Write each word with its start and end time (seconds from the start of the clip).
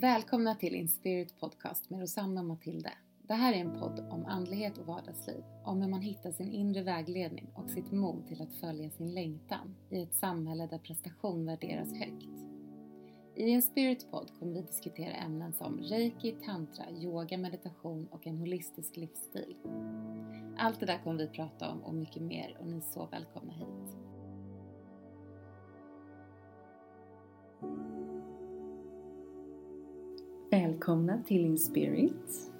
Välkomna 0.00 0.54
till 0.54 0.74
Inspirit 0.74 1.40
Podcast 1.40 1.90
med 1.90 2.00
Rosanna 2.00 2.40
och 2.40 2.46
Matilde. 2.46 2.92
Det 3.22 3.34
här 3.34 3.52
är 3.52 3.56
en 3.56 3.80
podd 3.80 4.06
om 4.10 4.26
andlighet 4.26 4.78
och 4.78 4.86
vardagsliv, 4.86 5.42
om 5.64 5.82
hur 5.82 5.88
man 5.88 6.00
hittar 6.00 6.32
sin 6.32 6.52
inre 6.52 6.82
vägledning 6.82 7.46
och 7.54 7.70
sitt 7.70 7.92
mod 7.92 8.26
till 8.28 8.42
att 8.42 8.54
följa 8.54 8.90
sin 8.90 9.14
längtan 9.14 9.76
i 9.90 10.02
ett 10.02 10.14
samhälle 10.14 10.66
där 10.66 10.78
prestation 10.78 11.46
värderas 11.46 11.92
högt. 11.92 12.26
I 13.34 13.42
Inspirit 13.48 14.10
Podd 14.10 14.30
kommer 14.38 14.54
vi 14.54 14.60
diskutera 14.60 15.12
ämnen 15.12 15.52
som 15.52 15.78
reiki, 15.78 16.34
tantra, 16.44 16.90
yoga, 16.90 17.38
meditation 17.38 18.08
och 18.10 18.26
en 18.26 18.38
holistisk 18.38 18.96
livsstil. 18.96 19.56
Allt 20.58 20.80
det 20.80 20.86
där 20.86 20.98
kommer 21.04 21.18
vi 21.18 21.26
prata 21.26 21.70
om 21.70 21.82
och 21.82 21.94
mycket 21.94 22.22
mer 22.22 22.56
och 22.60 22.66
ni 22.66 22.76
är 22.76 22.80
så 22.80 23.06
välkomna 23.06 23.52
hit. 23.52 23.87
Välkomna 30.88 31.22
till 31.26 31.44
Inspirit. 31.44 32.50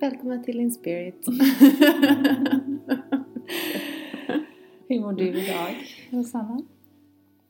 Välkomna 0.00 0.42
till 0.42 0.60
Inspirit. 0.60 1.26
Hur 4.88 5.00
mår 5.00 5.12
du 5.12 5.28
idag, 5.28 5.76
Rosanna? 6.10 6.62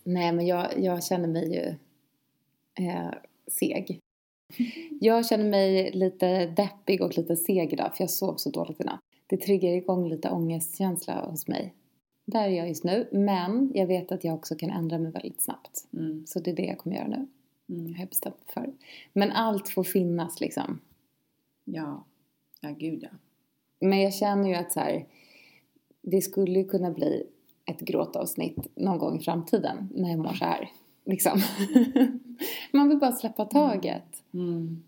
Nej, 0.04 0.32
men 0.32 0.46
jag, 0.46 0.66
jag 0.78 1.04
känner 1.04 1.28
mig 1.28 1.54
ju 1.54 1.74
eh, 2.86 3.10
seg. 3.46 4.00
Jag 5.00 5.26
känner 5.26 5.50
mig 5.50 5.92
lite 5.92 6.46
deppig 6.46 7.02
och 7.02 7.16
lite 7.16 7.36
seg 7.36 7.72
idag 7.72 7.96
för 7.96 8.02
jag 8.02 8.10
sov 8.10 8.34
så 8.36 8.50
dåligt 8.50 8.80
i 8.80 8.84
natt. 8.84 9.00
Det 9.26 9.36
triggar 9.36 9.72
igång 9.72 10.08
lite 10.08 10.30
ångestkänsla 10.30 11.26
hos 11.26 11.48
mig. 11.48 11.74
Där 12.24 12.44
är 12.44 12.48
jag 12.48 12.68
just 12.68 12.84
nu, 12.84 13.08
men 13.12 13.72
jag 13.74 13.86
vet 13.86 14.12
att 14.12 14.24
jag 14.24 14.34
också 14.34 14.54
kan 14.54 14.70
ändra 14.70 14.98
mig 14.98 15.12
väldigt 15.12 15.42
snabbt. 15.42 15.88
Mm. 15.92 16.26
Så 16.26 16.40
det 16.40 16.50
är 16.50 16.56
det 16.56 16.66
jag 16.66 16.78
kommer 16.78 16.96
göra 16.96 17.08
nu. 17.08 17.26
Mm. 17.68 17.92
har 17.92 18.00
jag 18.00 18.08
bestämt 18.08 18.36
mig 18.36 18.46
för. 18.54 18.74
Men 19.12 19.32
allt 19.32 19.68
får 19.68 19.84
finnas 19.84 20.40
liksom. 20.40 20.80
Ja. 21.64 22.04
Ja, 22.60 22.70
gud 22.70 23.02
ja. 23.02 23.08
Men 23.80 24.00
jag 24.00 24.14
känner 24.14 24.48
ju 24.48 24.54
att 24.54 24.72
så 24.72 24.80
här, 24.80 25.06
det 26.02 26.20
skulle 26.20 26.58
ju 26.58 26.68
kunna 26.68 26.90
bli 26.90 27.26
ett 27.64 27.80
gråtavsnitt 27.80 28.76
någon 28.76 28.98
gång 28.98 29.16
i 29.16 29.22
framtiden 29.22 29.88
när 29.94 30.10
jag 30.10 30.18
mår 30.18 30.32
så 30.32 30.44
här. 30.44 30.70
Liksom. 31.04 31.40
Man 32.72 32.88
vill 32.88 32.98
bara 32.98 33.12
släppa 33.12 33.44
taget. 33.44 34.22
Mm. 34.32 34.82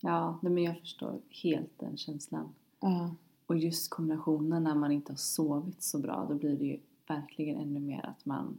Ja, 0.00 0.38
nej, 0.42 0.52
men 0.52 0.62
jag 0.62 0.80
förstår 0.80 1.20
helt 1.42 1.78
den 1.78 1.96
känslan. 1.96 2.54
Ja. 2.80 3.14
Och 3.46 3.58
just 3.58 3.90
kombinationen 3.90 4.64
när 4.64 4.74
man 4.74 4.92
inte 4.92 5.12
har 5.12 5.16
sovit 5.16 5.82
så 5.82 5.98
bra, 5.98 6.26
då 6.28 6.34
blir 6.34 6.56
det 6.56 6.64
ju 6.64 6.78
verkligen 7.06 7.56
ännu 7.56 7.80
mer 7.80 8.06
att 8.06 8.24
man 8.26 8.58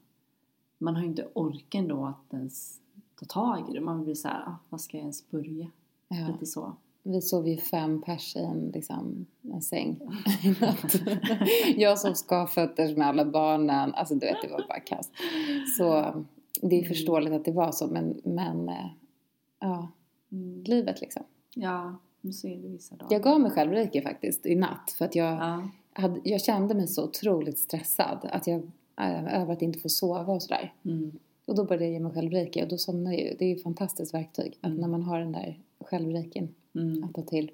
man 0.81 0.95
har 0.95 1.01
ju 1.01 1.07
inte 1.07 1.27
orken 1.33 1.87
då 1.87 2.05
att 2.05 2.33
ens 2.33 2.80
ta 3.21 3.33
tag 3.33 3.69
i 3.69 3.73
det. 3.73 3.81
Man 3.81 4.03
blir 4.03 4.15
så 4.15 4.27
här, 4.27 4.41
ah, 4.47 4.55
vad 4.69 4.81
ska 4.81 4.97
jag 4.97 5.01
ens 5.01 5.29
börja? 5.29 5.67
Ja. 6.07 6.27
Lite 6.27 6.45
så. 6.45 6.75
Vi 7.03 7.21
sov 7.21 7.47
ju 7.47 7.57
fem 7.57 8.01
pers 8.01 8.35
i 8.35 8.39
en, 8.39 8.71
liksom, 8.73 9.25
en 9.41 9.61
säng. 9.61 9.99
Jag 11.77 11.99
sov 11.99 12.13
skavfötters 12.13 12.97
med 12.97 13.07
alla 13.07 13.25
barnen. 13.25 13.93
Alltså 13.93 14.15
du 14.15 14.25
vet, 14.25 14.37
det 14.41 14.47
var 14.47 14.65
bara 14.67 14.79
kaos. 14.79 15.09
Så 15.77 15.91
det 16.61 16.75
är 16.75 16.79
Mm. 16.79 16.87
förståeligt 16.89 17.33
att 17.33 17.45
det 17.45 17.51
var 17.51 17.71
så, 17.71 17.87
men, 17.87 18.21
men 18.23 18.69
eh, 18.69 18.85
ja, 19.59 19.87
Mm. 20.31 20.63
livet 20.63 21.01
liksom. 21.01 21.23
Ja, 21.55 21.95
nu 22.21 22.33
ser 22.33 22.49
det 22.57 22.67
vissa 22.67 22.95
dagar. 22.95 23.13
Jag 23.13 23.23
gav 23.23 23.39
mig 23.41 23.51
själv 23.51 23.71
reiki 23.71 24.01
faktiskt 24.01 24.45
i 24.45 24.55
natt 24.55 24.95
för 24.97 25.05
att 25.05 25.15
jag, 25.15 25.33
Ja. 25.33 25.69
hade, 25.93 26.21
jag 26.23 26.41
kände 26.41 26.75
mig 26.75 26.87
så 26.87 27.03
otroligt 27.03 27.59
stressad 27.59 28.29
att 28.31 28.47
jag, 28.47 28.61
äh, 29.01 29.41
över 29.41 29.53
att 29.53 29.61
inte 29.61 29.79
få 29.79 29.89
sova 29.89 30.33
och 30.33 30.41
sådär. 30.41 30.73
Mm. 30.85 31.11
Och 31.51 31.57
då 31.57 31.63
började 31.63 31.85
jag 31.85 31.93
ge 31.93 31.99
mig 31.99 32.11
själv 32.11 32.31
reiki 32.31 32.63
och 32.63 32.67
då 32.67 32.77
somnade 32.77 33.15
jag 33.15 33.25
ju. 33.31 33.35
Det 33.39 33.45
är 33.45 33.49
ju 33.49 33.55
ett 33.55 33.63
fantastiskt 33.63 34.13
verktyg 34.13 34.59
Mm. 34.61 34.77
när 34.77 34.87
man 34.87 35.03
har 35.03 35.19
den 35.19 35.31
där 35.31 35.59
självreikin 35.79 36.55
Mm. 36.75 37.03
att 37.03 37.13
ta 37.13 37.21
till. 37.21 37.51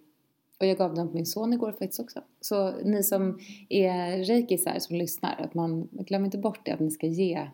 Och 0.59 0.65
jag 0.65 0.77
gav 0.77 0.95
den 0.95 1.07
på 1.07 1.13
min 1.13 1.25
son 1.25 1.53
igår 1.53 1.71
faktiskt 1.71 1.99
också. 1.99 2.21
Så 2.41 2.71
ni 2.83 3.03
som 3.03 3.39
är 3.69 4.17
reikisar 4.23 4.79
som 4.79 4.95
lyssnar, 4.95 5.35
att 5.41 5.53
man 5.53 5.87
glöm 5.91 6.25
inte 6.25 6.37
bort 6.37 6.59
det 6.65 6.71
att 6.71 6.79
ni 6.79 6.91
ska 6.91 7.07
ge, 7.07 7.47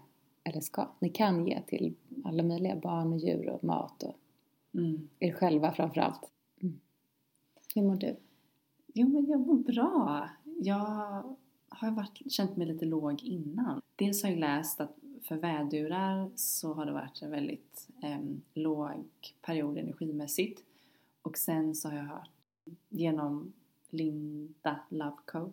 eller 0.43 0.61
ska, 0.61 0.87
ni 0.99 1.09
kan 1.09 1.47
ge 1.47 1.61
till 1.67 1.93
alla 2.23 2.43
möjliga 2.43 2.75
barn 2.75 3.13
och 3.13 3.19
djur 3.19 3.49
och 3.49 3.63
mat 3.63 4.03
och 4.03 4.15
Mm. 4.75 5.07
er 5.19 5.31
själva 5.31 5.71
framförallt. 5.71 6.29
Mm. 6.61 6.79
Hur 7.75 7.81
mår 7.81 7.95
du? 7.95 8.15
Jo, 8.93 9.07
men 9.07 9.25
jag 9.25 9.39
mår 9.39 9.55
bra. 9.55 10.29
Jag 10.43 11.23
har 11.69 11.91
varit, 11.91 12.31
känt 12.31 12.57
mig 12.57 12.67
lite 12.67 12.85
låg 12.85 13.23
innan. 13.23 13.81
Dels 13.95 14.23
har 14.23 14.29
jag 14.29 14.39
läst 14.39 14.81
att 14.81 14.95
för 15.23 15.35
vädurar 15.35 16.31
så 16.35 16.73
har 16.73 16.85
det 16.85 16.91
varit 16.91 17.21
en 17.21 17.31
väldigt 17.31 17.87
em, 18.01 18.41
låg 18.53 19.03
period 19.41 19.77
energimässigt. 19.77 20.63
Och 21.21 21.37
sen 21.37 21.75
så 21.75 21.89
har 21.89 21.95
jag 21.95 22.03
hört 22.03 22.29
genom 22.89 23.53
Linda 23.89 24.79
Loveco 24.89 25.51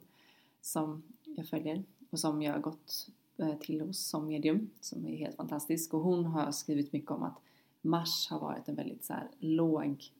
som 0.60 1.02
jag 1.24 1.48
följer 1.48 1.84
och 2.10 2.18
som 2.18 2.42
jag 2.42 2.52
har 2.52 2.60
gått 2.60 3.08
eh, 3.36 3.54
till 3.58 3.80
hos 3.80 3.98
som 3.98 4.26
medium 4.26 4.70
som 4.80 5.06
är 5.06 5.16
helt 5.16 5.36
fantastisk. 5.36 5.94
Och 5.94 6.00
hon 6.00 6.24
har 6.24 6.52
skrivit 6.52 6.92
mycket 6.92 7.10
om 7.10 7.22
att 7.22 7.38
mars 7.82 8.28
har 8.30 8.40
varit 8.40 8.68
en 8.68 8.74
väldigt 8.74 9.04
så 9.04 9.12
här 9.12 9.28
låg 9.38 10.12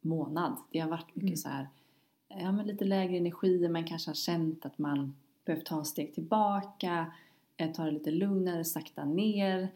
månad. 0.00 0.56
Det 0.70 0.78
har 0.78 0.90
varit 0.90 1.14
mycket 1.14 1.22
Mm. 1.28 1.36
så 1.36 1.48
här 1.48 1.68
ja, 2.28 2.52
men 2.52 2.66
lite 2.66 2.84
lägre 2.84 3.16
energi, 3.16 3.68
man 3.68 3.84
kanske 3.84 4.10
har 4.10 4.14
känt 4.14 4.66
att 4.66 4.78
man 4.78 5.14
behöver 5.44 5.64
ta 5.64 5.84
steg 5.84 6.14
tillbaka, 6.14 7.12
ta 7.68 7.84
det 7.84 7.90
lite 7.90 8.10
lugnare, 8.10 8.64
sakta 8.64 9.04
ner. 9.04 9.68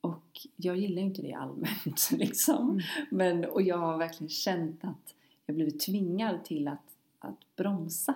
Och 0.00 0.46
jag 0.56 0.76
gillar 0.76 1.02
inte 1.02 1.22
det 1.22 1.32
allmänt 1.32 2.10
liksom. 2.12 2.70
Mm. 2.70 2.82
Men, 3.10 3.44
och 3.44 3.62
jag 3.62 3.78
har 3.78 3.98
verkligen 3.98 4.28
känt 4.28 4.84
att 4.84 5.14
jag 5.46 5.54
blivit 5.56 5.80
tvingad 5.80 6.44
till 6.44 6.68
att, 6.68 6.96
att 7.18 7.56
bromsa. 7.56 8.14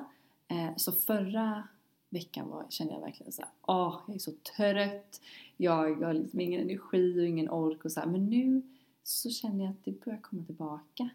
Eh, 0.49 0.77
så 0.77 0.93
förra 0.93 1.69
veckan 2.11 2.49
var, 2.49 2.67
kände 2.69 2.93
jag 2.95 3.01
verkligen 3.01 3.33
så 3.33 3.43
här, 3.43 3.51
åh, 3.63 4.01
jag 4.07 4.15
är 4.15 4.19
så 4.19 4.33
trött, 4.57 5.21
jag 5.57 5.97
har 6.05 6.13
liksom 6.15 6.41
ingen 6.41 6.61
energi 6.61 7.21
och 7.21 7.27
ingen 7.27 7.51
ork 7.51 7.85
och 7.85 7.93
så 7.93 8.01
här. 8.01 8.07
Men 8.07 8.27
nu 8.27 8.63
så 9.03 9.31
känner 9.31 9.65
jag 9.65 9.71
att 9.71 9.85
det 9.85 10.05
börjar 10.05 10.21
komma 10.21 10.45
tillbaka. 10.45 11.09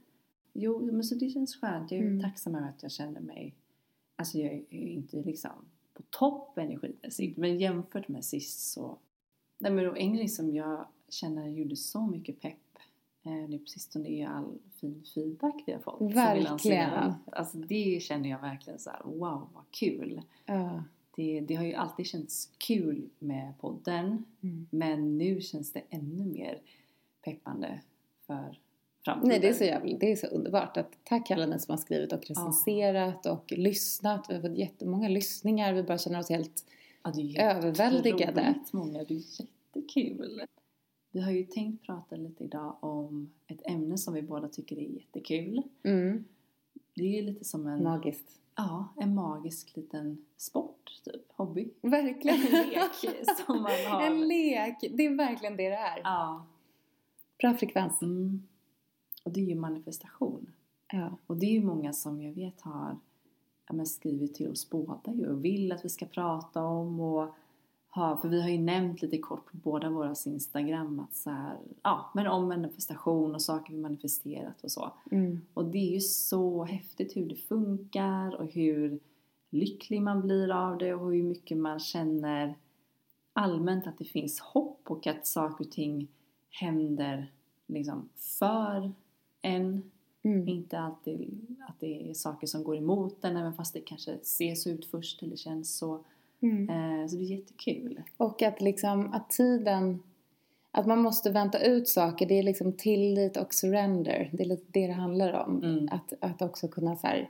Jo, 0.54 0.86
men 0.92 1.04
så 1.04 1.16
det 1.16 1.30
känns 1.30 1.56
skönt. 1.56 1.92
Jag 1.92 2.00
är 2.00 2.06
Mm. 2.06 2.22
tacksam 2.22 2.56
över 2.56 2.68
att 2.70 2.84
jag 2.84 2.92
känner 2.92 3.22
mig, 3.22 3.56
alltså 4.16 4.38
jag 4.38 4.54
är 4.54 4.74
inte 4.74 5.18
liksom 5.18 5.52
på 6.02 6.18
topp 6.18 6.58
energimässigt, 6.58 7.38
men 7.38 7.58
jämfört 7.60 8.08
med 8.08 8.26
sist 8.26 8.72
så, 8.72 8.98
nej 9.60 9.72
men 9.72 9.96
en 9.98 10.14
grej 10.16 10.28
som 10.28 10.56
jag 10.56 10.86
känner 11.10 11.48
gjorde 11.48 11.76
så 11.76 12.02
mycket 12.02 12.40
pepp 12.42 12.78
eh, 13.24 13.32
nu 13.50 13.60
på 13.60 13.66
sistone 13.68 14.10
är 14.10 14.28
all 14.28 14.58
fin 14.80 15.04
feedback 15.14 15.64
vi 15.66 15.72
har 15.74 15.80
fått. 15.80 16.02
Verkligen. 16.02 17.14
Alltså 17.32 17.58
det 17.58 18.04
känner 18.04 18.30
jag 18.30 18.40
verkligen 18.42 18.80
så 18.80 18.90
här: 18.90 19.02
wow 19.04 19.48
vad 19.54 19.64
kul. 19.72 20.22
Ja. 20.46 20.84
Det, 21.16 21.40
det 21.42 21.56
har 21.56 21.64
ju 21.64 21.74
alltid 21.74 22.06
känts 22.08 22.50
kul 22.58 23.10
med 23.20 23.54
podden, 23.60 24.26
Mm. 24.42 24.68
men 24.72 25.18
nu 25.18 25.42
känns 25.42 25.74
det 25.74 25.84
ännu 25.90 26.26
mer 26.26 26.62
peppande 27.26 27.82
för 28.28 28.60
framtiden. 29.06 29.30
Nej, 29.30 29.40
det 29.40 29.50
är 29.50 29.54
så 29.54 29.64
jävligt, 29.64 30.00
det 30.00 30.12
är 30.12 30.16
så 30.16 30.28
underbart. 30.28 30.78
Att, 30.78 30.92
tack 31.04 31.32
alla 31.32 31.46
ni 31.46 31.60
som 31.60 31.72
har 31.72 31.78
skrivit 31.78 32.14
och 32.14 32.26
recenserat 32.28 33.26
och 33.26 33.52
lyssnat. 33.52 34.26
Vi 34.30 34.34
har 34.34 34.42
fått 34.42 34.58
jättemånga 34.58 35.08
lyssningar. 35.10 35.74
Vi 35.74 35.84
bara 35.84 35.98
känner 35.98 36.20
oss 36.20 36.30
helt 36.30 36.66
Ja, 37.04 37.12
det 37.16 37.22
är 37.38 37.56
överväldigade. 37.56 38.54
många. 38.72 39.04
Det 39.04 39.14
är 39.14 39.22
jättekul. 39.42 40.42
Vi 41.12 41.22
har 41.22 41.32
ju 41.32 41.44
tänkt 41.44 41.86
prata 41.86 42.16
lite 42.16 42.44
idag 42.44 42.76
om 42.80 43.32
ett 43.48 43.62
ämne 43.68 43.98
som 43.98 44.14
vi 44.14 44.22
båda 44.22 44.48
tycker 44.48 44.78
är 44.78 44.82
jättekul. 44.90 45.62
Mm. 45.84 46.26
Det 46.96 47.04
är 47.04 47.16
ju 47.16 47.22
lite 47.22 47.46
som 47.46 47.68
en, 47.68 47.84
Magiskt. 47.84 48.40
ja, 48.56 48.88
en 48.98 49.16
magisk 49.16 49.76
liten 49.78 50.26
sport, 50.38 51.02
typ. 51.06 51.22
Hobby. 51.36 51.70
Verkligen. 51.82 52.38
En 52.48 52.68
lek 52.70 53.16
som 53.48 53.62
man 53.62 53.72
har. 53.90 54.02
En 54.02 54.28
lek. 54.28 54.76
Det 54.92 55.06
är 55.06 55.16
verkligen 55.16 55.58
det 55.58 55.70
det 55.70 55.76
är. 55.76 56.00
Ja. 56.04 56.46
Bra 57.40 57.54
frekvens. 57.54 58.02
Mm. 58.02 58.48
Och 59.24 59.32
det 59.32 59.40
är 59.40 59.46
ju 59.46 59.56
manifestation. 59.56 60.52
Ja. 60.94 61.18
Och 61.28 61.38
det 61.38 61.46
är 61.46 61.52
ju 61.52 61.64
många 61.64 61.94
som 61.94 62.22
jag 62.22 62.34
vet 62.34 62.62
har 62.62 62.98
ja, 63.68 63.86
skrivit 63.86 64.36
till 64.36 64.52
oss 64.52 64.70
båda 64.70 65.14
ju 65.14 65.28
och 65.28 65.46
vill 65.46 65.72
att 65.72 65.86
vi 65.86 65.90
ska 65.90 66.06
prata 66.06 66.64
om 66.64 67.00
och 67.00 67.36
ha, 67.90 68.18
för 68.18 68.30
vi 68.30 68.42
har 68.42 68.50
ju 68.50 68.58
nämnt 68.58 69.02
lite 69.02 69.18
kort 69.18 69.52
på 69.52 69.58
båda 69.58 69.90
våra 69.90 70.16
Instagram 70.26 71.00
att 71.00 71.16
så 71.16 71.30
här, 71.30 71.58
ja 71.84 72.12
men 72.14 72.28
om 72.28 72.48
manifestation 72.48 73.36
och 73.36 73.42
saker 73.42 73.74
vi 73.74 73.80
manifesterat 73.80 74.64
och 74.64 74.72
så. 74.72 74.94
Mm. 75.12 75.42
Och 75.54 75.66
det 75.66 75.78
är 75.78 75.94
ju 75.94 76.00
så 76.00 76.64
häftigt 76.64 77.16
hur 77.16 77.26
det 77.26 77.36
funkar 77.36 78.36
och 78.36 78.54
hur 78.54 79.00
lycklig 79.50 80.02
man 80.02 80.22
blir 80.22 80.52
av 80.52 80.78
det 80.78 80.94
och 80.94 81.12
hur 81.12 81.24
mycket 81.24 81.58
man 81.58 81.80
känner 81.80 82.56
allmänt 83.34 83.88
att 83.88 83.98
det 83.98 84.06
finns 84.06 84.40
hopp 84.40 84.92
och 84.92 85.08
att 85.08 85.28
saker 85.28 85.66
och 85.66 85.72
ting 85.72 86.08
händer 86.50 87.32
liksom 87.68 88.10
för 88.16 88.92
en 89.42 89.92
Mm. 90.24 90.48
inte 90.48 90.80
alltid 90.80 91.48
att 91.68 91.80
det 91.80 92.10
är 92.10 92.14
saker 92.14 92.48
som 92.48 92.64
går 92.64 92.78
emot 92.78 93.26
en 93.26 93.38
även 93.38 93.54
fast 93.54 93.74
det 93.74 93.80
kanske 93.80 94.18
ser 94.24 94.56
så 94.56 94.70
ut 94.70 94.86
först 94.86 95.24
eller 95.24 95.36
känns 95.36 95.78
så. 95.78 96.00
Mm. 96.42 96.70
Eh, 96.70 97.08
så 97.08 97.16
det 97.16 97.24
är 97.24 97.38
jättekul. 97.38 98.02
Och 98.18 98.42
att 98.42 98.62
liksom 98.62 99.14
att 99.14 99.30
tiden 99.30 100.00
att 100.72 100.88
man 100.88 101.02
måste 101.02 101.32
vänta 101.32 101.60
ut 101.60 101.88
saker. 101.88 102.26
Det 102.26 102.40
är 102.40 102.44
liksom 102.44 102.74
tillit 102.74 103.38
och 103.38 103.54
surrender. 103.54 104.30
Det 104.34 104.44
är 104.44 104.48
lite 104.48 104.66
det 104.72 104.88
det 104.88 104.94
handlar 104.94 105.34
om. 105.34 105.64
Mm. 105.64 105.90
Att, 105.92 106.14
att 106.20 106.42
också 106.42 106.68
kunna 106.68 106.96
så 106.96 107.08
här, 107.08 107.30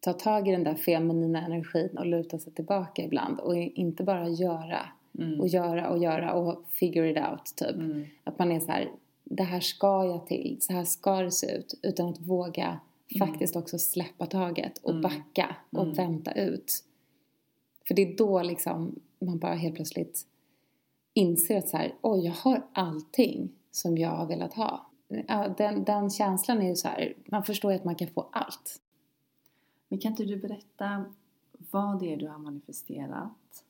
ta 0.00 0.12
tag 0.12 0.48
i 0.48 0.52
den 0.52 0.64
där 0.64 0.74
feminina 0.74 1.44
energin 1.44 1.98
och 1.98 2.06
luta 2.06 2.38
sig 2.38 2.52
tillbaka 2.52 3.02
ibland. 3.04 3.40
Och 3.40 3.56
inte 3.56 4.02
bara 4.02 4.28
göra 4.28 4.80
Mm. 5.18 5.40
och 5.40 5.48
göra 5.48 5.90
och 5.90 5.98
göra 5.98 6.32
och 6.32 6.64
figure 6.68 7.10
it 7.10 7.16
out 7.16 7.44
typ. 7.56 7.76
Mm. 7.76 8.04
Att 8.24 8.38
man 8.38 8.52
är 8.52 8.60
så 8.60 8.72
här, 8.72 8.88
det 9.30 9.42
här 9.42 9.60
ska 9.60 10.04
jag 10.04 10.26
till, 10.26 10.56
så 10.60 10.72
här 10.72 10.84
ska 10.84 11.20
det 11.22 11.30
se 11.30 11.56
ut. 11.56 11.74
Utan 11.82 12.08
att 12.08 12.20
våga 12.20 12.80
faktiskt 13.18 13.56
också 13.56 13.78
släppa 13.78 14.26
taget 14.26 14.78
och 14.78 14.90
Mm. 14.90 15.02
backa 15.02 15.56
och 15.70 15.82
Mm. 15.82 15.94
vänta 15.94 16.32
ut. 16.32 16.84
För 17.88 17.94
det 17.94 18.02
är 18.02 18.16
då 18.16 18.42
liksom 18.42 19.00
man 19.18 19.38
bara 19.38 19.54
helt 19.54 19.74
plötsligt 19.74 20.26
inser 21.14 21.58
att 21.58 21.68
så 21.68 21.76
här, 21.76 21.94
oj 22.02 22.24
jag 22.24 22.32
har 22.32 22.66
allting 22.72 23.48
som 23.70 23.98
jag 23.98 24.10
har 24.10 24.26
velat 24.26 24.54
ha. 24.54 24.90
Den, 25.56 25.84
den 25.84 26.10
känslan 26.10 26.62
är 26.62 26.68
ju 26.68 26.76
så 26.76 26.88
här, 26.88 27.14
man 27.26 27.44
förstår 27.44 27.72
ju 27.72 27.78
att 27.78 27.84
man 27.84 27.94
kan 27.94 28.08
få 28.08 28.28
allt. 28.32 28.80
Men 29.88 29.98
kan 29.98 30.10
inte 30.12 30.24
du 30.24 30.36
berätta 30.36 31.04
vad 31.70 32.00
det 32.00 32.12
är 32.12 32.16
du 32.16 32.28
har 32.28 32.38
manifesterat? 32.38 33.64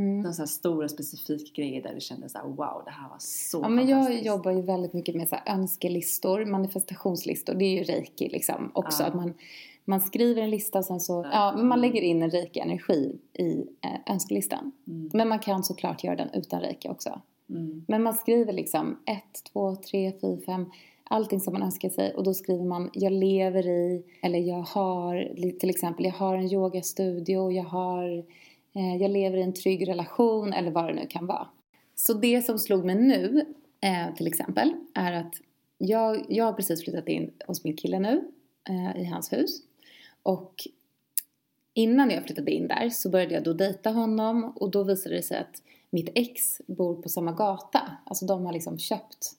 Mm. 0.00 0.20
Några 0.20 0.46
stora 0.46 0.88
specifika 0.88 1.62
grejer 1.62 1.82
där 1.82 1.94
du 1.94 2.00
kände 2.00 2.28
så 2.28 2.38
här, 2.38 2.44
wow, 2.44 2.82
det 2.84 2.90
här 2.90 3.08
var 3.08 3.16
så 3.18 3.60
Ja, 3.62 3.68
men 3.68 3.88
jag 3.88 4.22
jobbar 4.22 4.50
ju 4.50 4.62
väldigt 4.62 4.92
mycket 4.92 5.14
med 5.14 5.28
så 5.28 5.36
här 5.36 5.54
önskelistor, 5.54 6.44
manifestationslistor. 6.44 7.54
Det 7.54 7.64
är 7.64 7.78
ju 7.78 7.82
reiki 7.82 8.28
liksom 8.28 8.70
också. 8.74 9.02
Ja. 9.02 9.08
Att 9.08 9.14
man, 9.14 9.34
man 9.84 10.00
skriver 10.00 10.42
en 10.42 10.50
lista 10.50 10.78
och 10.78 10.84
sen 10.84 11.00
så, 11.00 11.26
ja, 11.32 11.52
men 11.56 11.66
man 11.66 11.80
lägger 11.80 12.02
in 12.02 12.22
en 12.22 12.30
reiki-energi 12.30 13.18
i 13.32 13.52
eh, 13.80 14.12
önskelistan. 14.12 14.72
Mm. 14.88 15.10
Men 15.12 15.28
man 15.28 15.38
kan 15.38 15.64
såklart 15.64 16.04
göra 16.04 16.16
den 16.16 16.30
utan 16.34 16.60
reiki 16.60 16.88
också. 16.88 17.20
Mm. 17.50 17.84
Men 17.88 18.02
man 18.02 18.14
skriver 18.14 18.52
liksom 18.52 18.98
1, 19.06 19.22
2, 19.52 19.76
3, 19.76 20.12
4, 20.20 20.38
5, 20.46 20.66
allting 21.04 21.40
som 21.40 21.52
man 21.52 21.62
önskar 21.62 21.88
sig. 21.88 22.14
Och 22.14 22.24
då 22.24 22.34
skriver 22.34 22.64
man 22.64 22.90
jag 22.92 23.12
lever 23.12 23.66
i, 23.66 24.02
eller 24.22 24.38
jag 24.38 24.62
har, 24.62 25.32
till 25.58 25.70
exempel 25.70 26.04
jag 26.04 26.12
har 26.12 26.36
en 26.36 26.52
yogastudio, 26.52 27.52
jag 27.52 27.64
har, 27.64 28.24
Eh, 28.72 28.96
jag 28.96 29.10
lever 29.10 29.38
i 29.38 29.42
en 29.42 29.54
trygg 29.54 29.88
relation 29.88 30.52
eller 30.52 30.70
vad 30.70 30.86
det 30.86 30.94
nu 30.94 31.06
kan 31.06 31.26
vara. 31.26 31.48
Så 31.94 32.14
det 32.14 32.42
som 32.42 32.58
slog 32.58 32.84
mig 32.84 32.94
nu, 32.94 33.46
eh, 33.80 34.14
till 34.14 34.26
exempel, 34.26 34.74
är 34.94 35.12
att 35.12 35.34
jag, 35.78 36.26
jag 36.28 36.44
har 36.44 36.52
precis 36.52 36.84
flyttat 36.84 37.08
in 37.08 37.30
hos 37.46 37.64
min 37.64 37.76
kille 37.76 37.98
nu, 37.98 38.24
eh, 38.68 39.02
i 39.02 39.04
hans 39.04 39.32
hus. 39.32 39.62
Och 40.22 40.54
innan 41.74 42.10
jag 42.10 42.24
flyttade 42.24 42.50
in 42.50 42.68
där 42.68 42.90
så 42.90 43.10
började 43.10 43.34
jag 43.34 43.44
då 43.44 43.52
dejta 43.52 43.90
honom 43.90 44.52
och 44.56 44.70
då 44.70 44.82
visade 44.82 45.14
det 45.14 45.22
sig 45.22 45.38
att 45.38 45.62
mitt 45.90 46.08
ex 46.14 46.60
bor 46.66 47.02
på 47.02 47.08
samma 47.08 47.32
gata. 47.32 47.96
Alltså 48.04 48.26
de 48.26 48.46
har 48.46 48.52
liksom 48.52 48.78
köpt. 48.78 49.36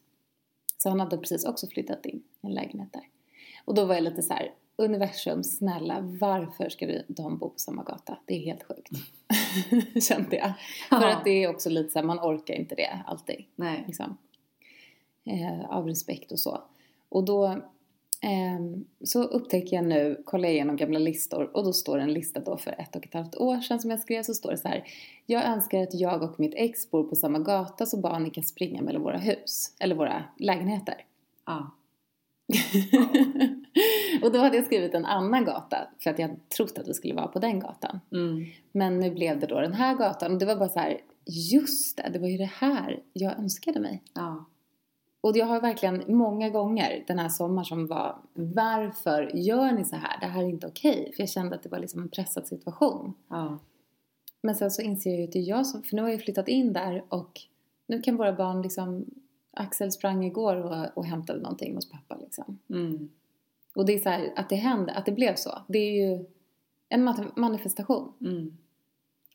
Så 0.77 0.89
han 0.89 0.99
hade 0.99 1.17
precis 1.17 1.45
också 1.45 1.67
flyttat 1.67 2.05
in 2.05 2.23
i 2.41 2.47
en 2.47 2.53
lägenhet 2.53 2.93
där. 2.93 3.07
Och 3.65 3.73
då 3.73 3.85
var 3.85 3.95
jag 3.95 4.03
lite 4.03 4.21
så 4.21 4.33
här, 4.33 4.53
universum, 4.85 5.43
snälla, 5.43 5.97
varför 6.01 6.69
ska 6.69 6.85
du- 6.87 7.05
de 7.07 7.37
bo 7.37 7.49
på 7.49 7.59
samma 7.59 7.83
gata? 7.83 8.17
Det 8.25 8.35
är 8.35 8.39
helt 8.39 8.63
sjukt. 8.63 8.89
Kände 10.07 10.35
jag. 10.35 10.53
För 10.89 11.07
att 11.07 11.23
det 11.23 11.43
är 11.43 11.49
också 11.49 11.69
lite 11.69 11.89
så 11.89 11.99
här, 11.99 12.05
man 12.05 12.19
orkar 12.19 12.53
inte 12.53 12.75
det 12.75 12.99
alltid. 13.05 13.45
Nej. 13.55 13.83
Liksom. 13.87 14.17
Eh, 15.25 15.69
av 15.69 15.87
respekt 15.87 16.31
och 16.31 16.39
så. 16.39 16.61
Och 17.09 17.23
då 17.25 17.61
ehm, 18.21 18.85
så 19.03 19.23
upptäcker 19.23 19.75
jag 19.75 19.85
nu, 19.85 20.21
kollar 20.25 20.43
jag 20.49 20.53
igenom 20.53 20.75
gamla 20.75 20.99
listor 20.99 21.57
och 21.57 21.63
då 21.63 21.73
står 21.73 21.97
det 21.97 22.03
en 22.03 22.13
lista 22.13 22.39
då 22.39 22.57
för 22.57 22.71
ett 22.81 22.95
och 22.95 23.05
ett 23.05 23.13
halvt 23.13 23.35
år 23.35 23.61
sedan 23.61 23.79
som 23.79 23.89
jag 23.89 23.99
skrev 23.99 24.23
så 24.23 24.33
står 24.33 24.51
det 24.51 24.57
så 24.57 24.67
här. 24.67 24.83
Jag 25.25 25.45
önskar 25.45 25.83
att 25.83 25.93
jag 25.93 26.23
och 26.23 26.39
mitt 26.39 26.53
ex 26.55 26.91
bor 26.91 27.03
på 27.03 27.15
samma 27.15 27.39
gata 27.39 27.85
så 27.85 27.97
barnen 27.97 28.31
kan 28.31 28.43
springa 28.43 28.81
mellan 28.81 29.01
våra 29.01 29.17
hus, 29.17 29.75
eller 29.79 29.95
våra 29.95 30.23
lägenheter. 30.37 31.05
Ja. 31.45 31.71
och 34.27 34.31
då 34.31 34.39
hade 34.39 34.55
jag 34.55 34.65
skrivit 34.65 34.93
en 34.93 35.05
annan 35.05 35.45
gata 35.45 35.77
för 35.99 36.09
att 36.09 36.19
jag 36.19 36.35
trott 36.57 36.77
att 36.77 36.87
vi 36.87 36.93
skulle 36.93 37.13
vara 37.13 37.27
på 37.27 37.39
den 37.39 37.59
gatan. 37.59 37.99
Mm. 38.11 38.45
Men 38.71 38.99
nu 38.99 39.11
blev 39.11 39.39
det 39.39 39.47
då 39.47 39.59
den 39.59 39.73
här 39.73 39.95
gatan 39.95 40.31
och 40.31 40.39
det 40.39 40.45
var 40.45 40.55
bara 40.55 40.69
så 40.69 40.79
här, 40.79 41.01
just 41.25 41.97
det, 41.97 42.09
det 42.13 42.19
var 42.19 42.27
ju 42.27 42.37
det 42.37 42.51
här 42.53 43.03
jag 43.13 43.39
önskade 43.39 43.79
mig. 43.79 44.03
Ja. 44.13 44.45
Och 45.21 45.37
jag 45.37 45.45
har 45.45 45.61
verkligen 45.61 46.03
många 46.07 46.49
gånger 46.49 47.03
den 47.07 47.19
här 47.19 47.29
sommaren 47.29 47.65
som 47.65 47.87
var 47.87 48.15
Varför 48.33 49.31
gör 49.33 49.71
ni 49.71 49.85
så 49.85 49.95
här? 49.95 50.19
Det 50.19 50.25
här 50.25 50.43
är 50.43 50.47
inte 50.47 50.67
okej. 50.67 51.11
För 51.15 51.21
jag 51.21 51.29
kände 51.29 51.55
att 51.55 51.63
det 51.63 51.69
var 51.69 51.79
liksom 51.79 52.01
en 52.01 52.09
pressad 52.09 52.47
situation. 52.47 53.13
Ja. 53.29 53.59
Men 54.43 54.55
sen 54.55 54.71
så 54.71 54.81
inser 54.81 55.09
jag 55.09 55.19
ju 55.19 55.25
att 55.25 55.31
det 55.31 55.39
är 55.39 55.49
jag 55.49 55.67
som... 55.67 55.83
För 55.83 55.95
nu 55.95 56.01
har 56.01 56.09
jag 56.09 56.21
flyttat 56.21 56.47
in 56.47 56.73
där 56.73 57.03
och 57.09 57.41
nu 57.87 58.01
kan 58.01 58.17
våra 58.17 58.33
barn 58.33 58.61
liksom... 58.61 59.05
Axel 59.53 59.91
sprang 59.91 60.25
igår 60.25 60.55
och, 60.55 60.97
och 60.97 61.05
hämtade 61.05 61.39
någonting 61.41 61.75
hos 61.75 61.89
pappa 61.89 62.15
liksom. 62.15 62.59
Mm. 62.69 63.09
Och 63.75 63.85
det 63.85 63.93
är 63.93 63.99
så 63.99 64.09
här, 64.09 64.33
att 64.35 64.49
det 64.49 64.55
hände, 64.55 64.93
att 64.93 65.05
det 65.05 65.11
blev 65.11 65.35
så. 65.35 65.61
Det 65.67 65.77
är 65.79 65.91
ju 66.09 66.25
en 66.89 67.03
manifestation 67.35 68.13
Mm. 68.21 68.57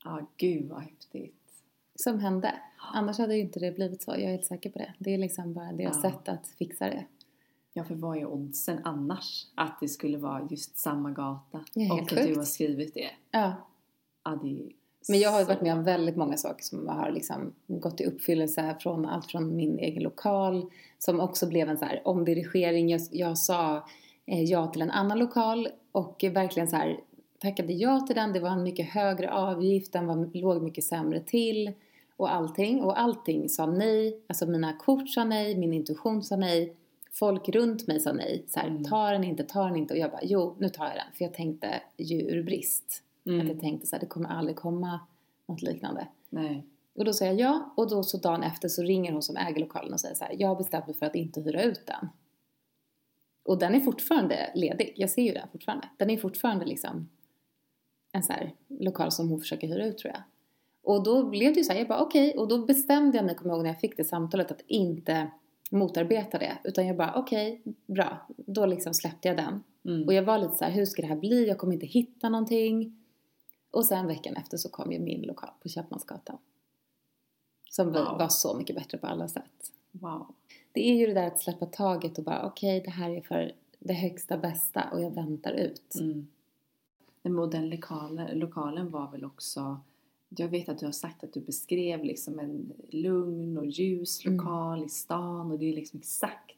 Ja, 0.04 0.26
gud 0.36 0.68
vad 0.68 0.80
häftigt. 0.82 1.34
som 1.94 2.18
hände. 2.20 2.54
Annars 2.94 3.18
hade 3.18 3.34
ju 3.34 3.40
inte 3.40 3.60
det 3.60 3.72
blivit 3.72 4.02
så. 4.02 4.10
Jag 4.10 4.20
är 4.22 4.28
helt 4.30 4.44
säker 4.44 4.70
på 4.70 4.78
det. 4.78 4.94
Det 4.98 5.14
är 5.14 5.18
liksom 5.18 5.54
bara 5.54 5.72
deras 5.72 6.00
Ja. 6.02 6.10
sätt 6.10 6.28
att 6.28 6.48
fixa 6.48 6.84
det. 6.84 7.04
Ja, 7.72 7.84
för 7.84 7.94
vad 7.94 8.16
är 8.18 8.26
oddsen 8.26 8.78
annars? 8.84 9.46
Att 9.54 9.76
det 9.80 9.88
skulle 9.88 10.18
vara 10.18 10.48
just 10.50 10.78
samma 10.78 11.10
gata. 11.10 11.64
Ja, 11.74 11.94
och 11.94 12.00
att 12.02 12.08
du 12.08 12.16
sjukt. 12.16 12.36
har 12.36 12.44
skrivit 12.44 12.94
det. 12.94 13.10
Ja. 13.30 13.52
Ja, 14.24 14.30
det 14.42 14.68
Men 15.08 15.18
jag 15.20 15.30
har 15.30 15.38
ju 15.38 15.44
så- 15.44 15.48
varit 15.52 15.62
med 15.62 15.72
om 15.72 15.84
väldigt 15.84 16.16
många 16.16 16.36
saker 16.36 16.64
som 16.64 16.88
har 16.88 17.10
liksom 17.10 17.52
gått 17.66 18.00
i 18.00 18.04
uppfyllelse 18.04 18.76
från 18.80 19.06
allt 19.06 19.26
från 19.26 19.56
min 19.56 19.78
egen 19.78 20.02
lokal 20.02 20.70
som 20.98 21.20
också 21.20 21.46
blev 21.48 21.68
en 21.68 21.78
så 21.78 21.84
här 21.84 22.02
omdirigering. 22.04 22.88
Jag, 22.88 23.00
jag 23.10 23.38
sa 23.38 23.86
ja 24.26 24.67
till 24.67 24.82
en 24.82 24.90
annan 24.90 25.19
lokal 25.19 25.69
och 25.93 26.25
verkligen 26.32 26.69
så 26.69 26.76
här 26.76 27.00
tackade 27.38 27.73
ja 27.73 28.00
till 28.00 28.17
den. 28.17 28.32
Det 28.32 28.40
var 28.40 28.50
en 28.50 28.62
mycket 28.62 28.87
högre 28.88 29.32
avgift, 29.32 29.93
den 29.93 30.06
var, 30.06 30.31
låg 30.40 30.62
mycket 30.62 30.84
sämre 30.84 31.20
till 31.20 31.73
och 32.17 32.34
allting. 32.34 32.82
Och 32.82 33.00
allting 33.00 33.49
sa 33.49 33.67
nej. 33.67 34.20
Alltså 34.26 34.46
mina 34.46 34.73
kort 34.73 35.08
sa 35.08 35.25
nej, 35.25 35.56
min 35.56 35.73
intuition 35.73 36.23
sa 36.23 36.37
nej. 36.37 36.76
Folk 37.12 37.49
runt 37.49 37.87
mig 37.87 38.00
sa 38.00 38.12
nej. 38.12 38.44
Så 38.49 38.61
här, 38.61 38.69
Mm. 38.69 38.84
ta 38.84 39.11
den 39.11 39.25
inte, 39.25 39.44
ta 39.44 39.64
den 39.64 39.76
inte. 39.76 39.94
Och 39.94 40.00
jag 40.00 40.11
bara, 40.11 40.20
jo, 40.25 40.56
nu 40.58 40.69
tar 40.69 40.84
jag 40.84 40.94
den. 40.94 41.12
För 41.14 41.25
jag 41.25 41.34
tänkte 41.34 41.81
ju 41.96 42.20
ur 42.20 42.43
brist. 42.43 43.02
Att 43.22 43.26
Mm. 43.32 43.49
jag 43.49 43.61
tänkte 43.61 43.87
så 43.87 43.96
här, 43.96 44.00
det 44.00 44.06
kommer 44.06 44.29
aldrig 44.29 44.56
komma 44.56 45.00
något 45.49 45.62
liknande. 45.62 46.08
Nej. 46.31 46.67
Och 46.99 47.05
då 47.05 47.12
säger 47.12 47.32
jag 47.32 47.40
ja 47.40 47.72
och 47.76 47.90
då 47.90 48.02
så 48.02 48.17
dagen 48.19 48.43
efter 48.43 48.69
så 48.69 48.82
ringer 48.82 49.12
hon 49.12 49.22
som 49.22 49.36
äger 49.36 49.60
lokalen 49.60 49.93
och 49.93 50.00
säger 50.00 50.15
så 50.15 50.24
här, 50.24 50.36
jag 50.39 50.48
har 50.48 50.56
bestämt 50.56 50.86
mig 50.86 50.96
för 50.96 51.06
att 51.06 51.15
inte 51.15 51.41
hyra 51.41 51.62
ut 51.62 51.86
den. 51.86 52.08
Och 53.46 53.58
den 53.58 53.74
är 53.74 53.81
fortfarande 53.81 54.50
ledig, 54.55 54.93
jag 54.96 55.10
ser 55.10 55.22
ju 55.22 55.32
den 55.32 55.48
fortfarande. 55.53 55.88
Den 55.96 56.10
är 56.10 56.17
fortfarande 56.17 56.65
liksom 56.65 57.08
en 58.12 58.22
så 58.22 58.32
här 58.32 58.55
lokal 58.69 59.12
som 59.12 59.29
hon 59.29 59.41
försöker 59.41 59.69
hyra 59.69 59.86
ut 59.86 59.98
tror 59.98 60.12
jag. 60.15 60.22
Och 60.82 61.03
då 61.05 61.29
blev 61.29 61.53
det 61.53 61.58
ju 61.58 61.65
så 61.65 61.72
här, 61.72 61.79
jag 61.79 61.88
bara 61.88 62.00
okej, 62.03 62.38
och 62.38 62.48
då 62.48 62.67
bestämde 62.67 63.19
jag 63.19 63.24
mig, 63.24 63.34
kommer 63.34 63.50
jag 63.50 63.56
ihåg 63.56 63.62
när 63.65 63.70
jag 63.70 63.81
fick 63.81 63.96
det 63.96 64.05
samtalet, 64.05 64.50
att 64.50 64.60
inte 64.67 65.31
motarbeta 65.70 66.38
det. 66.38 66.58
Utan 66.65 66.86
jag 66.86 66.96
bara 66.96 67.15
okej, 67.15 67.62
bra, 67.86 68.26
då 68.36 68.67
liksom 68.67 68.94
släppte 68.94 69.29
jag 69.29 69.36
den. 69.36 69.62
Mm. 69.84 70.06
Och 70.06 70.15
jag 70.15 70.22
var 70.22 70.38
lite 70.38 70.55
så 70.55 70.65
här, 70.65 70.70
hur 70.72 70.84
ska 70.84 71.03
det 71.03 71.08
här 71.08 71.17
bli? 71.17 71.48
Jag 71.48 71.58
kommer 71.58 71.72
inte 71.74 71.86
hitta 71.86 72.29
någonting. 72.29 73.03
Och 73.70 73.84
sen 73.84 74.06
veckan 74.06 74.36
efter 74.36 74.56
så 74.56 74.69
kom 74.69 74.93
ju 74.93 74.98
min 74.98 75.22
lokal 75.22 75.50
på 75.62 75.69
Köpmansgatan. 75.69 76.38
Som 77.70 77.86
Wow. 77.86 78.19
var 78.19 78.29
så 78.29 78.55
mycket 78.55 78.76
bättre 78.76 78.98
på 78.98 79.06
alla 79.06 79.29
sätt. 79.29 79.72
Wow. 79.93 80.34
Det 80.76 80.88
är 80.90 80.94
ju 80.94 81.06
det 81.06 81.14
där 81.14 81.26
att 81.26 81.40
släppa 81.40 81.66
taget 81.66 82.18
och 82.18 82.24
bara 82.24 82.46
okej, 82.46 82.80
det 82.84 82.90
här 82.90 83.10
är 83.10 83.20
för 83.20 83.52
det 83.78 83.94
högsta 83.94 84.38
bästa 84.38 84.84
och 84.92 85.02
jag 85.02 85.10
väntar 85.10 85.52
ut. 85.52 85.94
Mm. 86.00 87.38
Och 87.38 87.50
den 87.50 87.70
lokalen, 87.70 88.38
lokalen 88.38 88.90
var 88.90 89.10
väl 89.10 89.24
också 89.24 89.80
jag 90.28 90.48
vet 90.48 90.68
att 90.68 90.78
du 90.78 90.84
har 90.86 90.92
sagt 90.92 91.24
att 91.24 91.32
du 91.32 91.40
beskrev 91.40 92.04
liksom 92.04 92.38
en 92.38 92.72
lugn 92.88 93.58
och 93.58 93.66
ljus 93.66 94.26
Mm. 94.26 94.36
lokal 94.36 94.84
i 94.84 94.88
stan 94.88 95.50
och 95.52 95.58
det 95.58 95.68
är 95.70 95.74
liksom 95.74 95.98
exakt 95.98 96.52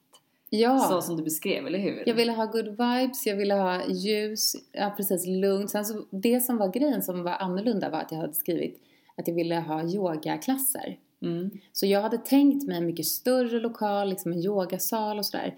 Ja, 0.50 0.78
så 0.78 1.02
som 1.02 1.16
du 1.16 1.22
beskrev, 1.22 1.66
eller 1.66 1.78
hur? 1.78 2.02
jag 2.06 2.14
ville 2.14 2.32
ha 2.32 2.46
good 2.46 2.68
vibes, 2.68 3.26
jag 3.26 3.36
ville 3.36 3.54
ha 3.54 3.86
ljus, 3.86 4.56
ja 4.72 4.94
precis, 4.96 5.26
lugn. 5.26 5.68
Sen 5.68 5.84
så, 5.84 6.04
det 6.10 6.40
som 6.40 6.56
var 6.56 6.68
grejen 6.72 7.02
som 7.02 7.22
var 7.22 7.32
annorlunda 7.32 7.90
var 7.90 7.98
att 8.00 8.12
jag 8.12 8.18
hade 8.18 8.34
skrivit 8.34 8.80
att 9.16 9.28
jag 9.28 9.34
ville 9.34 9.56
ha 9.56 9.84
yogaklasser. 9.84 10.98
Mm. 11.22 11.50
Så 11.72 11.86
jag 11.86 12.02
hade 12.02 12.18
tänkt 12.18 12.66
mig 12.66 12.76
en 12.76 12.86
mycket 12.86 13.06
större 13.06 13.60
lokal, 13.60 14.08
liksom 14.08 14.32
en 14.32 14.38
yogasal 14.38 15.18
och 15.18 15.26
sådär. 15.26 15.56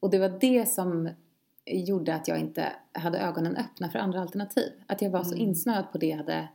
Och 0.00 0.10
det 0.10 0.18
var 0.18 0.38
det 0.40 0.68
som 0.68 1.08
gjorde 1.66 2.14
att 2.14 2.28
jag 2.28 2.38
inte 2.38 2.72
hade 2.92 3.18
ögonen 3.18 3.56
öppna 3.56 3.88
för 3.90 3.98
andra 3.98 4.20
alternativ. 4.20 4.72
Att 4.86 5.02
jag 5.02 5.10
var 5.10 5.22
så 5.24 5.34
Mm. 5.34 5.48
insnöad 5.48 5.92
på 5.92 5.98
det 5.98 6.06
jag 6.06 6.16
hade 6.16 6.48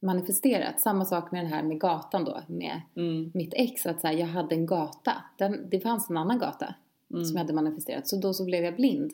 manifesterat. 0.00 0.80
Samma 0.80 1.04
sak 1.04 1.32
med 1.32 1.44
det 1.44 1.48
här 1.48 1.62
med 1.62 1.80
gatan 1.80 2.24
då, 2.24 2.40
med 2.46 2.80
Mm. 2.96 3.30
mitt 3.34 3.54
ex. 3.54 3.86
Att 3.86 4.00
så 4.00 4.06
här, 4.06 4.14
jag 4.14 4.26
hade 4.26 4.54
en 4.54 4.66
gata. 4.66 5.12
Den, 5.38 5.70
det 5.70 5.80
fanns 5.80 6.10
en 6.10 6.16
annan 6.16 6.38
gata 6.38 6.74
Mm. 7.10 7.24
som 7.24 7.36
jag 7.36 7.44
hade 7.44 7.52
manifesterat. 7.54 8.08
Så 8.08 8.16
då 8.16 8.34
så 8.34 8.44
blev 8.44 8.64
jag 8.64 8.76
blind. 8.76 9.12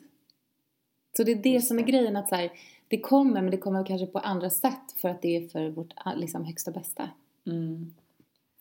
Så 1.17 1.23
det 1.23 1.31
är 1.31 1.35
det 1.35 1.49
Just 1.49 1.67
som 1.67 1.79
är 1.79 1.83
grejen. 1.83 2.15
Att 2.15 2.29
så 2.29 2.35
här, 2.35 2.51
det 2.87 2.99
kommer, 2.99 3.41
men 3.41 3.51
det 3.51 3.57
kommer 3.57 3.85
kanske 3.85 4.07
på 4.07 4.19
andra 4.19 4.49
sätt. 4.49 4.91
För 4.95 5.09
att 5.09 5.21
det 5.21 5.35
är 5.37 5.47
för 5.47 5.69
vårt 5.69 5.93
liksom, 6.15 6.45
högsta 6.45 6.71
bästa. 6.71 7.09
Mm. 7.47 7.93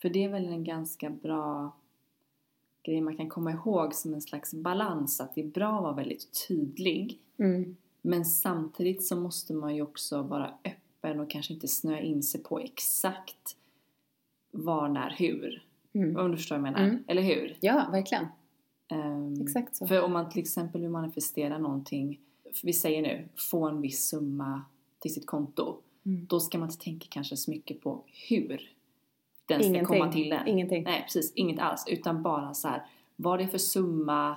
För 0.02 0.08
det 0.08 0.24
är 0.24 0.28
väl 0.28 0.46
en 0.46 0.64
ganska 0.64 1.10
bra 1.10 1.76
grej 2.82 3.00
man 3.00 3.16
kan 3.16 3.28
komma 3.28 3.52
ihåg 3.52 3.94
som 3.94 4.14
en 4.14 4.20
slags 4.20 4.54
balans. 4.54 5.20
Att 5.20 5.34
det 5.34 5.40
är 5.40 5.46
bra 5.46 5.76
att 5.76 5.82
vara 5.82 5.92
väldigt 5.92 6.46
tydlig. 6.48 7.18
Mm. 7.38 7.76
Men 8.02 8.24
samtidigt 8.24 9.04
så 9.04 9.16
måste 9.16 9.54
man 9.54 9.76
ju 9.76 9.82
också 9.82 10.22
vara 10.22 10.54
öppen 10.64 11.20
och 11.20 11.30
kanske 11.30 11.54
inte 11.54 11.68
snöa 11.68 12.00
in 12.00 12.22
sig 12.22 12.42
på 12.42 12.58
exakt 12.58 13.56
var, 14.50 14.88
när, 14.88 15.10
hur. 15.18 15.64
Mm. 15.92 16.16
Om 16.16 16.30
du 16.30 16.36
förstår 16.36 16.58
vad 16.58 16.66
jag 16.66 16.72
menar. 16.72 16.88
Mm. 16.88 17.04
Eller 17.06 17.22
hur? 17.22 17.56
Ja, 17.60 17.88
verkligen. 17.92 18.26
Ehm, 18.88 19.40
Exakt 19.40 19.76
så. 19.76 19.86
För 19.86 20.02
om 20.02 20.12
man 20.12 20.30
till 20.30 20.40
exempel 20.40 20.80
vill 20.80 20.90
manifestera 20.90 21.58
någonting, 21.58 22.20
vi 22.62 22.72
säger 22.72 23.02
nu, 23.02 23.28
få 23.36 23.68
en 23.68 23.80
viss 23.80 24.08
summa 24.08 24.64
till 24.98 25.14
sitt 25.14 25.26
konto. 25.26 25.76
Mm. 26.04 26.26
Då 26.26 26.40
ska 26.40 26.58
man 26.58 26.68
inte 26.68 26.84
tänka 26.84 27.06
kanske 27.10 27.36
så 27.36 27.50
mycket 27.50 27.80
på 27.80 28.04
hur 28.28 28.71
den 29.46 29.60
ska 29.60 29.68
Ingenting. 29.68 29.98
komma 29.98 30.12
till 30.12 30.32
en. 30.32 30.48
Ingenting. 30.48 30.82
Nej, 30.82 31.02
precis. 31.02 31.32
Inget 31.34 31.58
alls. 31.60 31.84
Utan 31.88 32.22
bara 32.22 32.54
så 32.54 32.68
här, 32.68 32.82
vad 33.16 33.38
det 33.38 33.42
är 33.42 33.48
för 33.48 33.58
summa 33.58 34.36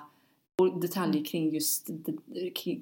och 0.58 0.80
detaljer 0.80 1.14
Mm. 1.16 1.24
kring 1.26 1.50
just 1.50 1.90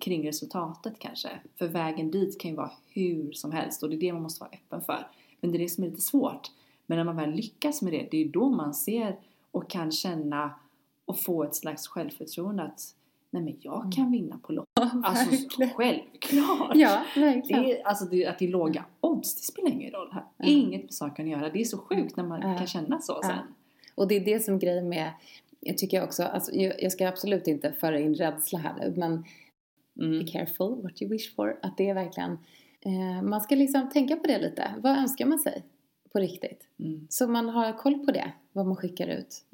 kring 0.02 0.28
resultatet 0.28 0.94
kanske. 1.00 1.30
För 1.56 1.68
vägen 1.68 2.12
dit 2.12 2.40
kan 2.40 2.52
ju 2.52 2.58
vara 2.58 2.72
hur 2.90 3.32
som 3.32 3.52
helst 3.52 3.84
och 3.84 3.90
det 3.90 3.96
är 3.96 4.00
det 4.00 4.14
man 4.14 4.22
måste 4.22 4.40
vara 4.44 4.52
öppen 4.54 4.82
för. 4.82 5.08
Men 5.42 5.52
det 5.52 5.58
är 5.58 5.60
det 5.60 5.70
som 5.70 5.84
är 5.84 5.88
lite 5.90 6.02
svårt. 6.02 6.52
Men 6.86 6.98
när 6.98 7.04
man 7.06 7.16
väl 7.16 7.32
lyckas 7.32 7.82
med 7.82 7.94
det, 7.94 8.08
det 8.12 8.18
är 8.18 8.26
då 8.30 8.50
man 8.50 8.74
ser 8.74 9.20
och 9.52 9.70
kan 9.70 9.92
känna 9.92 10.54
och 11.06 11.20
få 11.20 11.44
ett 11.44 11.56
slags 11.56 11.88
självförtroende 11.88 12.64
att 12.64 12.96
nej 13.34 13.42
men 13.44 13.56
jag 13.62 13.92
kan 13.96 14.12
vinna 14.12 14.38
på 14.38 14.52
lopp. 14.54 14.70
Alltså 14.74 15.30
Mm. 15.30 15.42
verkligen. 15.42 15.70
självklart! 15.74 16.72
Ja, 16.76 17.04
verkligen. 17.16 17.64
Det 17.64 17.80
är, 17.82 17.88
alltså 17.88 18.06
det, 18.06 18.26
att 18.26 18.40
det 18.40 18.46
är 18.46 18.50
låga 18.50 18.86
odds, 19.02 19.36
det 19.36 19.42
spelar 19.44 19.70
ingen 19.70 19.92
roll 19.92 20.10
här. 20.12 20.24
Mm. 20.40 20.52
Inget 20.60 20.84
med 20.84 20.94
saken 20.94 21.26
att 21.26 21.32
göra. 21.32 21.50
Det 21.50 21.62
är 21.62 21.66
så 21.66 21.78
sjukt 21.78 22.18
när 22.18 22.24
man 22.24 22.42
Ja. 22.42 22.58
kan 22.58 22.68
känna 22.68 23.02
så 23.02 23.20
Ja. 23.22 23.28
sen. 23.28 23.54
Och 23.96 24.08
det 24.08 24.16
är 24.16 24.26
det 24.26 24.40
som 24.40 24.60
grejen 24.60 24.90
med, 24.90 25.12
jag 25.60 25.78
tycker 25.78 26.04
också, 26.04 26.24
alltså, 26.24 26.52
jag, 26.52 26.84
jag 26.84 26.92
ska 26.92 27.08
absolut 27.08 27.48
inte 27.48 27.72
föra 27.72 28.00
in 28.00 28.16
rädsla 28.16 28.60
här 28.60 28.74
nu, 28.80 28.94
men 28.98 29.26
Mm. 30.00 30.20
be 30.26 30.32
careful 30.32 30.82
what 30.82 31.02
you 31.02 31.12
wish 31.12 31.36
for. 31.36 31.60
Att 31.62 31.78
det 31.78 31.90
är 31.90 31.94
verkligen, 31.94 32.32
eh, 32.82 33.22
man 33.24 33.42
ska 33.42 33.56
liksom 33.56 33.90
tänka 33.90 34.16
på 34.16 34.28
det 34.28 34.40
lite. 34.42 34.74
Vad 34.82 34.98
önskar 34.98 35.26
man 35.26 35.40
sig 35.40 35.64
på 36.14 36.20
riktigt? 36.20 36.68
Mm. 36.80 37.08
Så 37.10 37.28
man 37.28 37.50
har 37.50 37.74
koll 37.78 38.06
på 38.06 38.12
det, 38.12 38.32
vad 38.52 38.66
man 38.66 38.76
skickar 38.76 39.08
ut. 39.08 39.46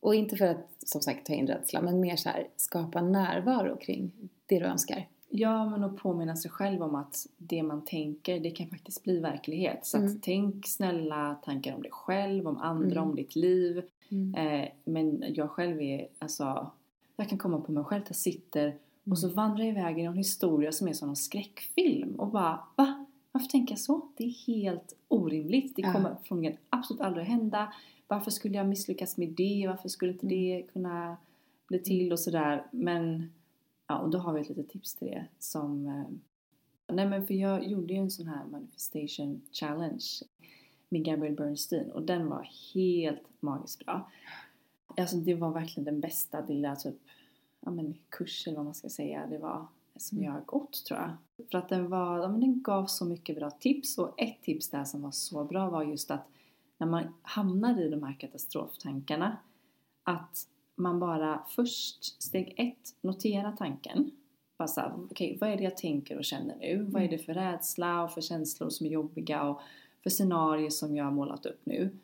Och 0.00 0.14
inte 0.14 0.36
för 0.36 0.46
att 0.46 0.66
som 0.86 1.00
sagt 1.00 1.26
ta 1.26 1.32
in 1.32 1.46
rädsla, 1.46 1.80
men 1.82 2.00
mer 2.00 2.16
så 2.16 2.28
här 2.28 2.46
skapa 2.56 3.00
närvaro 3.02 3.76
kring 3.76 4.10
det 4.46 4.58
du 4.58 4.64
önskar. 4.64 5.08
Ja, 5.30 5.70
men 5.70 5.84
att 5.84 5.96
påminna 5.96 6.36
sig 6.36 6.50
själv 6.50 6.82
om 6.82 6.94
att 6.94 7.26
det 7.38 7.62
man 7.62 7.84
tänker, 7.84 8.40
det 8.40 8.50
kan 8.50 8.66
faktiskt 8.68 9.02
bli 9.04 9.18
verklighet. 9.20 9.86
Så 9.86 9.98
Mm. 9.98 10.20
tänk 10.22 10.66
snälla 10.66 11.34
tankar 11.44 11.74
om 11.74 11.82
dig 11.82 11.90
själv, 11.92 12.48
om 12.48 12.58
andra, 12.58 12.90
Mm. 13.00 13.08
om 13.08 13.14
ditt 13.16 13.36
liv. 13.36 13.82
Mm. 14.08 14.34
Eh, 14.34 14.68
men 14.84 15.24
jag 15.28 15.50
själv 15.50 15.80
är, 15.82 16.08
alltså, 16.18 16.70
jag 17.16 17.28
kan 17.28 17.38
komma 17.38 17.60
på 17.60 17.72
mig 17.72 17.84
själv 17.84 18.02
att 18.02 18.08
jag 18.08 18.16
sitter 18.16 18.74
och 19.10 19.18
så 19.18 19.26
Mm. 19.26 19.36
vandrar 19.36 19.64
jag 19.64 19.72
iväg 19.72 19.98
i 19.98 20.02
någon 20.02 20.16
historia 20.16 20.72
som 20.72 20.88
är 20.88 20.92
som 20.92 21.08
en 21.08 21.16
skräckfilm 21.16 22.14
och 22.20 22.28
bara 22.28 22.58
va? 22.76 23.06
Varför 23.32 23.48
tänker 23.48 23.72
jag 23.72 23.78
så? 23.80 24.08
Det 24.16 24.24
är 24.24 24.46
helt 24.46 24.96
orimligt. 25.08 25.76
Det 25.76 25.82
Ja. 25.82 25.92
kommer 25.92 26.16
förmodligen 26.24 26.58
absolut 26.70 27.00
aldrig 27.00 27.22
att 27.22 27.28
hända. 27.32 27.72
Varför 28.08 28.30
skulle 28.30 28.56
jag 28.56 28.68
misslyckas 28.68 29.16
med 29.16 29.28
det? 29.28 29.64
Varför 29.68 29.88
skulle 29.88 30.12
inte 30.12 30.26
Mm. 30.26 30.38
det 30.38 30.62
kunna 30.72 31.16
bli 31.68 31.78
till 31.78 32.12
och 32.12 32.20
sådär. 32.20 32.66
Men 32.70 33.32
ja, 33.86 33.98
och 33.98 34.10
då 34.10 34.18
har 34.18 34.32
vi 34.32 34.40
ett 34.40 34.48
litet 34.48 34.68
tips 34.68 34.94
till 34.94 35.08
det 35.08 35.26
som 35.38 35.86
eh, 35.86 36.04
Nej 36.94 37.06
men 37.08 37.26
för 37.26 37.34
jag 37.34 37.66
gjorde 37.66 37.92
ju 37.94 37.98
en 38.00 38.10
sån 38.10 38.26
här 38.26 38.44
manifestation 38.46 39.40
challenge 39.52 40.04
med 40.88 41.04
Gabrielle 41.04 41.36
Bernstein 41.36 41.90
och 41.90 42.02
den 42.02 42.28
var 42.28 42.48
helt 42.74 43.22
magiskt 43.40 43.84
bra. 43.86 44.10
Alltså 44.96 45.16
det 45.16 45.34
var 45.34 45.50
verkligen 45.50 45.84
den 45.84 46.00
bästa 46.00 46.40
lilla 46.46 46.76
typ, 46.76 46.94
ja 47.60 47.70
men 47.70 47.94
kurs 48.08 48.46
eller 48.46 48.56
vad 48.56 48.64
man 48.64 48.74
ska 48.74 48.88
säga 48.88 49.26
det 49.26 49.38
var 49.38 49.66
som 49.98 50.18
Mm. 50.18 50.26
jag 50.26 50.32
har 50.32 50.44
gått 50.46 50.84
tror 50.84 51.00
jag. 51.00 51.10
För 51.50 51.58
att 51.58 51.68
den 51.68 51.90
var, 51.90 52.18
ja 52.18 52.28
men 52.28 52.40
den 52.40 52.62
gav 52.62 52.86
så 52.86 53.04
mycket 53.04 53.36
bra 53.36 53.50
tips 53.50 53.98
och 53.98 54.20
ett 54.20 54.42
tips 54.42 54.70
där 54.70 54.84
som 54.84 55.02
var 55.02 55.10
så 55.10 55.44
bra 55.44 55.70
var 55.70 55.82
just 55.84 56.10
att 56.10 56.28
när 56.78 56.86
man 56.86 57.14
hamnar 57.22 57.80
i 57.80 57.88
de 57.88 58.02
här 58.02 58.20
katastroftankarna 58.20 59.36
att 60.02 60.48
man 60.74 61.00
bara 61.00 61.44
först, 61.48 62.22
steg 62.22 62.54
ett, 62.56 62.94
notera 63.00 63.52
tanken. 63.52 64.10
Bara 64.58 64.68
såhär, 64.68 64.92
okej 65.10 65.38
vad 65.40 65.50
är 65.50 65.56
det 65.56 65.62
jag 65.62 65.76
tänker 65.76 66.18
och 66.18 66.24
känner 66.24 66.56
nu? 66.56 66.86
Vad 66.88 67.02
är 67.02 67.08
det 67.08 67.18
för 67.18 67.34
rädsla 67.34 68.02
och 68.02 68.12
för 68.12 68.20
känslor 68.20 68.70
som 68.70 68.86
är 68.86 68.90
jobbiga 68.90 69.42
och 69.42 69.60
för 70.02 70.10
scenarier 70.10 70.70
som 70.70 70.96
jag 70.96 71.04
har 71.04 71.12
målat 71.12 71.46
upp 71.46 71.60
nu? 71.64 71.98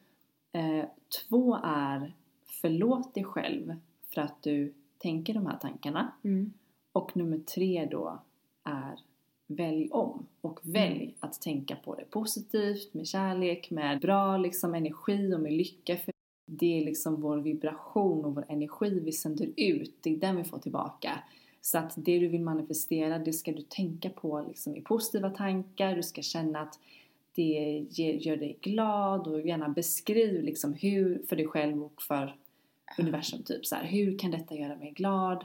Eh, 0.52 0.84
två 1.28 1.58
är, 1.64 2.14
förlåt 2.46 3.14
dig 3.14 3.24
själv 3.24 3.76
för 4.14 4.20
att 4.20 4.42
du 4.42 4.74
tänker 4.98 5.34
de 5.34 5.46
här 5.46 5.58
tankarna. 5.58 6.12
Mm. 6.22 6.52
Och 6.94 7.16
nummer 7.16 7.38
tre 7.38 7.88
då 7.90 8.18
är 8.64 8.98
välj 9.46 9.88
om 9.90 10.26
och 10.40 10.60
välj 10.62 11.14
att 11.20 11.40
tänka 11.40 11.76
på 11.76 11.94
det 11.94 12.04
positivt, 12.10 12.94
med 12.94 13.06
kärlek, 13.06 13.70
med 13.70 14.00
bra 14.00 14.36
liksom 14.36 14.74
energi 14.74 15.34
och 15.34 15.40
med 15.40 15.52
lycka. 15.52 15.96
För 15.96 16.14
det 16.46 16.80
är 16.80 16.84
liksom 16.84 17.20
vår 17.20 17.36
vibration 17.36 18.24
och 18.24 18.34
vår 18.34 18.44
energi 18.48 19.00
vi 19.00 19.12
sänder 19.12 19.50
ut, 19.56 19.94
det 20.00 20.14
är 20.14 20.16
den 20.16 20.36
vi 20.36 20.44
får 20.44 20.58
tillbaka. 20.58 21.18
Så 21.60 21.78
att 21.78 21.92
det 21.96 22.18
du 22.18 22.28
vill 22.28 22.40
manifestera, 22.40 23.18
det 23.18 23.32
ska 23.32 23.52
du 23.52 23.62
tänka 23.62 24.10
på 24.10 24.44
liksom 24.48 24.76
i 24.76 24.80
positiva 24.80 25.30
tankar, 25.30 25.96
du 25.96 26.02
ska 26.02 26.22
känna 26.22 26.60
att 26.60 26.78
det 27.34 27.86
gör 27.90 28.36
dig 28.36 28.58
glad 28.60 29.26
och 29.26 29.40
gärna 29.40 29.68
beskriv 29.68 30.42
liksom 30.42 30.74
hur, 30.74 31.22
för 31.28 31.36
dig 31.36 31.46
själv 31.46 31.84
och 31.84 32.02
för 32.02 32.36
universum 32.98 33.42
typ 33.42 33.66
så 33.66 33.74
här, 33.74 33.84
hur 33.84 34.18
kan 34.18 34.30
detta 34.30 34.54
göra 34.54 34.76
mig 34.76 34.90
glad? 34.90 35.44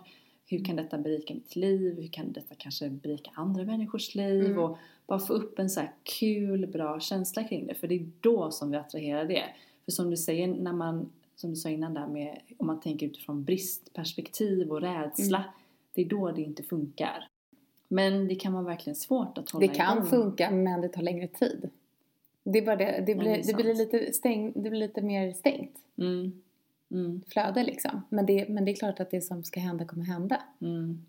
Hur 0.49 0.63
kan 0.65 0.75
detta 0.75 0.97
berika 0.97 1.33
mitt 1.33 1.55
liv? 1.55 1.95
Hur 2.01 2.07
kan 2.07 2.31
detta 2.31 2.55
kanske 2.57 2.89
berika 2.89 3.31
andra 3.33 3.63
människors 3.65 4.15
liv? 4.15 4.45
Mm. 4.45 4.59
Och 4.59 4.77
bara 5.07 5.19
få 5.19 5.33
upp 5.33 5.59
en 5.59 5.69
så 5.69 5.79
här 5.79 5.91
kul, 6.19 6.67
bra 6.67 6.99
känsla 6.99 7.43
kring 7.43 7.67
det. 7.67 7.73
För 7.75 7.87
det 7.87 7.95
är 7.95 8.09
då 8.19 8.51
som 8.51 8.71
vi 8.71 8.77
attraherar 8.77 9.25
det. 9.25 9.43
För 9.85 9.91
som 9.91 10.09
du 10.09 10.17
säger, 10.17 10.47
när 10.47 10.73
man, 10.73 11.09
som 11.35 11.49
du 11.49 11.55
sa 11.55 11.69
innan 11.69 11.93
där 11.93 12.07
med, 12.07 12.39
om 12.57 12.67
man 12.67 12.79
tänker 12.79 13.05
utifrån 13.05 13.43
bristperspektiv 13.43 14.71
och 14.71 14.81
rädsla. 14.81 15.37
Mm. 15.37 15.49
Det 15.93 16.01
är 16.01 16.05
då 16.05 16.31
det 16.31 16.41
inte 16.41 16.63
funkar. 16.63 17.27
Men 17.87 18.27
det 18.27 18.35
kan 18.35 18.53
vara 18.53 18.63
verkligen 18.63 18.95
svårt 18.95 19.37
att 19.37 19.49
hålla 19.49 19.67
Det 19.67 19.73
kan 19.73 19.97
igång. 19.97 20.09
funka 20.09 20.51
men 20.51 20.81
det 20.81 20.89
tar 20.89 21.01
längre 21.01 21.27
tid. 21.27 21.69
Det 22.43 22.59
är 22.59 22.65
bara 22.65 22.75
det, 22.75 23.03
det 23.05 23.11
Ja, 23.11 23.17
blir, 23.17 23.29
det 23.29 23.33
är 23.33 23.37
det 23.37 23.43
sant. 23.43 23.57
blir, 23.57 23.73
lite, 23.75 24.13
stäng, 24.13 24.51
det 24.55 24.69
blir 24.69 24.79
lite 24.79 25.01
mer 25.01 25.33
stängt 25.33 25.75
Mm. 25.97 26.41
Mm. 26.91 27.21
flöde 27.27 27.63
liksom. 27.63 28.01
Men 28.09 28.25
det, 28.25 28.49
men 28.49 28.65
det 28.65 28.71
är 28.71 28.75
klart 28.75 28.99
att 28.99 29.11
det 29.11 29.21
som 29.21 29.43
ska 29.43 29.59
hända 29.59 29.85
kommer 29.85 30.05
hända. 30.05 30.41
Mm. 30.61 31.05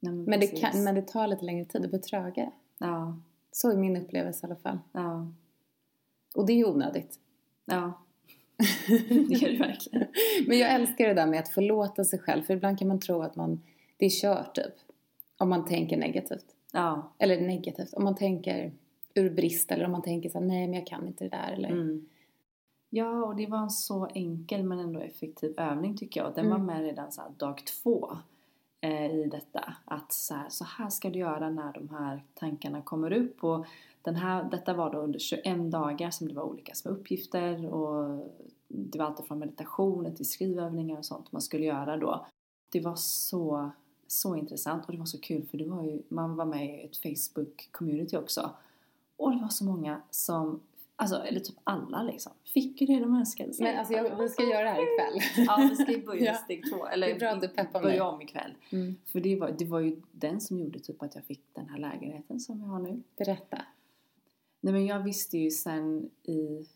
Nej, 0.00 0.12
men 0.12 0.24
Men 0.24 0.40
det, 0.40 0.46
kan, 0.46 0.84
men 0.84 0.94
det 0.94 1.02
tar 1.08 1.26
lite 1.26 1.44
längre 1.44 1.64
tid, 1.64 1.82
det 1.82 1.88
blir 1.88 1.98
trögare. 2.00 2.50
Ja, 2.78 3.18
Så 3.52 3.70
är 3.70 3.76
min 3.76 3.96
upplevelse 3.96 4.46
i 4.46 4.50
alla 4.50 4.56
fall. 4.60 4.78
ja, 4.92 5.32
Och 6.34 6.46
det 6.46 6.52
är 6.52 6.56
ju 6.56 6.64
onödigt. 6.64 7.18
ja. 7.64 8.00
det 9.08 9.34
gör 9.34 9.52
det 9.52 9.58
verkligen. 9.58 10.06
Men 10.46 10.58
jag 10.58 10.74
älskar 10.74 11.08
det 11.08 11.14
där 11.14 11.26
med 11.26 11.40
att 11.40 11.48
förlåta 11.48 12.04
sig 12.04 12.18
själv. 12.18 12.42
För 12.42 12.54
ibland 12.54 12.78
kan 12.78 12.88
man 12.88 13.00
tro 13.00 13.22
att 13.22 13.36
man, 13.36 13.62
det 13.96 14.06
är 14.06 14.10
kört 14.10 14.54
typ. 14.54 14.74
Om 15.38 15.48
man 15.48 15.64
tänker 15.64 15.96
negativt. 15.96 16.46
Ja. 16.72 17.12
Eller 17.18 17.40
negativt. 17.40 17.92
Om 17.94 18.04
man 18.04 18.14
tänker 18.14 18.72
ur 19.14 19.30
brist 19.30 19.70
eller 19.72 19.84
om 19.84 19.92
man 19.92 20.02
tänker 20.02 20.28
så 20.28 20.38
här, 20.38 20.46
nej 20.46 20.66
men 20.66 20.74
jag 20.78 20.86
kan 20.86 21.06
inte 21.06 21.24
det 21.24 21.30
där. 21.30 21.52
Eller, 21.52 21.68
Mm. 21.70 22.06
Ja, 22.96 23.24
och 23.24 23.36
det 23.36 23.46
var 23.46 23.58
en 23.58 23.70
så 23.70 24.06
enkel 24.14 24.62
men 24.62 24.78
ändå 24.78 25.00
effektiv 25.00 25.54
övning 25.60 25.96
tycker 25.96 26.20
jag. 26.20 26.34
Den 26.34 26.48
var 26.48 26.56
Mm. 26.56 26.66
med 26.66 26.82
redan 26.82 27.12
så 27.12 27.22
dag 27.36 27.62
två 27.66 28.16
eh, 28.80 29.14
i 29.14 29.28
detta. 29.30 29.74
Att 29.84 30.12
så 30.12 30.34
här, 30.34 30.48
så 30.48 30.64
här 30.64 30.90
ska 30.90 31.10
du 31.10 31.18
göra 31.18 31.50
när 31.50 31.72
de 31.72 31.88
här 31.88 32.22
tankarna 32.34 32.82
kommer 32.82 33.12
upp. 33.12 33.44
Och 33.44 33.66
den 34.02 34.16
här, 34.16 34.44
detta 34.50 34.74
var 34.74 34.92
då 34.92 34.98
under 34.98 35.18
21 35.18 35.70
dagar 35.70 36.10
som 36.10 36.28
det 36.28 36.34
var 36.34 36.42
olika 36.42 36.74
små 36.74 36.90
uppgifter. 36.90 37.74
Och 37.74 38.26
det 38.68 38.98
var 38.98 39.06
allt 39.06 39.26
från 39.26 39.38
meditationer 39.38 40.10
till 40.10 40.28
skrivövningar 40.28 40.98
och 40.98 41.04
sånt 41.04 41.32
man 41.32 41.42
skulle 41.42 41.64
göra 41.64 41.96
då. 41.96 42.26
Det 42.72 42.80
var 42.80 42.96
så, 42.96 43.70
så 44.06 44.36
intressant 44.36 44.86
och 44.86 44.92
det 44.92 44.98
var 44.98 45.06
så 45.06 45.20
kul 45.20 45.46
för 45.46 45.58
det 45.58 45.68
var 45.68 45.82
ju, 45.82 46.02
man 46.08 46.36
var 46.36 46.44
med 46.44 46.80
i 46.80 46.84
ett 46.84 47.02
Facebook-community 47.02 48.16
också. 48.18 48.50
Och 49.16 49.30
det 49.30 49.42
var 49.42 49.48
så 49.48 49.64
många 49.64 50.00
som, 50.10 50.60
alltså 50.96 51.16
eller 51.16 51.40
typ 51.40 51.56
alla 51.64 52.02
liksom, 52.02 52.32
fick 52.44 52.80
ju 52.80 52.86
det 52.86 53.00
de 53.00 53.14
önskade 53.16 53.52
sig. 53.52 53.64
Men 53.66 53.78
alltså 53.78 53.94
jag, 53.94 54.18
vi 54.22 54.28
ska 54.28 54.42
göra 54.42 54.62
det 54.64 54.70
här 54.70 54.82
ikväll. 54.82 55.44
Ja, 55.46 55.68
vi 55.70 55.76
ska 55.76 55.92
ju 55.92 56.04
börja 56.06 56.24
Ja. 56.32 56.34
steg 56.34 56.70
två. 56.72 56.86
Eller 56.86 57.06
Det 57.06 57.12
är 57.12 57.18
bra 57.18 57.28
att 57.30 57.40
du 57.40 57.48
peppar 57.48 57.80
mig. 57.82 57.90
börja 57.90 58.08
om 58.08 58.22
ikväll. 58.22 58.54
Mm. 58.70 58.96
För 59.06 59.20
det 59.20 59.36
var, 59.36 59.50
det 59.58 59.64
var 59.64 59.80
ju 59.80 60.02
den 60.12 60.40
som 60.40 60.58
gjorde 60.58 60.78
typ 60.78 61.02
att 61.02 61.14
jag 61.14 61.24
fick 61.24 61.42
den 61.52 61.68
här 61.68 61.78
lägenheten 61.78 62.40
som 62.40 62.60
jag 62.60 62.66
har 62.66 62.78
nu. 62.78 63.02
Berätta. 63.16 63.62
Nej 64.60 64.72
men 64.72 64.86
jag 64.86 65.00
visste 65.00 65.38
ju 65.38 65.50
sen 65.50 66.10
i 66.22 66.66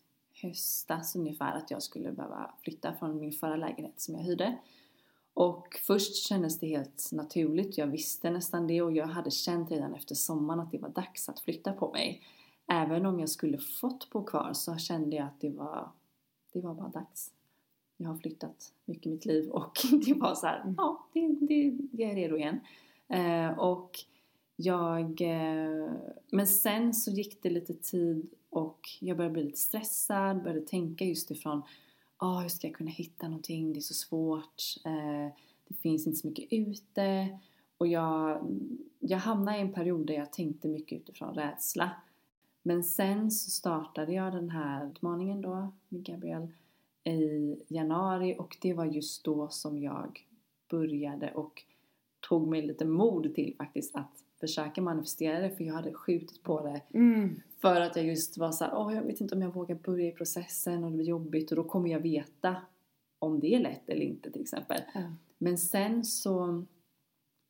höstas 0.42 1.16
ungefär 1.16 1.56
att 1.56 1.70
jag 1.70 1.82
skulle 1.82 2.12
behöva 2.12 2.54
flytta 2.62 2.94
från 2.94 3.20
min 3.20 3.32
förra 3.32 3.56
lägenhet 3.56 4.00
som 4.00 4.14
jag 4.14 4.22
hyrde. 4.22 4.56
Och 5.34 5.80
först 5.86 6.14
kändes 6.28 6.58
det 6.58 6.66
helt 6.66 7.08
naturligt, 7.12 7.78
jag 7.78 7.86
visste 7.86 8.30
nästan 8.30 8.66
det 8.66 8.82
och 8.82 8.92
jag 8.92 9.06
hade 9.06 9.30
känt 9.30 9.70
redan 9.70 9.94
efter 9.94 10.14
sommaren 10.14 10.60
att 10.60 10.70
det 10.70 10.78
var 10.78 10.88
dags 10.88 11.28
att 11.28 11.40
flytta 11.40 11.72
på 11.72 11.92
mig. 11.92 12.22
Även 12.68 13.06
om 13.06 13.20
jag 13.20 13.28
skulle 13.28 13.58
fått 13.58 14.10
bo 14.10 14.24
kvar 14.24 14.52
så 14.52 14.76
kände 14.76 15.16
jag 15.16 15.26
att 15.26 15.40
det 15.40 15.50
var, 15.50 15.88
det 16.52 16.60
var 16.60 16.74
bara 16.74 16.88
dags. 16.88 17.32
jag 17.96 18.08
har 18.08 18.16
flyttat 18.16 18.72
mycket 18.84 19.06
i 19.06 19.10
mitt 19.10 19.26
liv 19.26 19.50
och 19.50 19.78
det 20.06 20.14
var 20.14 20.34
så 20.34 20.46
här, 20.46 20.74
ja, 20.76 21.06
det, 21.12 21.36
det, 21.40 21.78
jag 21.92 22.10
är 22.10 22.14
redo 22.14 22.36
igen. 22.36 22.60
Eh, 23.08 23.58
och 23.58 23.98
jag, 24.56 25.20
eh, 25.20 25.92
men 26.30 26.46
sen 26.46 26.94
så 26.94 27.10
gick 27.10 27.42
det 27.42 27.50
lite 27.50 27.74
tid 27.74 28.30
och 28.50 28.88
jag 29.00 29.16
började 29.16 29.32
bli 29.32 29.44
lite 29.44 29.58
stressad, 29.58 30.42
började 30.42 30.60
tänka 30.60 31.04
just 31.04 31.30
ifrån, 31.30 31.62
ah, 32.16 32.40
hur 32.40 32.48
ska 32.48 32.66
jag 32.66 32.76
kunna 32.76 32.90
hitta 32.90 33.28
någonting, 33.28 33.72
det 33.72 33.78
är 33.78 33.80
så 33.80 33.94
svårt, 33.94 34.62
eh, 34.84 35.34
det 35.68 35.74
finns 35.74 36.06
inte 36.06 36.18
så 36.18 36.26
mycket 36.26 36.52
ute. 36.52 37.38
Och 37.78 37.86
jag, 37.86 38.46
jag 38.98 39.18
hamnade 39.18 39.58
i 39.58 39.60
en 39.60 39.72
period 39.72 40.06
där 40.06 40.14
jag 40.14 40.32
tänkte 40.32 40.68
mycket 40.68 40.98
utifrån 41.00 41.34
rädsla. 41.34 41.90
Men 42.68 42.84
sen 42.84 43.30
så 43.30 43.50
startade 43.50 44.12
jag 44.12 44.32
den 44.32 44.50
här 44.50 44.86
utmaningen 44.86 45.40
då 45.40 45.72
med 45.88 46.04
Gabriel 46.04 46.48
i 47.04 47.56
januari 47.68 48.36
och 48.38 48.56
det 48.60 48.74
var 48.74 48.84
just 48.84 49.24
då 49.24 49.48
som 49.48 49.78
jag 49.78 50.26
började 50.70 51.32
och 51.32 51.62
tog 52.28 52.48
mig 52.48 52.66
lite 52.66 52.84
mod 52.84 53.34
till 53.34 53.54
faktiskt 53.58 53.96
att 53.96 54.24
försöka 54.40 54.82
manifestera 54.82 55.40
det 55.40 55.50
för 55.50 55.64
jag 55.64 55.74
hade 55.74 55.92
skjutit 55.92 56.42
på 56.42 56.62
det 56.62 56.82
Mm. 56.94 57.40
för 57.60 57.80
att 57.80 57.96
jag 57.96 58.04
just 58.04 58.38
var 58.38 58.52
så 58.52 58.64
här, 58.64 58.74
åh 58.76 58.94
jag 58.94 59.02
vet 59.02 59.20
inte 59.20 59.34
om 59.34 59.42
jag 59.42 59.54
vågar 59.54 59.74
börja 59.74 60.08
i 60.08 60.12
processen 60.12 60.84
och 60.84 60.90
det 60.90 60.96
blir 60.96 61.06
jobbigt 61.06 61.50
och 61.50 61.56
då 61.56 61.64
kommer 61.64 61.90
jag 61.90 62.00
veta 62.00 62.56
om 63.18 63.40
det 63.40 63.54
är 63.54 63.60
lätt 63.60 63.88
eller 63.88 64.02
inte 64.02 64.30
till 64.30 64.42
exempel. 64.42 64.80
Ja. 64.94 65.00
Men 65.38 65.58
sen 65.58 66.04
så, 66.04 66.64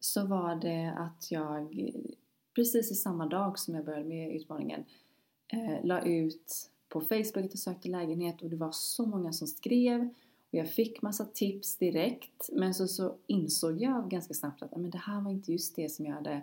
så 0.01 0.27
var 0.27 0.57
det 0.57 0.95
att 0.97 1.31
jag 1.31 1.91
precis 2.55 2.93
i 2.93 2.95
samma 2.95 3.27
dag 3.27 3.59
som 3.59 3.75
jag 3.75 3.85
började 3.85 4.05
med 4.05 4.37
utmaningen 4.37 4.85
eh, 5.49 5.85
la 5.85 6.03
ut 6.03 6.71
på 6.89 7.01
Facebook 7.01 7.45
att 7.45 7.53
jag 7.53 7.59
sökte 7.59 7.89
lägenhet 7.89 8.43
och 8.43 8.51
det 8.51 8.57
var 8.57 8.73
så 8.73 9.07
många 9.07 9.33
som 9.33 9.47
skrev 9.47 10.01
och 10.51 10.55
jag 10.55 10.71
fick 10.71 11.03
massa 11.03 11.25
tips 11.25 11.77
direkt 11.77 12.51
men 12.53 12.75
så, 12.75 12.89
så 12.89 13.15
insåg 13.27 13.83
jag 13.83 14.11
ganska 14.11 14.35
snabbt 14.35 14.63
att 14.63 14.77
men 14.77 14.91
det 14.91 14.99
här 14.99 15.21
var 15.21 15.31
inte 15.31 15.53
just 15.53 15.77
det 15.77 15.89
som 15.89 16.07
jag 16.07 16.15
hade 16.15 16.43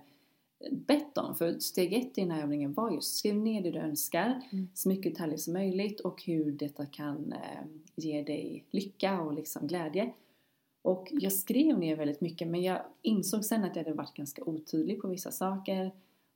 bett 0.72 1.18
om. 1.18 1.36
För 1.36 1.60
steg 1.60 1.94
ett 1.94 2.18
i 2.18 2.22
den 2.22 2.32
här 2.32 2.44
övningen 2.44 2.74
var 2.74 2.92
just 2.92 3.18
skriv 3.18 3.36
ner 3.36 3.62
det 3.64 3.72
du 3.72 3.80
önskar, 3.80 4.42
Mm. 4.52 4.68
så 4.74 4.90
mycket 4.90 5.14
detaljer 5.14 5.38
som 5.38 5.54
möjligt 5.54 6.00
och 6.00 6.24
hur 6.24 6.52
detta 6.52 6.86
kan 6.86 7.34
eh, 7.34 7.66
ge 7.96 8.24
dig 8.24 8.66
lycka 8.72 9.22
och 9.22 9.34
liksom 9.34 9.68
glädje. 9.68 10.14
Och 10.82 11.08
jag 11.12 11.34
skrev 11.34 11.80
ner 11.80 11.96
väldigt 11.96 12.22
mycket 12.22 12.48
men 12.48 12.62
jag 12.62 12.82
insåg 13.02 13.46
sen 13.46 13.64
att 13.64 13.76
jag 13.76 13.84
hade 13.84 13.96
varit 13.96 14.14
ganska 14.14 14.44
otydlig 14.44 15.02
på 15.02 15.08
vissa 15.08 15.32
saker 15.32 15.92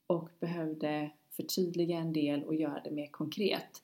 och 0.07 0.29
behövde 0.39 1.11
förtydliga 1.39 1.97
en 1.97 2.13
del 2.13 2.43
och 2.43 2.55
göra 2.55 2.81
det 2.83 2.91
mer 2.91 3.07
konkret. 3.07 3.81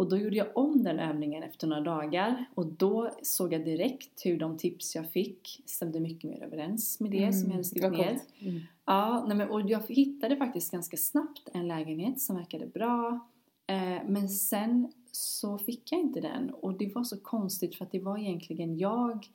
Och 0.00 0.08
då 0.08 0.16
gjorde 0.16 0.36
jag 0.36 0.56
om 0.56 0.82
den 0.82 0.98
övningen 0.98 1.42
efter 1.42 1.66
några 1.66 1.82
dagar 1.82 2.44
och 2.54 2.66
då 2.66 3.10
såg 3.22 3.52
jag 3.52 3.64
direkt 3.64 4.26
hur 4.26 4.38
de 4.38 4.58
tips 4.58 4.94
jag 4.94 5.10
fick 5.10 5.62
stämde 5.66 6.00
mycket 6.00 6.30
mer 6.30 6.42
överens 6.42 7.00
med 7.00 7.10
det 7.10 7.32
som 7.32 7.48
jag 7.48 7.52
hade 7.52 7.64
skrivit 7.64 7.84
Mm. 7.84 7.98
Vad 7.98 8.06
ner. 8.06 8.20
Mm. 8.38 8.60
Ja, 8.84 9.24
nej 9.28 9.36
men, 9.36 9.48
och 9.48 9.70
jag 9.70 9.82
hittade 9.88 10.36
faktiskt 10.36 10.72
ganska 10.72 10.96
snabbt 10.96 11.48
en 11.52 11.68
lägenhet 11.68 12.20
som 12.20 12.36
verkade 12.36 12.66
bra. 12.66 13.28
Eh, 13.66 13.98
men 14.06 14.28
sen 14.28 14.92
så 15.12 15.58
fick 15.58 15.92
jag 15.92 16.00
inte 16.00 16.20
den 16.20 16.50
och 16.50 16.78
det 16.78 16.94
var 16.94 17.04
så 17.04 17.20
konstigt 17.20 17.74
för 17.74 17.84
att 17.84 17.92
det 17.92 18.00
var 18.00 18.18
egentligen 18.18 18.78
jag 18.78 19.26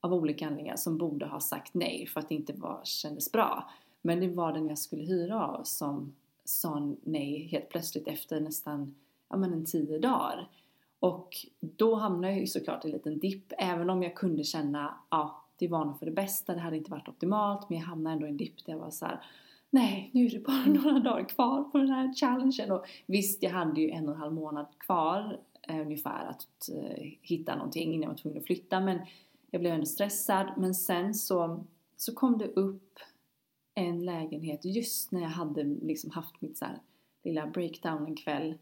av 0.00 0.14
olika 0.14 0.46
anledningar 0.46 0.76
som 0.76 0.98
borde 0.98 1.26
ha 1.26 1.40
sagt 1.40 1.74
nej 1.74 2.06
för 2.06 2.20
att 2.20 2.28
det 2.28 2.34
inte 2.34 2.52
var, 2.52 2.80
kändes 2.84 3.32
bra. 3.32 3.70
Men 4.02 4.20
det 4.20 4.28
var 4.28 4.52
den 4.52 4.68
jag 4.68 4.78
skulle 4.78 5.04
hyra 5.04 5.46
av 5.46 5.64
som 5.64 6.14
sa 6.50 6.94
nej 7.02 7.48
helt 7.50 7.68
plötsligt 7.68 8.08
efter 8.08 8.40
nästan 8.40 8.94
ja, 9.28 9.36
men 9.36 9.52
en 9.52 9.64
tio 9.64 9.98
dagar. 9.98 10.48
Och 11.00 11.36
då 11.60 11.94
hamnade 11.94 12.32
jag 12.32 12.40
ju 12.40 12.46
såklart 12.46 12.84
i 12.84 12.88
en 12.88 12.92
liten 12.92 13.18
dipp 13.18 13.52
även 13.58 13.90
om 13.90 14.02
jag 14.02 14.14
kunde 14.14 14.44
känna 14.44 14.94
ja, 15.10 15.44
det 15.58 15.68
var 15.68 15.84
nog 15.84 15.98
för 15.98 16.06
det 16.06 16.12
bästa, 16.12 16.54
det 16.54 16.60
hade 16.60 16.76
inte 16.76 16.90
varit 16.90 17.08
optimalt 17.08 17.70
men 17.70 17.78
jag 17.78 17.86
hamnade 17.86 18.14
ändå 18.14 18.26
i 18.26 18.30
en 18.30 18.36
dipp 18.36 18.66
där 18.66 18.72
jag 18.72 18.80
var 18.80 18.90
så 18.90 19.06
här. 19.06 19.20
Nej, 19.70 20.10
nu 20.12 20.26
är 20.26 20.30
det 20.30 20.38
bara 20.38 20.64
några 20.66 20.98
dagar 20.98 21.28
kvar 21.28 21.64
på 21.64 21.78
den 21.78 21.88
här 21.88 22.14
challengen 22.14 22.70
och 22.70 22.84
visst, 23.06 23.42
jag 23.42 23.50
hade 23.50 23.80
ju 23.80 23.90
en 23.90 24.08
och 24.08 24.14
en 24.14 24.20
halv 24.20 24.32
månad 24.32 24.66
kvar 24.78 25.38
eh, 25.68 25.80
ungefär 25.80 26.26
att 26.26 26.68
eh, 26.68 27.12
hitta 27.22 27.56
någonting 27.56 27.94
innan 27.94 28.02
jag 28.02 28.08
var 28.08 28.16
tvungen 28.16 28.38
att 28.38 28.46
flytta 28.46 28.80
men 28.80 28.98
jag 29.50 29.60
blev 29.60 29.74
ändå 29.74 29.86
stressad 29.86 30.46
men 30.56 30.74
sen 30.74 31.14
så, 31.14 31.64
så 31.96 32.14
kom 32.14 32.38
det 32.38 32.46
upp 32.46 32.98
en 33.88 34.04
lägenhet 34.04 34.64
just 34.64 35.12
när 35.12 35.20
jag 35.20 35.28
hade 35.28 35.64
liksom 35.64 36.10
haft 36.10 36.40
mitt 36.40 36.58
så 36.58 36.66
lilla 37.24 37.46
breakdown 37.46 38.06
en 38.06 38.16
kväll 38.16 38.54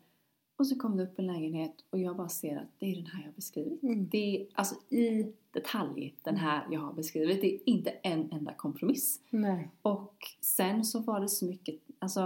och 0.56 0.66
så 0.66 0.76
kom 0.76 0.96
det 0.96 1.02
upp 1.02 1.18
en 1.18 1.26
lägenhet 1.26 1.74
och 1.90 1.98
jag 1.98 2.16
bara 2.16 2.28
ser 2.28 2.56
att 2.56 2.68
det 2.78 2.86
är 2.86 2.96
den 2.96 3.06
här 3.06 3.20
jag 3.20 3.28
har 3.28 3.34
beskrivit. 3.34 3.82
Mm. 3.82 4.08
Det 4.08 4.36
är 4.40 4.46
alltså 4.52 4.74
i 4.94 5.32
detalj 5.50 6.14
den 6.22 6.36
här 6.36 6.66
jag 6.70 6.80
har 6.80 6.92
beskrivit. 6.92 7.40
Det 7.40 7.54
är 7.54 7.58
inte 7.64 7.90
en 7.90 8.32
enda 8.32 8.54
kompromiss. 8.54 9.20
Nej. 9.30 9.70
Och 9.82 10.14
sen 10.40 10.84
så 10.84 11.00
var 11.00 11.20
det 11.20 11.28
så 11.28 11.44
mycket, 11.46 11.80
alltså 11.98 12.20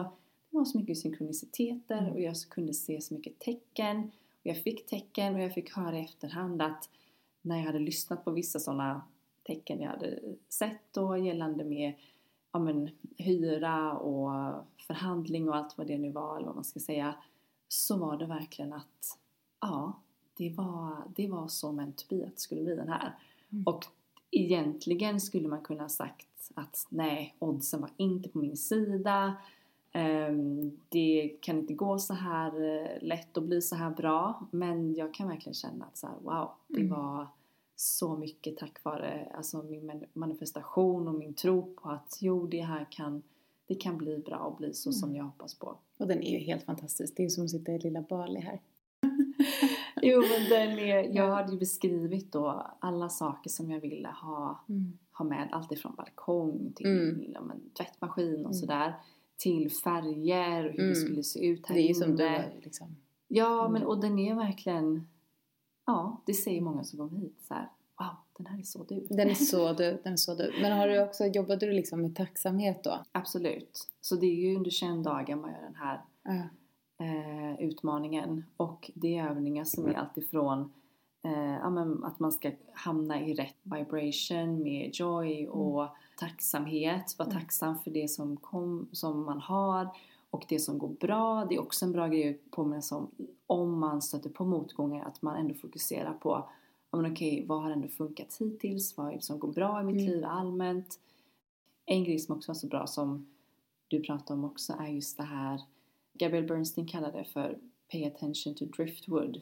det 0.50 0.56
var 0.56 0.64
så 0.64 0.78
mycket 0.78 0.98
synkroniciteter 0.98 1.98
Mm. 1.98 2.12
och 2.12 2.20
jag 2.20 2.36
kunde 2.50 2.74
se 2.74 3.00
så 3.00 3.14
mycket 3.14 3.38
tecken. 3.38 3.98
Och 4.40 4.46
jag 4.46 4.56
fick 4.56 4.86
tecken 4.86 5.34
och 5.34 5.40
jag 5.40 5.54
fick 5.54 5.76
höra 5.76 5.98
i 5.98 6.04
efterhand 6.04 6.62
att 6.62 6.88
när 7.42 7.56
jag 7.56 7.64
hade 7.64 7.78
lyssnat 7.78 8.24
på 8.24 8.30
vissa 8.30 8.58
sådana 8.58 9.02
tecken 9.42 9.80
jag 9.80 9.90
hade 9.90 10.18
sett 10.48 10.92
då 10.92 11.16
gällande 11.16 11.64
med 11.64 11.92
ja, 12.52 12.58
men, 12.58 12.90
hyra 13.16 13.98
och 13.98 14.30
förhandling 14.86 15.48
och 15.48 15.56
allt 15.56 15.78
vad 15.78 15.86
det 15.86 15.98
nu 15.98 16.10
var 16.10 16.36
eller 16.36 16.46
vad 16.46 16.54
man 16.54 16.64
ska 16.64 16.80
säga 16.80 17.14
så 17.68 17.96
var 17.96 18.16
det 18.16 18.26
verkligen 18.26 18.72
att 18.72 19.18
ja, 19.60 19.92
det 20.36 20.54
var, 20.56 20.96
det 21.16 21.28
var 21.28 21.48
be 22.08 22.26
att 22.26 22.34
det 22.34 22.40
skulle 22.40 22.62
bli 22.62 22.76
den 22.76 22.88
här. 22.88 23.18
Mm. 23.52 23.64
Och 23.66 23.84
egentligen 24.30 25.20
skulle 25.20 25.48
man 25.48 25.60
kunna 25.62 25.82
ha 25.82 25.88
sagt 25.88 26.50
att 26.54 26.86
nej, 26.88 27.36
oddsen 27.38 27.80
var 27.80 27.90
inte 27.96 28.28
på 28.28 28.38
min 28.38 28.56
sida. 28.56 29.34
Ehm, 29.92 30.78
det 30.88 31.36
kan 31.40 31.58
inte 31.58 31.74
gå 31.74 31.98
så 31.98 32.14
här 32.14 32.62
eh, 32.62 33.02
lätt 33.02 33.36
och 33.36 33.42
bli 33.42 33.62
så 33.62 33.76
här 33.76 33.90
bra. 33.90 34.46
Men 34.50 34.94
jag 34.94 35.14
kan 35.14 35.28
verkligen 35.28 35.54
känna 35.54 35.84
att 35.84 35.96
så 35.96 36.06
här, 36.06 36.16
wow, 36.22 36.50
det 36.68 36.80
Mm. 36.80 36.90
var 36.90 37.26
så 37.82 38.16
mycket 38.16 38.56
tack 38.56 38.84
vare 38.84 39.28
alltså 39.34 39.62
min 39.62 39.86
man- 39.86 40.04
manifestation 40.12 41.08
och 41.08 41.14
min 41.14 41.34
tro 41.34 41.74
på 41.74 41.88
att 41.88 42.18
jo, 42.20 42.46
det 42.46 42.60
här 42.60 42.86
kan, 42.90 43.22
det 43.66 43.74
kan 43.74 43.98
bli 43.98 44.18
bra 44.18 44.36
och 44.38 44.56
bli 44.56 44.74
så 44.74 44.92
som 44.92 45.08
Mm. 45.08 45.16
jag 45.18 45.24
hoppas 45.24 45.54
på. 45.54 45.76
Och 45.98 46.06
den 46.08 46.22
är 46.22 46.30
ju 46.32 46.38
helt 46.38 46.62
fantastisk. 46.64 47.16
Det 47.16 47.22
är 47.22 47.24
ju 47.24 47.30
som 47.30 47.44
att 47.44 47.50
sitta 47.50 47.72
i 47.72 47.78
lilla 47.78 48.02
Bali 48.02 48.40
här. 48.40 48.60
Jo, 50.02 50.20
men 50.20 50.48
den 50.50 50.78
är, 50.78 50.96
jag 51.02 51.14
Ja. 51.14 51.34
hade 51.34 51.52
ju 51.52 51.58
beskrivit 51.58 52.32
då 52.32 52.66
alla 52.80 53.08
saker 53.08 53.50
som 53.50 53.70
jag 53.70 53.80
ville 53.80 54.08
ha, 54.08 54.64
ha 55.12 55.24
med. 55.24 55.48
Allt 55.52 55.72
ifrån 55.72 55.94
balkong 55.94 56.72
till 56.76 56.86
Mm. 56.86 57.24
ja, 57.34 57.40
men, 57.40 57.60
tvättmaskin 57.78 58.34
och 58.34 58.40
Mm. 58.40 58.52
sådär. 58.54 58.94
Till 59.36 59.70
färger 59.72 60.64
och 60.66 60.72
hur 60.72 60.78
Mm. 60.80 60.88
det 60.90 60.94
skulle 60.96 61.22
se 61.22 61.46
ut 61.46 61.66
här 61.66 61.74
Det 61.74 61.82
är 61.82 61.88
ju 61.88 61.94
som 61.94 62.16
du 62.16 62.26
inne. 62.26 62.52
liksom. 62.62 62.96
Ja, 63.28 63.68
men 63.68 63.76
Mm. 63.82 63.88
och 63.88 64.00
den 64.00 64.18
är 64.18 64.34
verkligen... 64.34 65.08
Ja, 65.86 66.22
det 66.26 66.34
säger 66.34 66.60
många 66.60 66.84
som 66.84 66.98
kommer 66.98 67.20
hit 67.20 67.36
så 67.48 67.54
här. 67.54 67.68
Wow, 67.98 68.08
den 68.38 68.46
här 68.46 68.58
är 68.58 68.62
så 68.62 68.84
du. 68.84 69.06
Den 69.10 69.30
är 69.30 69.34
så 69.34 69.72
du. 69.72 70.00
Den 70.04 70.12
är 70.12 70.16
så 70.16 70.34
du. 70.34 70.52
Men 70.62 70.72
har 70.72 70.88
du 70.88 71.02
också, 71.02 71.24
jobbade 71.24 71.66
du 71.66 71.72
liksom 71.72 72.02
med 72.02 72.16
tacksamhet 72.16 72.84
då? 72.84 73.04
Absolut. 73.12 73.88
Så 74.00 74.16
det 74.16 74.26
är 74.26 74.34
ju 74.50 74.56
under 74.56 74.70
21 74.70 75.04
dagar 75.04 75.36
man 75.36 75.50
gör 75.52 75.62
den 75.62 75.74
här 75.74 76.00
Ja. 76.24 76.32
eh, 77.04 77.60
utmaningen. 77.60 78.44
Och 78.56 78.90
det 78.94 79.18
är 79.18 79.28
övningar 79.30 79.64
som 79.64 79.86
är 79.86 79.94
alltifrån 79.94 80.72
eh, 81.24 81.52
ja, 81.54 81.70
men 81.70 82.04
att 82.04 82.18
man 82.18 82.32
ska 82.32 82.50
hamna 82.74 83.20
i 83.20 83.34
rätt 83.34 83.56
vibration 83.62 84.62
med 84.62 84.90
joy 84.94 85.48
och 85.48 85.88
tacksamhet. 86.18 87.14
Vara 87.18 87.28
Mm. 87.30 87.40
tacksam 87.40 87.78
för 87.78 87.90
det 87.90 88.10
som, 88.10 88.36
kom, 88.36 88.88
som 88.92 89.24
man 89.24 89.40
har 89.40 89.88
och 90.32 90.44
det 90.48 90.58
som 90.58 90.78
går 90.78 90.88
bra. 90.88 91.46
Det 91.48 91.54
är 91.54 91.60
också 91.60 91.84
en 91.84 91.92
bra 91.92 92.08
grej 92.08 92.30
att 92.30 92.50
påminna 92.50 92.82
sig 92.82 92.96
om 92.96 93.10
om 93.46 93.78
man 93.78 94.02
stöter 94.02 94.30
på 94.30 94.44
motgångar 94.44 95.04
att 95.04 95.22
man 95.22 95.36
ändå 95.36 95.54
fokuserar 95.54 96.12
på 96.12 96.48
men 96.90 97.12
okej, 97.12 97.44
vad 97.48 97.62
har 97.62 97.70
ändå 97.70 97.88
funkat 97.88 98.36
hittills? 98.40 98.96
Vad 98.96 99.08
är 99.08 99.12
det 99.12 99.22
som 99.22 99.38
går 99.38 99.52
bra 99.52 99.80
i 99.80 99.84
mitt 99.84 100.00
Mm. 100.00 100.06
liv 100.06 100.24
allmänt? 100.24 101.00
En 101.84 102.04
grej 102.04 102.18
som 102.18 102.36
också 102.36 102.50
var 102.50 102.54
så 102.54 102.66
bra 102.66 102.86
som 102.86 103.26
du 103.88 104.02
pratade 104.02 104.38
om 104.38 104.44
också 104.44 104.72
är 104.80 104.86
just 104.86 105.16
det 105.16 105.22
här 105.22 105.60
Gabrielle 106.12 106.48
Bernstein 106.48 106.86
kallar 106.86 107.12
det 107.12 107.24
för 107.24 107.58
Pay 107.92 108.04
attention 108.04 108.54
to 108.54 108.64
driftwood. 108.64 109.40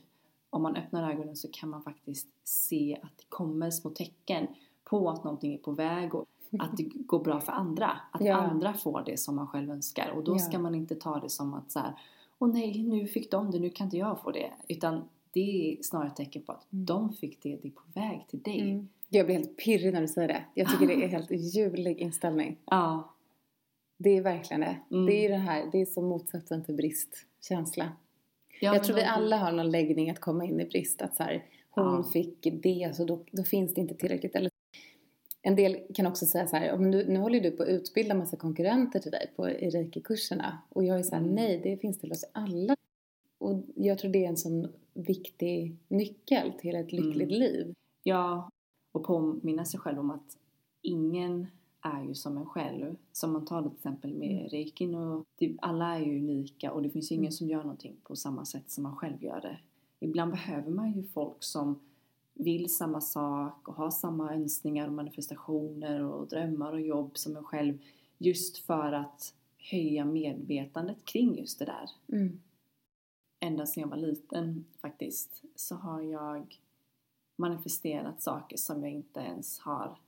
Om 0.50 0.62
man 0.62 0.76
öppnar 0.76 1.12
ögonen 1.12 1.36
så 1.36 1.48
kan 1.52 1.68
man 1.68 1.82
faktiskt 1.82 2.28
se 2.44 2.98
att 3.02 3.18
det 3.18 3.24
kommer 3.28 3.70
små 3.70 3.90
tecken 3.90 4.46
på 4.84 5.10
att 5.10 5.24
någonting 5.24 5.54
är 5.54 5.58
på 5.58 5.72
väg 5.72 6.14
och 6.14 6.28
att 6.58 6.76
det 6.76 6.82
går 6.82 7.24
bra 7.24 7.40
för 7.40 7.52
andra. 7.52 7.90
Att 8.10 8.24
Ja. 8.24 8.34
andra 8.36 8.72
får 8.74 9.02
det 9.06 9.16
som 9.20 9.36
man 9.36 9.46
själv 9.46 9.70
önskar. 9.70 10.10
Och 10.10 10.24
då 10.24 10.34
Ja. 10.34 10.38
ska 10.38 10.58
man 10.58 10.74
inte 10.74 10.94
ta 10.94 11.20
det 11.20 11.28
som 11.28 11.54
att 11.54 11.72
så 11.72 11.78
här, 11.78 11.92
åh 12.38 12.48
nej, 12.52 12.82
nu 12.82 13.06
fick 13.06 13.30
de 13.30 13.50
det, 13.50 13.58
nu 13.58 13.70
kan 13.70 13.84
inte 13.86 13.96
jag 13.96 14.20
få 14.20 14.30
det. 14.30 14.50
Utan 14.68 15.02
det 15.32 15.72
är 15.78 15.82
snarare 15.82 16.08
ett 16.08 16.16
tecken 16.16 16.42
på 16.42 16.52
att 16.52 16.72
Mm. 16.72 16.84
de 16.84 17.12
fick 17.12 17.42
det, 17.42 17.56
det 17.62 17.68
är 17.68 17.72
på 17.72 17.82
väg 17.94 18.26
till 18.28 18.42
dig. 18.42 18.60
Mm. 18.60 18.88
Jag 19.08 19.26
blir 19.26 19.36
helt 19.36 19.56
pirrig 19.56 19.92
när 19.92 20.00
du 20.00 20.08
säger 20.08 20.28
det. 20.28 20.44
Jag 20.54 20.68
tycker 20.70 20.86
det 20.86 21.04
är 21.04 21.08
helt 21.18 21.30
ljuvlig 21.30 21.98
inställning. 21.98 22.56
Ja, 22.64 23.14
Det 23.98 24.10
är 24.16 24.22
verkligen 24.22 24.60
det. 24.60 24.76
Mm. 24.90 25.06
Det 25.06 25.12
är 25.26 25.28
det 25.28 25.36
här, 25.36 25.68
det 25.72 25.78
är 25.80 25.86
som 25.86 26.04
motsatsen 26.04 26.64
till 26.64 26.74
bristkänsla. 26.74 27.88
jag 28.60 28.72
men 28.74 28.82
tror 28.82 28.96
vi 28.96 29.02
alla 29.04 29.36
har 29.36 29.52
någon 29.52 29.70
läggning 29.70 30.10
att 30.10 30.20
komma 30.20 30.44
in 30.44 30.60
i 30.60 30.64
brist. 30.64 31.02
Att 31.02 31.16
så 31.16 31.22
här, 31.22 31.44
hon 31.70 31.84
Ja. 31.84 32.02
fick 32.12 32.48
det 32.62 32.96
så 32.96 33.04
då, 33.04 33.24
då 33.32 33.42
finns 33.44 33.74
det 33.74 33.80
inte 33.80 33.94
tillräckligt. 33.94 34.34
Eller, 34.34 34.49
en 35.42 35.56
del 35.56 35.78
kan 35.94 36.06
också 36.06 36.26
säga 36.26 36.46
så 36.46 36.56
här, 36.56 36.66
"Ja, 36.66 36.76
men 36.76 36.90
nu, 36.90 37.06
nu 37.08 37.18
håller 37.18 37.40
du 37.40 37.50
på 37.50 37.62
att 37.62 37.68
utbilda 37.68 38.14
massa 38.14 38.36
konkurrenter 38.36 38.98
till 39.00 39.10
dig 39.10 39.32
på 39.36 39.44
reiki-kurserna. 39.46 40.58
Och 40.68 40.84
jag 40.84 40.98
är 40.98 41.02
så 41.02 41.14
här, 41.14 41.22
Mm. 41.22 41.34
nej 41.34 41.60
det 41.62 41.76
finns 41.76 41.98
till 41.98 42.12
oss 42.12 42.24
alla. 42.32 42.76
Och 43.38 43.62
jag 43.74 43.98
tror 43.98 44.10
det 44.12 44.24
är 44.24 44.28
en 44.28 44.36
sån 44.36 44.68
viktig 44.94 45.76
nyckel 45.88 46.52
till 46.60 46.74
ett 46.76 46.92
lyckligt 46.92 47.28
Mm. 47.28 47.40
liv. 47.40 47.74
Ja, 48.02 48.48
och 48.92 49.04
påminna 49.04 49.64
sig 49.64 49.80
själv 49.80 49.98
om 49.98 50.10
att 50.10 50.36
ingen 50.82 51.46
är 51.82 52.04
ju 52.04 52.14
som 52.14 52.36
en 52.36 52.46
själv. 52.46 52.96
Som 53.12 53.32
man 53.32 53.44
tar 53.46 53.62
till 53.62 53.72
exempel 53.76 54.14
med 54.14 54.30
Mm. 54.30 54.48
reikin 54.48 54.94
och 54.94 55.24
det, 55.38 55.56
alla 55.62 55.96
är 55.98 56.00
ju 56.06 56.18
unika 56.18 56.72
och 56.72 56.82
det 56.82 56.90
finns 56.90 57.10
ju 57.12 57.14
ingen 57.14 57.24
Mm. 57.24 57.32
som 57.32 57.48
gör 57.48 57.62
någonting 57.62 57.96
på 58.04 58.16
samma 58.16 58.44
sätt 58.44 58.70
som 58.70 58.82
man 58.82 58.96
själv 58.96 59.22
gör 59.24 59.40
det. 59.40 59.58
Ibland 60.00 60.30
behöver 60.32 60.70
man 60.70 60.92
ju 60.92 61.02
folk 61.02 61.36
som 61.44 61.80
vill 62.44 62.74
samma 62.74 63.00
sak 63.00 63.68
och 63.68 63.74
har 63.74 63.90
samma 63.90 64.34
önskningar 64.34 64.86
och 64.86 64.92
manifestationer 64.92 66.02
och 66.02 66.28
drömmar 66.28 66.72
och 66.72 66.80
jobb 66.80 67.18
som 67.18 67.36
en 67.36 67.44
själv 67.44 67.78
just 68.18 68.58
för 68.58 68.92
att 68.92 69.34
höja 69.58 70.04
medvetandet 70.04 71.04
kring 71.04 71.38
just 71.38 71.58
det 71.58 71.64
där. 71.64 71.90
Mm. 72.18 72.40
ända 73.40 73.66
sedan 73.66 73.80
jag 73.80 73.88
var 73.88 73.96
liten 73.96 74.64
faktiskt 74.80 75.42
så 75.54 75.74
har 75.74 76.00
jag 76.00 76.60
manifesterat 77.36 78.22
saker 78.22 78.56
som 78.56 78.82
jag 78.82 78.92
inte 78.92 79.20
ens 79.20 79.58
har 79.58 79.98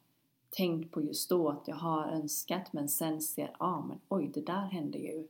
tänkt 0.50 0.90
på 0.90 1.02
just 1.02 1.30
då 1.30 1.48
att 1.48 1.68
jag 1.68 1.76
har 1.76 2.08
önskat 2.08 2.72
men 2.72 2.88
sen 2.88 3.22
ser, 3.22 3.56
ja 3.58 3.66
ah, 3.66 3.86
men 3.86 4.00
oj 4.08 4.30
det 4.34 4.40
där 4.40 4.66
hände 4.66 4.98
ju. 4.98 5.28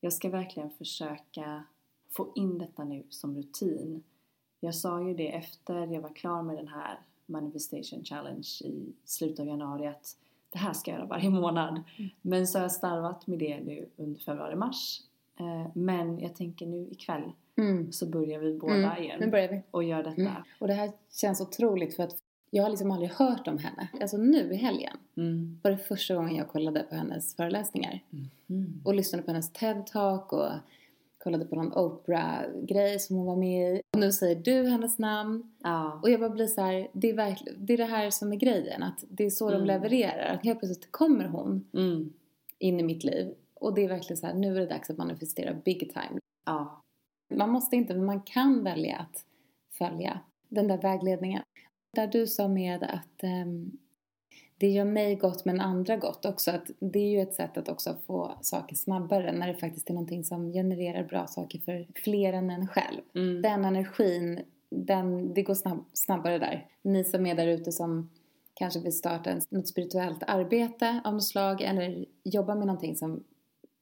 Jag 0.00 0.12
ska 0.12 0.30
verkligen 0.30 0.70
försöka 0.70 1.64
få 2.08 2.32
in 2.34 2.58
detta 2.58 2.84
nu 2.84 3.04
som 3.08 3.36
rutin. 3.36 4.02
Jag 4.60 4.74
sa 4.74 5.02
ju 5.02 5.14
det 5.14 5.28
efter 5.36 5.86
jag 5.86 6.00
var 6.00 6.14
klar 6.14 6.42
med 6.42 6.56
den 6.56 6.68
här 6.68 6.98
manifestation 7.26 8.04
challenge 8.04 8.48
i 8.64 8.92
slutet 9.04 9.40
av 9.40 9.46
januari 9.46 9.86
att 9.86 10.16
det 10.52 10.58
här 10.58 10.72
ska 10.72 10.90
jag 10.90 10.98
göra 10.98 11.08
varje 11.08 11.30
månad. 11.30 11.68
Mm. 11.98 12.10
Men 12.22 12.46
så 12.46 12.58
har 12.58 12.62
jag 12.62 12.72
starvat 12.72 13.26
med 13.26 13.38
det 13.38 13.60
nu 13.60 13.88
under 13.96 14.20
februari-mars. 14.20 15.00
Eh, 15.40 15.66
Men 15.74 16.18
jag 16.18 16.34
tänker 16.36 16.66
nu 16.66 16.88
ikväll 16.90 17.32
Mm. 17.56 17.92
så 17.92 18.06
börjar 18.06 18.38
vi 18.38 18.58
båda 18.58 18.74
Mm. 18.74 19.02
Igen 19.02 19.30
vi. 19.50 19.62
och 19.70 19.84
gör 19.84 20.02
detta. 20.02 20.20
Mm. 20.20 20.32
Och 20.58 20.68
det 20.68 20.74
här 20.74 20.92
känns 21.12 21.40
otroligt 21.40 21.96
för 21.96 22.02
att 22.02 22.16
jag 22.50 22.62
har 22.62 22.70
liksom 22.70 22.90
aldrig 22.90 23.10
hört 23.10 23.48
om 23.48 23.58
henne. 23.58 23.88
Alltså 24.00 24.16
nu 24.16 24.52
i 24.52 24.56
helgen 24.56 24.96
Mm. 25.16 25.60
var 25.62 25.70
det 25.70 25.76
första 25.78 26.14
gången 26.14 26.34
jag 26.36 26.48
kollade 26.48 26.82
på 26.82 26.94
hennes 26.94 27.36
föreläsningar. 27.36 28.00
Mm. 28.48 28.80
Och 28.84 28.94
lyssnade 28.94 29.22
på 29.24 29.30
hennes 29.30 29.52
TED-talk 29.52 30.26
och 30.32 30.48
kollade 31.24 31.44
på 31.44 31.56
någon 31.56 31.72
Oprah-grej 31.72 32.98
som 32.98 33.16
hon 33.16 33.26
var 33.26 33.36
med 33.36 33.76
i. 33.76 33.82
Och 33.94 34.00
nu 34.00 34.12
säger 34.12 34.36
du 34.36 34.68
hennes 34.68 34.98
namn. 34.98 35.52
Ja. 35.62 36.00
Och 36.02 36.10
jag 36.10 36.20
bara 36.20 36.30
blir 36.30 36.46
så 36.46 36.60
här, 36.60 36.88
det 36.92 37.10
är, 37.10 37.14
verkligen, 37.14 37.66
det 37.66 37.72
är 37.72 37.76
det 37.78 37.84
här 37.84 38.10
som 38.10 38.32
är 38.32 38.36
grejen. 38.36 38.82
Att 38.82 39.04
det 39.08 39.24
är 39.24 39.30
så 39.30 39.50
de 39.50 39.54
Mm. 39.56 39.66
levererar. 39.66 40.34
Att 40.34 40.44
helt 40.44 40.58
plötsligt 40.58 40.92
kommer 40.92 41.24
hon 41.24 41.64
Mm. 41.74 42.12
in 42.58 42.80
i 42.80 42.82
mitt 42.82 43.04
liv. 43.04 43.34
Och 43.54 43.74
det 43.74 43.84
är 43.84 43.88
verkligen 43.88 44.16
så 44.16 44.26
här, 44.26 44.34
nu 44.34 44.56
är 44.56 44.60
det 44.60 44.66
dags 44.66 44.90
att 44.90 44.96
manifestera 44.98 45.54
big 45.64 45.78
time. 45.92 46.20
Ja. 46.46 46.80
Man 47.34 47.50
måste 47.50 47.76
inte, 47.76 47.94
men 47.94 48.04
man 48.04 48.20
kan 48.22 48.64
välja 48.64 48.96
att 48.96 49.24
följa 49.78 50.20
den 50.48 50.68
där 50.68 50.78
vägledningen. 50.78 51.42
Där 51.96 52.06
du 52.06 52.26
sa 52.26 52.48
med 52.48 52.82
att 52.82 53.22
ehm, 53.22 53.70
det 54.60 54.68
gör 54.68 54.84
mig 54.84 55.14
gott 55.14 55.44
men 55.44 55.60
andra 55.60 55.96
gott 55.96 56.24
också. 56.24 56.50
Att 56.50 56.70
det 56.78 56.98
är 56.98 57.10
ju 57.10 57.20
ett 57.20 57.34
sätt 57.34 57.56
att 57.56 57.68
också 57.68 57.96
få 58.06 58.38
saker 58.40 58.76
snabbare 58.76 59.32
när 59.32 59.48
det 59.48 59.54
faktiskt 59.54 59.90
är 59.90 59.94
någonting 59.94 60.24
som 60.24 60.52
genererar 60.52 61.04
bra 61.04 61.26
saker 61.26 61.58
för 61.58 61.86
fler 61.94 62.32
än 62.32 62.50
en 62.50 62.66
själv. 62.66 63.00
Mm. 63.14 63.42
Den 63.42 63.64
energin, 63.64 64.40
den, 64.70 65.34
det 65.34 65.42
går 65.42 65.54
snabb, 65.54 65.84
snabbare 65.92 66.38
där. 66.38 66.66
Ni 66.82 67.04
som 67.04 67.26
är 67.26 67.34
där 67.34 67.46
ute 67.46 67.72
som 67.72 68.10
kanske 68.54 68.80
vill 68.80 68.98
starta 68.98 69.40
något 69.48 69.68
spirituellt 69.68 70.22
arbete 70.26 71.00
av 71.04 71.12
något 71.14 71.24
slag 71.24 71.62
eller 71.62 72.04
jobba 72.24 72.54
med 72.54 72.66
någonting 72.66 72.96
som, 72.96 73.24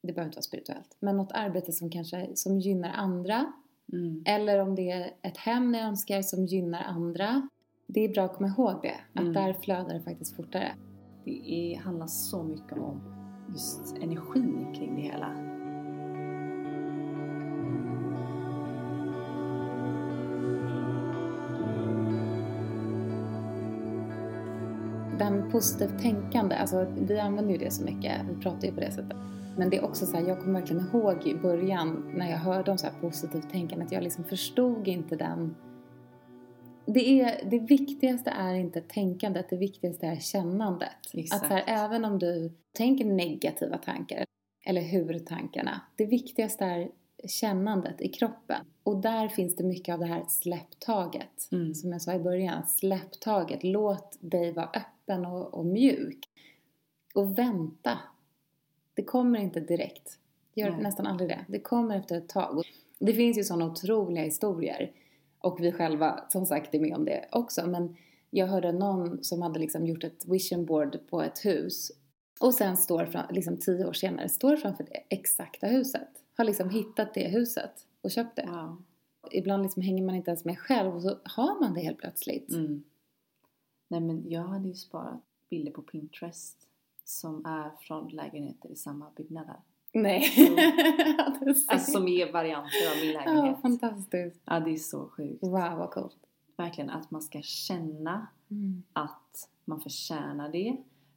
det 0.03 0.13
behöver 0.13 0.29
inte 0.29 0.37
vara 0.37 0.43
spirituellt, 0.43 0.97
men 1.01 1.17
något 1.17 1.33
arbete 1.33 1.73
som 1.73 1.91
kanske 1.91 2.29
som 2.35 2.59
gynnar 2.59 2.93
andra 2.93 3.53
Mm. 3.93 4.23
eller 4.27 4.59
om 4.59 4.75
det 4.75 4.91
är 4.91 5.11
ett 5.23 5.37
hem 5.37 5.73
ni 5.73 5.81
önskar 5.81 6.23
som 6.23 6.47
gynnar 6.47 6.83
andra. 6.83 7.49
Det 7.91 8.05
är 8.05 8.09
bra 8.09 8.25
att 8.25 8.35
komma 8.37 8.49
ihåg 8.49 8.75
det, 8.83 8.95
att 9.15 9.21
Mm. 9.21 9.33
där 9.33 9.53
flödar 9.53 9.95
det 9.95 10.01
faktiskt 10.01 10.37
fortare. 10.37 10.73
Det 11.25 11.51
är, 11.51 11.79
handlar 11.79 12.07
så 12.07 12.43
mycket 12.43 12.79
om 12.79 13.01
just 13.49 13.97
energin 13.97 14.75
kring 14.75 14.95
det 14.97 15.01
hela. 15.03 15.29
Det 25.19 25.25
här 25.25 25.31
med 25.31 25.51
positivt 25.53 26.03
tänkande, 26.03 26.55
alltså 26.55 26.87
vi 27.01 27.19
använder 27.19 27.53
ju 27.53 27.59
det 27.59 27.71
så 27.71 27.85
mycket, 27.85 28.13
vi 28.31 28.43
pratar 28.43 28.67
ju 28.69 28.75
på 28.75 28.81
det 28.81 28.91
sättet. 28.93 29.17
Men 29.57 29.71
det 29.71 29.77
är 29.77 29.85
också 29.85 30.07
så 30.07 30.17
här, 30.17 30.29
jag 30.29 30.41
kommer 30.41 30.61
verkligen 30.61 30.87
ihåg 30.87 31.27
i 31.27 31.35
början 31.35 32.13
när 32.15 32.31
jag 32.31 32.39
hörde 32.39 32.71
om 32.71 32.79
så 32.79 32.87
här 32.87 32.95
positivt 33.01 33.51
tänkande 33.51 33.85
att 33.85 33.93
jag 33.93 34.03
liksom 34.03 34.25
förstod 34.25 34.89
inte 34.89 35.17
den 35.17 35.55
det, 36.95 37.21
är, 37.21 37.51
det 37.51 37.59
viktigaste 37.59 38.31
är 38.31 38.55
inte 38.55 38.81
tänkandet, 38.81 39.51
det 39.51 39.57
viktigaste 39.57 40.07
är 40.07 40.17
kännandet. 40.17 40.91
Exakt. 41.13 41.43
Att 41.43 41.49
så 41.49 41.55
här, 41.55 41.65
även 41.67 42.05
om 42.05 42.19
du 42.19 42.53
tänker 42.73 43.05
negativa 43.05 43.79
tankar, 43.79 44.25
eller 44.65 44.83
hur-tankarna, 44.83 45.81
det 45.97 46.07
viktigaste 46.07 46.65
är 46.65 46.91
kännandet 47.29 48.01
i 48.01 48.09
kroppen. 48.09 48.65
Och 48.83 48.97
där 48.97 49.29
finns 49.29 49.57
det 49.57 49.65
mycket 49.65 49.93
av 49.93 49.99
det 49.99 50.07
här 50.07 50.25
släpptaget. 50.29 51.49
Mm. 51.53 51.75
Som 51.75 51.93
jag 51.93 52.03
sa 52.03 52.15
i 52.15 52.19
början, 52.19 52.67
släpptaget. 52.67 53.65
Låt 53.65 54.17
dig 54.21 54.53
vara 54.53 54.71
öppen 54.75 55.27
och, 55.27 55.55
och 55.55 55.67
mjuk. 55.67 56.19
Och 57.15 57.39
vänta. 57.39 57.99
Det 58.95 59.05
kommer 59.05 59.39
inte 59.39 59.61
direkt. 59.61 60.19
Det 60.55 60.61
gör 60.61 60.71
Nej. 60.71 60.83
nästan 60.83 61.07
aldrig 61.07 61.31
det. 61.31 61.45
Det 61.49 61.61
kommer 61.61 61.99
efter 61.99 62.19
ett 62.19 62.29
tag. 62.29 62.63
Det 62.99 63.13
finns 63.13 63.39
ju 63.39 63.45
sådana 63.45 63.67
otroliga 63.67 64.25
historier. 64.25 64.93
Och 65.41 65.61
vi 65.61 65.73
själva 65.73 66.25
som 66.29 66.47
sagt 66.47 66.75
är 66.75 66.81
med 66.81 66.97
om 66.97 67.05
det 67.05 67.29
också. 67.33 67.67
Men 67.67 67.97
jag 68.31 68.47
hörde 68.47 68.73
någon 68.73 69.25
som 69.25 69.43
hade 69.43 69.61
liksom 69.61 69.87
gjort 69.87 70.05
ett 70.05 70.25
vision 70.27 70.65
board 70.65 70.99
på 71.11 71.23
ett 71.23 71.45
hus. 71.45 71.93
Och 72.41 72.55
sen 72.55 72.77
står 72.77 73.07
fram, 73.07 73.27
liksom 73.31 73.57
tio 73.57 73.87
år 73.87 73.93
senare, 73.93 74.29
står 74.29 74.57
framför 74.57 74.85
det 74.85 75.17
exakta 75.17 75.67
huset. 75.67 76.09
Har 76.37 76.45
liksom 76.45 76.71
hittat 76.71 77.15
det 77.15 77.29
huset 77.29 77.87
och 78.01 78.11
köpt 78.11 78.37
det. 78.37 78.47
Wow. 78.47 78.83
Ibland 79.31 79.63
liksom 79.63 79.83
hänger 79.83 80.05
man 80.05 80.15
inte 80.15 80.31
ens 80.31 80.45
med 80.45 80.59
själv 80.59 80.97
och 80.97 81.03
så 81.03 81.19
har 81.25 81.61
man 81.61 81.75
det 81.75 81.81
helt 81.81 81.99
plötsligt. 81.99 82.51
Mm. 82.51 82.85
Nej 83.89 84.01
men 84.01 84.31
jag 84.31 84.43
hade 84.43 84.69
ju 84.69 84.75
sparat 84.75 85.23
bilder 85.51 85.73
på 85.73 85.83
Pinterest 85.83 86.57
som 87.05 87.47
är 87.47 87.71
från 87.81 88.09
lägenheter 88.09 88.69
i 88.69 88.77
samma 88.77 89.11
byggnader. 89.17 89.57
Nej. 89.93 90.23
Ser- 90.23 91.55
Alltså 91.73 91.91
som 91.93 92.09
är 92.09 92.33
varianter 92.33 92.91
av 92.91 92.97
min 93.03 93.13
Ja, 93.13 93.21
lägenhet. 93.25 93.63
fantastiskt. 93.63 94.41
Ja, 94.45 94.61
det 94.61 94.71
är 94.71 94.77
så 94.77 95.09
sjukt. 95.09 95.43
Wow, 95.43 95.53
vad 95.79 95.91
coolt. 95.91 96.17
Verkligen 96.57 96.91
att 96.91 97.11
man 97.11 97.23
ska 97.23 97.41
känna 97.43 98.27
Mm. 98.51 98.83
att 98.93 99.49
man 99.65 99.81
förtjänar 99.81 100.49
det 100.49 100.77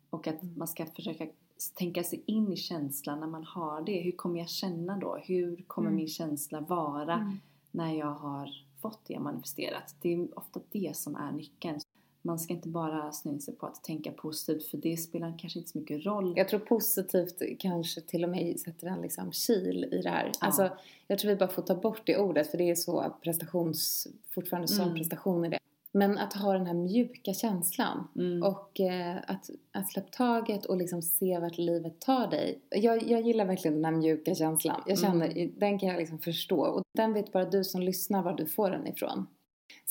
och 0.10 0.27
att 0.27 0.41
Mm. 0.43 0.57
man 0.57 0.67
ska 0.67 0.86
försöka 0.86 1.27
tänka 1.75 2.03
sig 2.03 2.23
in 2.25 2.53
i 2.53 2.55
känslan 2.57 3.19
när 3.19 3.27
man 3.27 3.43
har 3.43 3.81
det. 3.81 4.01
Hur 4.01 4.12
kommer 4.12 4.39
jag 4.39 4.49
känna 4.49 4.97
då? 4.97 5.17
Hur 5.23 5.63
kommer 5.67 5.88
Mm. 5.88 5.97
min 5.97 6.07
känsla 6.07 6.60
vara 6.62 7.13
Mm. 7.13 7.39
när 7.71 7.93
jag 7.93 8.13
har 8.13 8.49
fått 8.81 8.99
det 9.07 9.19
manifesterat? 9.19 9.95
Det 10.01 10.13
är 10.13 10.38
ofta 10.39 10.60
det 10.71 10.97
som 10.97 11.15
är 11.15 11.31
nyckeln. 11.31 11.79
Man 12.21 12.39
ska 12.39 12.53
inte 12.53 12.69
bara 12.69 13.12
snöa 13.12 13.39
sig 13.39 13.55
på 13.55 13.65
att 13.65 13.84
tänka 13.84 14.12
positivt 14.12 14.67
för 14.67 14.77
det 14.77 14.97
spelar 14.97 15.38
kanske 15.39 15.60
inte 15.60 15.71
så 15.71 15.77
mycket 15.77 16.05
roll. 16.05 16.34
Jag 16.38 16.47
tror 16.49 16.60
positivt 16.60 17.41
kanske 17.60 18.01
till 18.01 18.23
och 18.23 18.29
med 18.29 18.60
sätter 18.60 18.88
en 18.88 19.01
liksom 19.01 19.31
kil 19.31 19.89
i 19.91 20.01
det 20.01 20.10
här. 20.10 20.25
Ja. 20.25 20.47
Alltså, 20.47 20.69
jag 21.07 21.19
tror 21.19 21.29
vi 21.31 21.36
bara 21.38 21.49
får 21.49 21.62
ta 21.62 21.75
bort 21.75 22.01
det 22.05 22.17
ordet 22.17 22.51
för 22.51 22.57
det 22.57 22.69
är 22.69 22.75
så 22.75 23.15
prestations, 23.23 24.07
fortfarande 24.34 24.67
sån 24.67 24.86
Mm. 24.86 24.95
prestation 24.97 25.45
i 25.45 25.49
det. 25.49 25.57
Men 25.93 26.17
att 26.17 26.34
ha 26.34 26.53
den 26.53 26.65
här 26.65 26.73
mjuka 26.73 27.34
känslan 27.34 28.07
Mm. 28.15 28.43
och 28.43 28.79
eh, 28.79 29.17
att, 29.27 29.49
att 29.71 29.91
släppa 29.91 30.10
taget 30.10 30.65
och 30.65 30.77
liksom 30.77 31.01
se 31.01 31.39
vart 31.39 31.57
livet 31.57 31.99
tar 32.01 32.27
dig. 32.27 32.60
Jag, 32.69 33.03
jag 33.12 33.21
gillar 33.21 33.45
verkligen 33.45 33.75
den 33.75 33.86
här 33.86 33.91
mjuka 34.01 34.36
känslan. 34.36 34.81
Jag 34.88 34.99
känner, 34.99 35.29
Mm. 35.29 35.53
den 35.57 35.79
kan 35.79 35.89
jag 35.89 35.97
liksom 35.99 36.19
förstå 36.19 36.62
och 36.62 36.81
den 36.97 37.13
vet 37.13 37.31
bara 37.31 37.45
du 37.45 37.63
som 37.63 37.81
lyssnar 37.81 38.23
var 38.23 38.34
du 38.34 38.45
får 38.45 38.69
den 38.69 38.88
ifrån. 38.88 39.27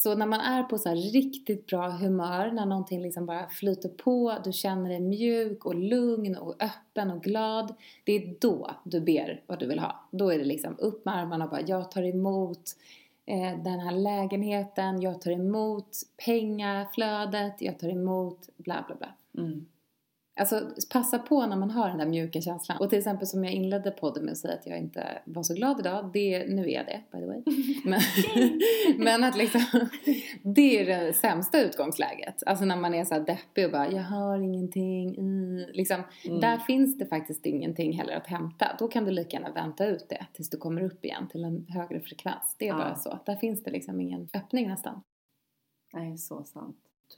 Så 0.02 0.14
när 0.14 0.26
man 0.26 0.40
är 0.40 0.62
på 0.62 0.78
så 0.78 0.88
här 0.88 0.96
riktigt 0.96 1.66
bra 1.66 1.90
humör, 1.90 2.50
när 2.50 2.66
någonting 2.66 3.02
liksom 3.02 3.26
bara 3.26 3.48
flyter 3.48 3.88
på, 3.88 4.36
du 4.44 4.52
känner 4.52 4.90
dig 4.90 5.00
mjuk 5.00 5.66
och 5.66 5.74
lugn 5.74 6.36
och 6.36 6.62
öppen 6.62 7.10
och 7.10 7.22
glad. 7.22 7.74
Det 8.04 8.12
är 8.12 8.36
då 8.40 8.70
du 8.84 9.00
ber 9.00 9.42
vad 9.46 9.58
du 9.58 9.66
vill 9.66 9.78
ha. 9.78 10.08
Då 10.10 10.30
är 10.30 10.38
det 10.38 10.44
liksom 10.44 10.76
upp 10.78 11.04
med 11.04 11.14
armarna 11.14 11.44
och 11.44 11.50
bara 11.50 11.60
jag 11.60 11.90
tar 11.90 12.02
emot 12.02 12.62
eh, 13.26 13.62
den 13.62 13.80
här 13.80 13.92
lägenheten, 13.92 15.00
jag 15.00 15.20
tar 15.20 15.30
emot 15.30 15.96
pengaflödet, 16.26 17.62
jag 17.62 17.78
tar 17.78 17.88
emot 17.88 18.48
bla 18.56 18.84
bla 18.86 18.96
bla. 18.96 19.14
Mm. 19.42 19.66
Alltså 20.40 20.70
passa 20.92 21.18
på 21.18 21.46
när 21.46 21.56
man 21.56 21.70
har 21.70 21.88
den 21.88 21.98
där 21.98 22.06
mjuka 22.06 22.40
känslan. 22.40 22.78
Och 22.80 22.88
till 22.90 22.98
exempel 22.98 23.26
som 23.26 23.44
jag 23.44 23.52
inledde 23.52 23.90
podden 23.90 24.24
med 24.24 24.32
att 24.32 24.38
säga 24.38 24.54
att 24.54 24.66
jag 24.66 24.78
inte 24.78 25.22
var 25.24 25.42
så 25.42 25.54
glad 25.54 25.80
idag. 25.80 26.10
Det, 26.12 26.46
nu 26.48 26.62
är 26.62 26.74
jag 26.74 26.86
det, 26.86 27.00
by 27.12 27.18
the 27.18 27.26
way. 27.26 27.42
Men, 27.84 28.00
men 29.04 29.24
att 29.24 29.36
liksom, 29.36 29.60
det 30.42 30.80
är 30.80 31.06
det 31.06 31.12
sämsta 31.12 31.60
utgångsläget. 31.62 32.42
Alltså 32.46 32.64
när 32.64 32.76
man 32.76 32.94
är 32.94 33.04
så 33.04 33.14
här 33.14 33.20
deppig 33.20 33.64
och 33.66 33.72
bara, 33.72 33.92
jag 33.92 34.02
har 34.02 34.38
ingenting. 34.38 35.18
Mm. 35.18 35.70
Liksom, 35.72 36.02
Mm. 36.24 36.40
Där 36.40 36.58
finns 36.58 36.98
det 36.98 37.06
faktiskt 37.06 37.46
ingenting 37.46 37.92
heller 37.92 38.12
att 38.16 38.26
hämta. 38.26 38.76
Då 38.78 38.88
kan 38.88 39.04
du 39.04 39.10
lika 39.10 39.36
gärna 39.36 39.52
vänta 39.52 39.86
ut 39.86 40.06
det 40.08 40.26
tills 40.32 40.50
du 40.50 40.56
kommer 40.56 40.82
upp 40.82 41.04
igen 41.04 41.28
till 41.28 41.44
en 41.44 41.66
högre 41.68 42.00
frekvens. 42.00 42.56
Det 42.58 42.64
är 42.64 42.68
Ja. 42.68 42.76
bara 42.76 42.94
så. 42.96 43.18
Där 43.26 43.36
finns 43.36 43.62
det 43.62 43.70
liksom 43.70 44.00
ingen 44.00 44.28
öppning 44.34 44.68
nästan. 44.68 45.02
Nej, 45.92 46.18
så 46.18 46.44
sant. 46.44 46.76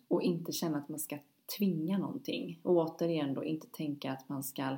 Och 0.08 0.22
inte 0.22 0.52
känna 0.52 0.78
att 0.78 0.88
man 0.88 0.98
ska 0.98 1.18
tvinga 1.58 1.98
någonting. 1.98 2.58
Och 2.62 2.76
återigen 2.76 3.34
då 3.34 3.44
inte 3.44 3.66
tänka 3.66 4.12
att 4.12 4.28
man 4.28 4.42
ska 4.42 4.76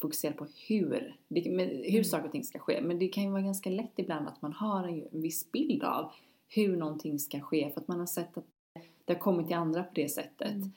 fokusera 0.00 0.32
på 0.32 0.46
hur, 0.68 1.16
hur 1.28 1.88
Mm. 1.90 2.04
saker 2.04 2.24
och 2.26 2.32
ting 2.32 2.44
ska 2.44 2.58
ske. 2.58 2.80
Men 2.82 2.98
det 2.98 3.08
kan 3.08 3.24
ju 3.24 3.30
vara 3.30 3.42
ganska 3.42 3.70
lätt 3.70 3.92
ibland 3.96 4.28
att 4.28 4.42
man 4.42 4.52
har 4.52 4.84
en, 4.88 5.06
en 5.12 5.20
viss 5.22 5.52
bild 5.52 5.82
av 5.84 6.12
hur 6.48 6.76
någonting 6.76 7.18
ska 7.18 7.40
ske 7.40 7.70
för 7.74 7.80
att 7.80 7.88
man 7.88 7.98
har 7.98 8.06
sett 8.06 8.36
att 8.38 8.44
det 9.04 9.12
har 9.12 9.20
kommit 9.20 9.46
till 9.46 9.56
andra 9.56 9.82
på 9.82 9.90
det 9.94 10.08
sättet. 10.08 10.52
Mm. 10.54 10.70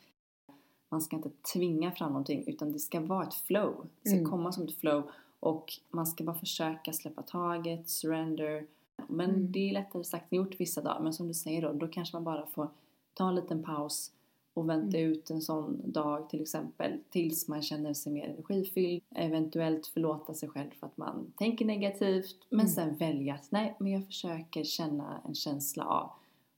Man 0.92 1.02
ska 1.02 1.16
inte 1.16 1.30
tvinga 1.54 1.92
fram 1.92 2.10
någonting 2.12 2.44
utan 2.48 2.72
det 2.72 2.80
ska 2.80 3.00
vara 3.00 3.28
ett 3.28 3.34
flow. 3.34 3.88
Det 4.02 4.10
ska 4.10 4.18
Mm. 4.20 4.30
komma 4.32 4.52
som 4.52 4.64
ett 4.64 4.76
flow 4.78 5.10
och 5.40 5.74
man 5.90 6.08
ska 6.08 6.24
bara 6.24 6.36
försöka 6.36 6.94
släppa 6.94 7.22
taget, 7.22 7.90
surrender. 7.90 8.66
Men 9.08 9.30
Mm. 9.30 9.52
det 9.52 9.70
är 9.70 9.74
lättare 9.74 10.04
sagt 10.04 10.32
än 10.34 10.38
gjort 10.38 10.60
vissa 10.60 10.82
dagar. 10.82 11.00
Men 11.04 11.14
som 11.14 11.28
du 11.28 11.34
säger 11.34 11.62
då, 11.62 11.74
då 11.74 11.88
kanske 11.88 12.16
man 12.16 12.24
bara 12.24 12.46
får 12.46 12.70
ta 13.14 13.30
en 13.30 13.36
liten 13.36 13.64
paus 13.64 14.12
och 14.58 14.70
vänta 14.70 14.98
Mm. 14.98 15.12
ut 15.12 15.30
en 15.30 15.42
sån 15.42 15.82
dag 15.92 16.30
till 16.30 16.42
exempel 16.42 17.00
tills 17.10 17.48
man 17.48 17.62
känner 17.62 17.94
sig 17.94 18.12
mer 18.14 18.26
energifylld. 18.30 19.02
Eventuellt 19.16 19.88
förlåta 19.88 20.34
sig 20.34 20.50
själv 20.50 20.70
för 20.80 20.88
att 20.88 20.98
man 20.98 21.34
tänker 21.38 21.66
negativt. 21.66 22.36
Men 22.50 22.60
Mm. 22.60 22.72
sen 22.72 22.96
välja 22.96 23.34
att 23.34 23.52
nej, 23.52 23.76
men 23.80 23.92
jag 23.92 24.06
försöker 24.06 24.64
känna 24.64 25.22
en 25.28 25.36
känsla 25.36 25.86
av 25.86 26.10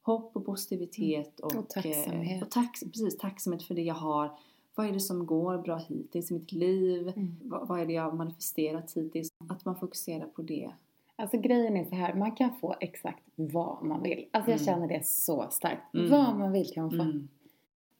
hopp 0.01 0.35
och 0.35 0.45
positivitet 0.45 1.39
och, 1.39 1.51
Mm. 1.51 1.63
Och 1.63 1.69
tacksamhet. 1.69 2.37
eh, 2.41 2.43
Och 2.43 2.51
tack, 2.51 2.79
precis, 2.79 3.17
tacksamhet 3.17 3.63
för 3.63 3.75
det 3.75 3.81
jag 3.81 3.95
har. 3.95 4.31
Vad 4.75 4.87
är 4.87 4.91
det 4.91 4.99
som 4.99 5.25
går 5.25 5.57
bra 5.57 5.77
hittills 5.77 6.31
i 6.31 6.33
mitt 6.33 6.51
liv? 6.51 7.07
Mm. 7.15 7.35
Vad, 7.43 7.67
vad 7.67 7.79
är 7.79 7.85
det 7.85 7.93
jag 7.93 8.03
har 8.03 8.11
manifesterat 8.11 8.93
hittills? 8.95 9.29
Att 9.49 9.65
man 9.65 9.75
fokuserar 9.75 10.25
på 10.27 10.41
det. 10.41 10.71
Alltså 11.15 11.37
grejen 11.37 11.77
är 11.77 11.83
så 11.85 11.95
här, 11.95 12.13
man 12.13 12.31
kan 12.35 12.55
få 12.59 12.75
exakt 12.79 13.23
vad 13.35 13.85
man 13.85 14.03
vill. 14.03 14.25
Alltså 14.31 14.51
jag 14.51 14.61
Mm. 14.61 14.65
känner 14.65 14.87
det 14.87 15.05
så 15.05 15.47
starkt. 15.51 15.93
Mm. 15.93 16.11
Vad 16.11 16.37
man 16.39 16.51
vill 16.51 16.71
kan 16.73 16.83
man 16.83 16.91
få. 16.97 17.01
Mm. 17.03 17.27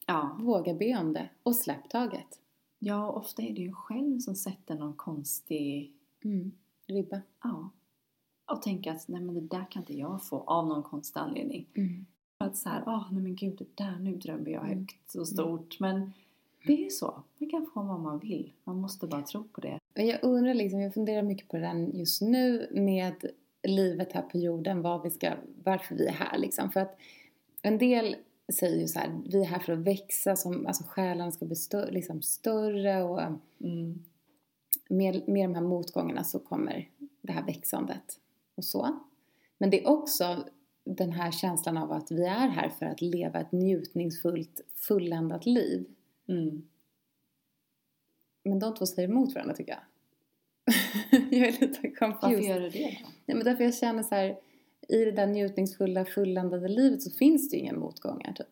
Ja. 0.08 0.38
Våga 0.39 0.74
be 0.74 0.98
om 0.98 1.13
det 1.13 1.30
och 1.43 1.56
släpp 1.56 1.89
taget. 1.89 2.39
ja, 2.80 3.12
ofta 3.12 3.41
är 3.41 3.54
det 3.54 3.62
ju 3.62 3.72
själv 3.74 4.20
som 4.20 4.36
sätter 4.36 4.76
någon 4.76 4.93
konstig 4.93 5.93
Mm. 6.24 6.52
Ribba. 6.88 7.22
Ja. 7.43 7.70
Och 8.52 8.62
tänka 8.62 8.91
att 8.91 9.08
nej 9.08 9.22
men 9.22 9.36
det 9.36 9.41
där 9.58 9.65
kan 9.72 9.82
inte 9.82 9.98
jag 9.98 10.24
få 10.24 10.38
av 10.48 10.67
någon 10.67 10.84
konstig 10.84 11.20
anledning. 11.20 11.65
Mm. 11.74 12.06
Att 12.38 12.58
så 12.58 12.70
här, 12.70 12.84
åh 12.88 13.08
nej 13.12 13.22
men 13.24 13.36
gud 13.36 13.56
det 13.58 13.84
där 13.84 14.00
nu 14.00 14.15
drömmer 14.15 14.50
jag 14.52 14.65
Mm. 14.65 14.78
högt 14.80 15.15
och 15.15 15.28
stort. 15.28 15.80
Men 15.80 16.13
det 16.67 16.86
är 16.86 16.89
så. 16.89 17.24
Man 17.38 17.50
kan 17.50 17.65
få 17.74 17.82
vad 17.84 18.00
man 18.00 18.20
vill. 18.20 18.54
Man 18.63 18.82
måste 18.82 19.08
bara 19.08 19.22
tro 19.22 19.43
på 19.43 19.62
det. 19.62 19.80
Jag 19.93 20.20
undrar 20.24 20.54
liksom, 20.54 20.80
jag 20.80 20.93
funderar 20.93 21.24
mycket 21.24 21.48
på 21.48 21.58
där 21.58 21.74
just 21.76 22.22
nu 22.22 22.67
med 22.72 23.26
livet 23.63 24.12
här 24.13 24.22
på 24.22 24.38
jorden, 24.38 24.82
vad 24.82 25.04
vi 25.04 25.10
ska, 25.10 25.32
varför 25.63 25.96
vi 25.96 26.08
är 26.08 26.12
här 26.12 26.38
liksom. 26.38 26.72
För 26.72 26.80
att 26.80 26.98
en 27.62 27.78
del 27.78 28.15
säger 28.53 28.79
ju 28.81 28.88
så 28.88 28.99
här, 28.99 29.21
vi 29.25 29.41
är 29.41 29.45
här 29.45 29.60
för 29.60 29.73
att 29.73 29.79
växa, 29.79 30.36
som, 30.36 30.65
alltså 30.67 30.83
själen 30.83 31.31
ska 31.31 31.45
bli 31.45 31.55
stö- 31.55 31.91
liksom 31.91 32.21
större 32.21 33.03
och 33.03 33.21
Mm. 33.62 34.03
med, 34.89 35.27
med 35.29 35.49
de 35.49 35.55
här 35.55 35.62
motgångarna 35.62 36.23
så 36.23 36.39
kommer 36.39 36.89
det 37.21 37.31
här 37.31 37.45
växandet 37.45 38.19
och 38.55 38.65
så. 38.65 38.99
Men 39.57 39.69
det 39.69 39.83
är 39.83 39.89
också 39.89 40.45
den 40.83 41.12
här 41.12 41.31
känslan 41.31 41.77
av 41.77 41.91
att 41.91 42.12
vi 42.12 42.23
är 42.25 42.47
här 42.47 42.69
för 42.69 42.86
att 42.86 43.01
leva 43.01 43.39
ett 43.39 43.51
njutningsfullt, 43.51 44.62
fulländat 44.88 45.45
liv. 45.45 45.86
Mm. 46.27 46.67
Men 48.43 48.60
de 48.60 48.75
två 48.75 48.86
säger 48.86 49.10
emot 49.10 49.36
varandra 49.36 49.55
tycker 49.55 49.71
jag. 49.71 49.81
jag 51.31 51.47
är 51.47 51.62
lite 51.62 51.89
confused. 51.89 52.17
Varför 52.21 52.41
gör 52.41 52.60
du 52.60 52.69
det 52.69 52.97
då? 53.01 53.10
Nej, 53.25 53.38
men 53.38 53.43
därför 53.43 53.63
jag 53.63 53.75
känner 53.75 54.03
så 54.03 54.15
här, 54.15 54.38
i 54.88 55.06
det 55.06 55.12
där 55.12 55.28
njutningsfulla, 55.28 56.06
fulländade 56.06 56.67
livet 56.67 57.02
så 57.02 57.12
finns 57.12 57.50
det 57.50 57.56
ju 57.58 57.62
inga 57.63 57.73
motgångar 57.73 58.34
typ. 58.34 58.47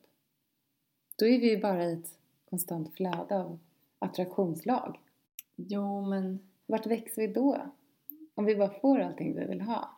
Då 1.15 1.25
är 1.25 1.39
vi 1.39 1.49
ju 1.49 1.61
bara 1.61 1.85
i 1.85 1.93
ett 1.93 2.17
konstant 2.49 2.93
flöde 2.93 3.39
av 3.43 3.59
attraktionslag. 3.99 4.99
Jo 5.55 6.01
men, 6.01 6.39
Vart 6.65 6.85
växer 6.85 7.21
vi 7.21 7.33
då? 7.33 7.61
Om 8.35 8.45
vi 8.45 8.55
bara 8.55 8.79
får 8.79 8.99
allting 8.99 9.35
vi 9.35 9.45
vill 9.45 9.61
ha. 9.61 9.97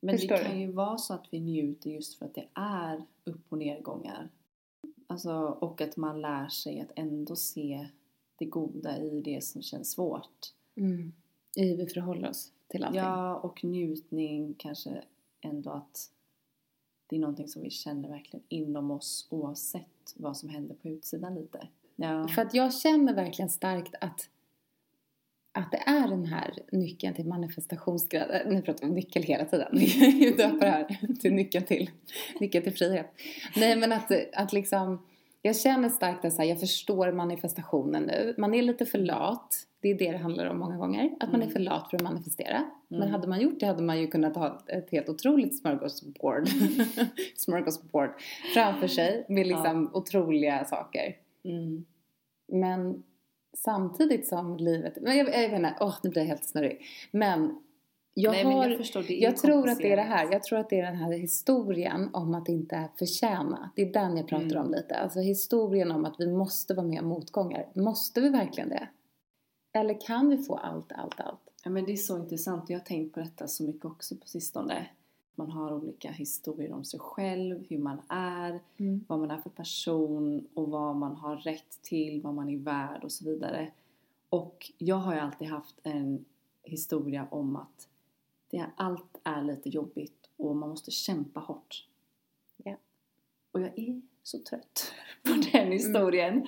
men 0.00 0.18
Förstår 0.18 0.36
det 0.36 0.42
kan 0.44 0.54
du? 0.54 0.60
ju 0.60 0.72
vara 0.72 0.98
så 0.98 1.14
att 1.14 1.26
vi 1.30 1.40
njuter 1.40 1.90
just 1.90 2.18
för 2.18 2.26
att 2.26 2.34
det 2.34 2.48
är 2.54 3.04
upp 3.24 3.52
och 3.52 3.58
nedgångar. 3.58 4.28
Alltså, 5.06 5.32
och 5.60 5.80
att 5.80 5.96
man 5.96 6.20
lär 6.20 6.48
sig 6.48 6.80
att 6.80 6.92
ändå 6.96 7.36
se 7.36 7.88
det 8.36 8.44
goda 8.44 8.98
i 8.98 9.20
det 9.20 9.44
som 9.44 9.62
känns 9.62 9.90
svårt. 9.90 10.52
Mm. 10.76 11.12
I 11.56 11.68
hur 11.68 11.76
vi 11.76 11.86
förhåller 11.86 12.28
oss 12.28 12.52
till 12.68 12.84
allting. 12.84 13.00
Ja, 13.00 13.36
och 13.36 13.64
njutning 13.64 14.54
kanske 14.58 15.02
ändå 15.40 15.70
att 15.70 16.10
det 17.06 17.16
är 17.16 17.20
någonting 17.20 17.48
som 17.48 17.62
vi 17.62 17.70
känner 17.70 18.08
verkligen 18.08 18.44
inom 18.48 18.90
oss 18.90 19.26
oavsett 19.30 20.14
vad 20.16 20.36
som 20.36 20.48
händer 20.48 20.74
på 20.74 20.88
utsidan 20.88 21.34
lite. 21.34 21.68
Ja. 21.96 22.28
För 22.28 22.42
att 22.42 22.54
jag 22.54 22.74
känner 22.74 23.14
verkligen 23.14 23.48
starkt 23.48 23.94
att, 24.00 24.28
att 25.52 25.70
det 25.70 25.82
är 25.86 26.08
den 26.08 26.24
här 26.24 26.54
nyckeln 26.72 27.14
till 27.14 27.26
manifestationsgrad. 27.26 28.42
Nu 28.46 28.62
pratar 28.62 28.80
vi 28.80 28.88
om 28.88 28.94
nyckel 28.94 29.22
hela 29.22 29.44
tiden. 29.44 29.68
Jag 30.20 30.36
döper 30.36 30.60
det 30.60 30.70
här 30.70 31.16
till 31.20 31.34
nyckeln 31.34 31.66
till, 31.66 31.90
nyckeln 32.40 32.64
till 32.64 32.74
frihet. 32.74 33.06
Nej 33.56 33.76
men 33.76 33.92
att, 33.92 34.12
att 34.32 34.52
liksom, 34.52 34.98
jag 35.42 35.56
känner 35.56 35.88
starkt 35.88 36.24
att 36.24 36.46
jag 36.46 36.60
förstår 36.60 37.12
manifestationen 37.12 38.02
nu. 38.02 38.34
Man 38.38 38.54
är 38.54 38.62
lite 38.62 38.86
för 38.86 38.98
lat. 38.98 39.54
Det 39.82 39.88
är 39.90 39.98
det 39.98 40.10
det 40.12 40.18
handlar 40.18 40.46
om 40.46 40.58
många 40.58 40.76
gånger. 40.76 41.10
Att 41.20 41.32
man 41.32 41.40
är 41.40 41.44
Mm. 41.44 41.52
för 41.52 41.60
lat 41.60 41.90
för 41.90 41.96
att 41.96 42.02
manifestera. 42.02 42.64
Men 42.88 42.98
Mm. 43.02 43.12
hade 43.12 43.28
man 43.28 43.40
gjort 43.40 43.60
det 43.60 43.66
hade 43.66 43.82
man 43.82 44.00
ju 44.00 44.06
kunnat 44.06 44.36
ha 44.36 44.62
ett 44.66 44.90
helt 44.90 45.08
otroligt 45.08 45.58
smörgåsbord, 45.60 46.48
smörgåsbord 47.36 48.10
framför 48.54 48.86
sig 48.88 49.24
med 49.28 49.46
liksom 49.46 49.90
otroliga 49.94 50.64
saker. 50.64 51.16
Mm. 51.44 51.84
Men 52.48 53.02
samtidigt 53.56 54.28
som 54.28 54.56
livet... 54.56 54.98
Men 55.00 55.16
jag, 55.16 55.28
jag 55.28 55.48
vet 55.48 55.52
inte, 55.52 55.74
åh 55.80 55.94
nu 56.02 56.10
blir 56.10 56.22
jag 56.22 56.28
helt 56.28 56.44
snurrig. 56.44 56.80
Men 57.10 57.58
jag 58.14 58.32
Nej, 58.32 58.44
har... 58.44 58.68
jag 58.68 59.10
jag 59.10 59.36
tror 59.36 59.68
att 59.68 59.78
det 59.78 59.92
är 59.92 59.96
det 59.96 60.02
här. 60.02 60.32
Jag 60.32 60.42
tror 60.42 60.58
att 60.58 60.70
det 60.70 60.78
är 60.80 60.82
den 60.86 60.96
här 60.96 61.12
historien 61.12 62.10
om 62.12 62.34
att 62.34 62.48
inte 62.48 62.88
förtjäna. 62.98 63.70
Det 63.76 63.82
är 63.82 63.92
den 63.92 64.16
jag 64.16 64.28
pratar 64.28 64.44
Mm. 64.46 64.66
om 64.66 64.70
lite. 64.70 64.96
Alltså 64.96 65.20
historien 65.20 65.90
om 65.90 66.04
att 66.04 66.14
vi 66.18 66.26
måste 66.26 66.74
vara 66.74 66.86
med 66.86 67.00
om 67.00 67.08
motgångar. 67.08 67.66
Måste 67.74 68.20
vi 68.20 68.28
verkligen 68.28 68.68
det? 68.68 68.88
Eller 69.72 70.00
kan 70.00 70.28
vi 70.28 70.38
få 70.38 70.56
allt, 70.56 70.92
allt, 70.92 71.20
allt? 71.20 71.40
Ja, 71.64 71.70
men 71.70 71.84
det 71.84 71.92
är 71.92 71.96
så 71.96 72.18
intressant. 72.18 72.70
Jag 72.70 72.78
har 72.78 72.84
tänkt 72.84 73.14
på 73.14 73.20
detta 73.20 73.46
så 73.48 73.62
mycket 73.62 73.84
också 73.84 74.16
på 74.16 74.26
sistone. 74.26 74.86
Man 75.34 75.50
har 75.50 75.72
olika 75.74 76.10
historier 76.10 76.72
om 76.72 76.84
sig 76.84 77.00
själv, 77.00 77.64
hur 77.68 77.78
man 77.78 78.00
är, 78.08 78.60
Mm. 78.78 79.04
vad 79.08 79.18
man 79.18 79.30
är 79.30 79.38
för 79.40 79.50
person 79.50 80.46
och 80.54 80.68
vad 80.70 80.96
man 80.96 81.16
har 81.16 81.36
rätt 81.36 81.82
till, 81.82 82.22
vad 82.22 82.34
man 82.34 82.48
är 82.48 82.58
värd 82.58 83.04
och 83.04 83.12
så 83.12 83.24
vidare. 83.24 83.70
Och 84.30 84.72
jag 84.78 84.96
har 84.96 85.14
ju 85.14 85.20
alltid 85.20 85.48
haft 85.48 85.74
en 85.82 86.24
historia 86.62 87.26
om 87.30 87.56
att 87.56 87.88
det, 88.50 88.66
allt 88.76 89.20
är 89.24 89.42
lite 89.42 89.68
jobbigt 89.68 90.28
och 90.36 90.56
man 90.56 90.68
måste 90.68 90.90
kämpa 90.90 91.40
hårt. 91.40 91.86
Ja. 92.64 92.76
Och 93.52 93.60
jag 93.60 93.78
är 93.78 94.00
så 94.22 94.38
trött 94.38 94.92
på 95.22 95.30
den 95.52 95.72
historien. 95.72 96.46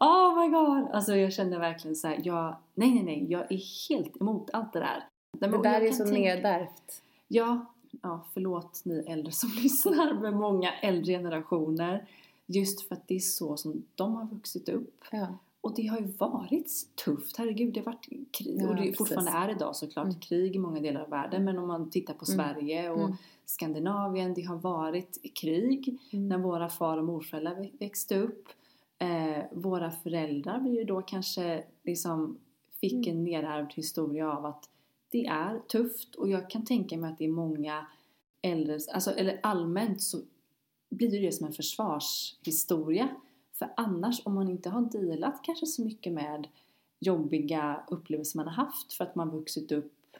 Oh 0.00 0.40
my 0.40 0.48
god! 0.48 0.88
Alltså 0.94 1.16
jag 1.16 1.32
känner 1.32 1.58
verkligen 1.58 1.96
så 1.96 2.08
här, 2.08 2.20
jag, 2.24 2.56
nej 2.74 2.90
nej 2.94 3.02
nej, 3.02 3.26
jag 3.32 3.52
är 3.52 3.88
helt 3.88 4.20
emot 4.20 4.50
allt 4.52 4.72
det 4.72 4.78
där. 4.80 5.04
Nej, 5.38 5.50
men- 5.50 5.62
Det 5.62 5.68
där 5.68 5.80
är 5.80 5.92
så 5.92 6.04
tänka- 6.04 6.20
nedärvt. 6.20 7.02
Ja, 7.28 7.66
ja, 8.02 8.26
förlåt 8.34 8.80
ni 8.84 9.04
äldre 9.08 9.32
som 9.32 9.50
lyssnar 9.62 10.14
med 10.14 10.32
många 10.34 10.72
äldre 10.72 11.12
generationer. 11.12 12.06
Just 12.46 12.88
för 12.88 12.94
att 12.94 13.08
det 13.08 13.14
är 13.14 13.18
så 13.20 13.56
som 13.56 13.82
de 13.94 14.14
har 14.14 14.24
vuxit 14.26 14.68
upp. 14.68 15.04
Ja. 15.10 15.26
Och 15.62 15.74
det 15.74 15.86
har 15.86 15.98
ju 15.98 16.06
varit 16.06 16.70
tufft, 17.04 17.36
herregud 17.36 17.74
det 17.74 17.80
har 17.80 17.84
varit 17.84 18.08
krig 18.32 18.56
Ja, 18.60 18.68
och 18.68 18.74
det 18.74 18.80
precis. 18.82 18.98
fortfarande 18.98 19.30
är 19.30 19.48
idag 19.50 19.76
såklart 19.76 20.04
Mm. 20.06 20.20
krig 20.20 20.56
i 20.56 20.58
många 20.58 20.80
delar 20.80 21.00
av 21.00 21.08
världen 21.10 21.44
men 21.44 21.58
om 21.58 21.68
man 21.68 21.90
tittar 21.90 22.14
på 22.14 22.24
Mm. 22.32 22.36
Sverige 22.54 22.90
och 22.90 23.00
Mm. 23.04 23.16
Skandinavien, 23.44 24.34
det 24.34 24.42
har 24.42 24.56
varit 24.56 25.18
krig 25.34 25.98
Mm. 26.12 26.28
när 26.28 26.38
våra 26.38 26.68
far 26.68 26.98
och 26.98 27.04
morföräldrar 27.04 27.54
vä- 27.54 27.78
växte 27.78 28.18
upp. 28.18 28.48
Eh, 28.98 29.44
våra 29.52 29.90
föräldrar 29.90 30.60
blir 30.60 30.72
ju 30.78 30.84
då 30.84 31.02
kanske 31.02 31.64
liksom 31.82 32.38
fick 32.80 33.06
Mm. 33.06 33.08
en 33.18 33.24
nedärvd 33.24 33.72
historia 33.74 34.32
av 34.32 34.46
att 34.46 34.68
det 35.10 35.26
är 35.26 35.58
tufft 35.68 36.14
och 36.14 36.28
jag 36.28 36.50
kan 36.50 36.64
tänka 36.64 36.96
mig 36.98 37.10
att 37.12 37.18
det 37.18 37.24
är 37.24 37.28
många 37.28 37.86
äldre, 38.42 38.78
alltså, 38.94 39.10
eller 39.10 39.40
allmänt 39.42 40.02
så 40.02 40.18
blir 40.90 41.22
det 41.22 41.32
som 41.32 41.46
en 41.46 41.52
försvarshistoria 41.52 43.08
För 43.60 43.68
annars, 43.76 44.22
om 44.24 44.34
man 44.34 44.48
inte 44.48 44.70
har 44.70 44.80
dealat 44.82 45.40
kanske 45.42 45.66
så 45.66 45.82
mycket 45.84 46.12
med 46.12 46.48
jobbiga 47.00 47.82
upplevelser 47.88 48.36
man 48.38 48.48
har 48.48 48.64
haft 48.64 48.92
för 48.92 49.04
att 49.04 49.14
man 49.14 49.30
vuxit 49.30 49.72
upp 49.72 50.16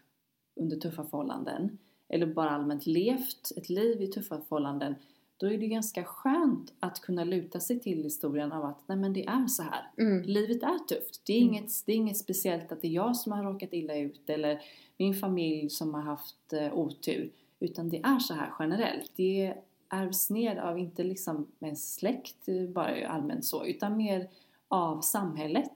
under 0.57 0.77
tuffa 0.77 1.05
förhållanden 1.05 1.79
eller 2.09 2.27
bara 2.27 2.51
allmänt 2.51 2.87
levt 2.87 3.53
ett 3.57 3.69
liv 3.69 4.03
i 4.03 4.07
tuffa 4.07 4.41
förhållanden 4.41 4.95
då 5.37 5.47
är 5.47 5.59
det 5.59 5.67
ganska 5.67 6.05
skönt 6.05 6.73
att 6.81 7.01
kunna 7.01 7.25
luta 7.25 7.61
sig 7.61 7.81
till 7.81 8.03
historien 8.03 8.53
av 8.53 8.65
att 8.65 8.79
nej 8.87 8.99
men 8.99 9.13
det 9.13 9.27
är 9.27 9.47
så 9.47 9.63
här. 9.63 9.91
Mm. 9.99 10.23
Livet 10.23 10.63
är 10.63 10.79
tufft. 10.79 11.23
Det 11.27 11.33
är, 11.33 11.43
Mm. 11.43 11.55
inget, 11.55 11.71
det 11.87 11.93
är 11.93 11.97
inget 11.97 12.17
speciellt 12.19 12.73
att 12.73 12.83
det 12.83 12.89
är 12.89 12.93
jag 12.93 13.17
som 13.17 13.33
har 13.33 13.45
råkat 13.45 13.73
illa 13.73 13.97
ut 13.97 14.31
eller 14.31 14.63
min 14.97 15.15
familj 15.15 15.71
som 15.71 15.95
har 15.95 16.03
haft 16.03 16.53
eh, 16.53 16.79
otur. 16.79 17.31
Utan 17.61 17.89
det 17.89 18.01
är 18.05 18.19
så 18.19 18.35
här 18.35 18.53
generellt. 18.59 19.13
Det 19.17 19.55
ärvs 19.91 20.31
ner 20.31 20.57
av, 20.57 20.79
inte 20.79 21.05
liksom 21.05 21.47
en 21.61 21.77
släkt 21.77 22.49
eh, 22.49 22.69
bara 22.69 23.09
allmänt 23.09 23.45
så, 23.45 23.67
utan 23.67 23.97
mer 23.97 24.31
av 24.69 25.01
samhället. 25.01 25.73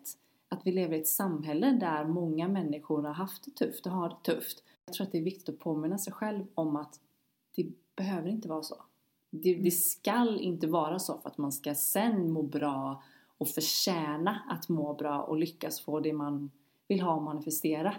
Att 0.48 0.66
vi 0.66 0.72
lever 0.72 0.96
i 0.96 1.00
ett 1.00 1.08
samhälle 1.08 1.70
där 1.70 2.04
många 2.04 2.48
människor 2.48 3.02
har 3.02 3.12
haft 3.14 3.44
det 3.44 3.50
tufft 3.50 3.86
och 3.86 3.92
har 3.92 4.08
det 4.08 4.32
tufft. 4.34 4.62
Jag 4.86 4.94
tror 4.94 5.06
att 5.06 5.12
det 5.12 5.18
är 5.18 5.22
viktigt 5.22 5.48
att 5.48 5.58
påminna 5.58 5.98
sig 5.98 6.12
själv 6.12 6.46
om 6.54 6.76
att 6.76 7.00
det 7.56 7.66
behöver 7.96 8.28
inte 8.28 8.48
vara 8.48 8.62
så. 8.62 8.76
Det, 9.30 9.50
Mm. 9.52 9.64
det 9.64 9.70
skall 9.70 10.40
inte 10.40 10.66
vara 10.66 10.98
så 10.98 11.18
för 11.18 11.28
att 11.30 11.38
man 11.38 11.52
ska 11.52 11.74
sen 11.74 12.30
må 12.30 12.42
bra 12.42 13.02
och 13.38 13.48
förtjäna 13.48 14.40
att 14.50 14.68
må 14.68 14.94
bra 14.94 15.22
och 15.22 15.36
lyckas 15.36 15.80
få 15.80 16.00
det 16.00 16.12
man 16.12 16.50
vill 16.88 17.00
ha 17.00 17.14
och 17.14 17.22
manifestera. 17.22 17.94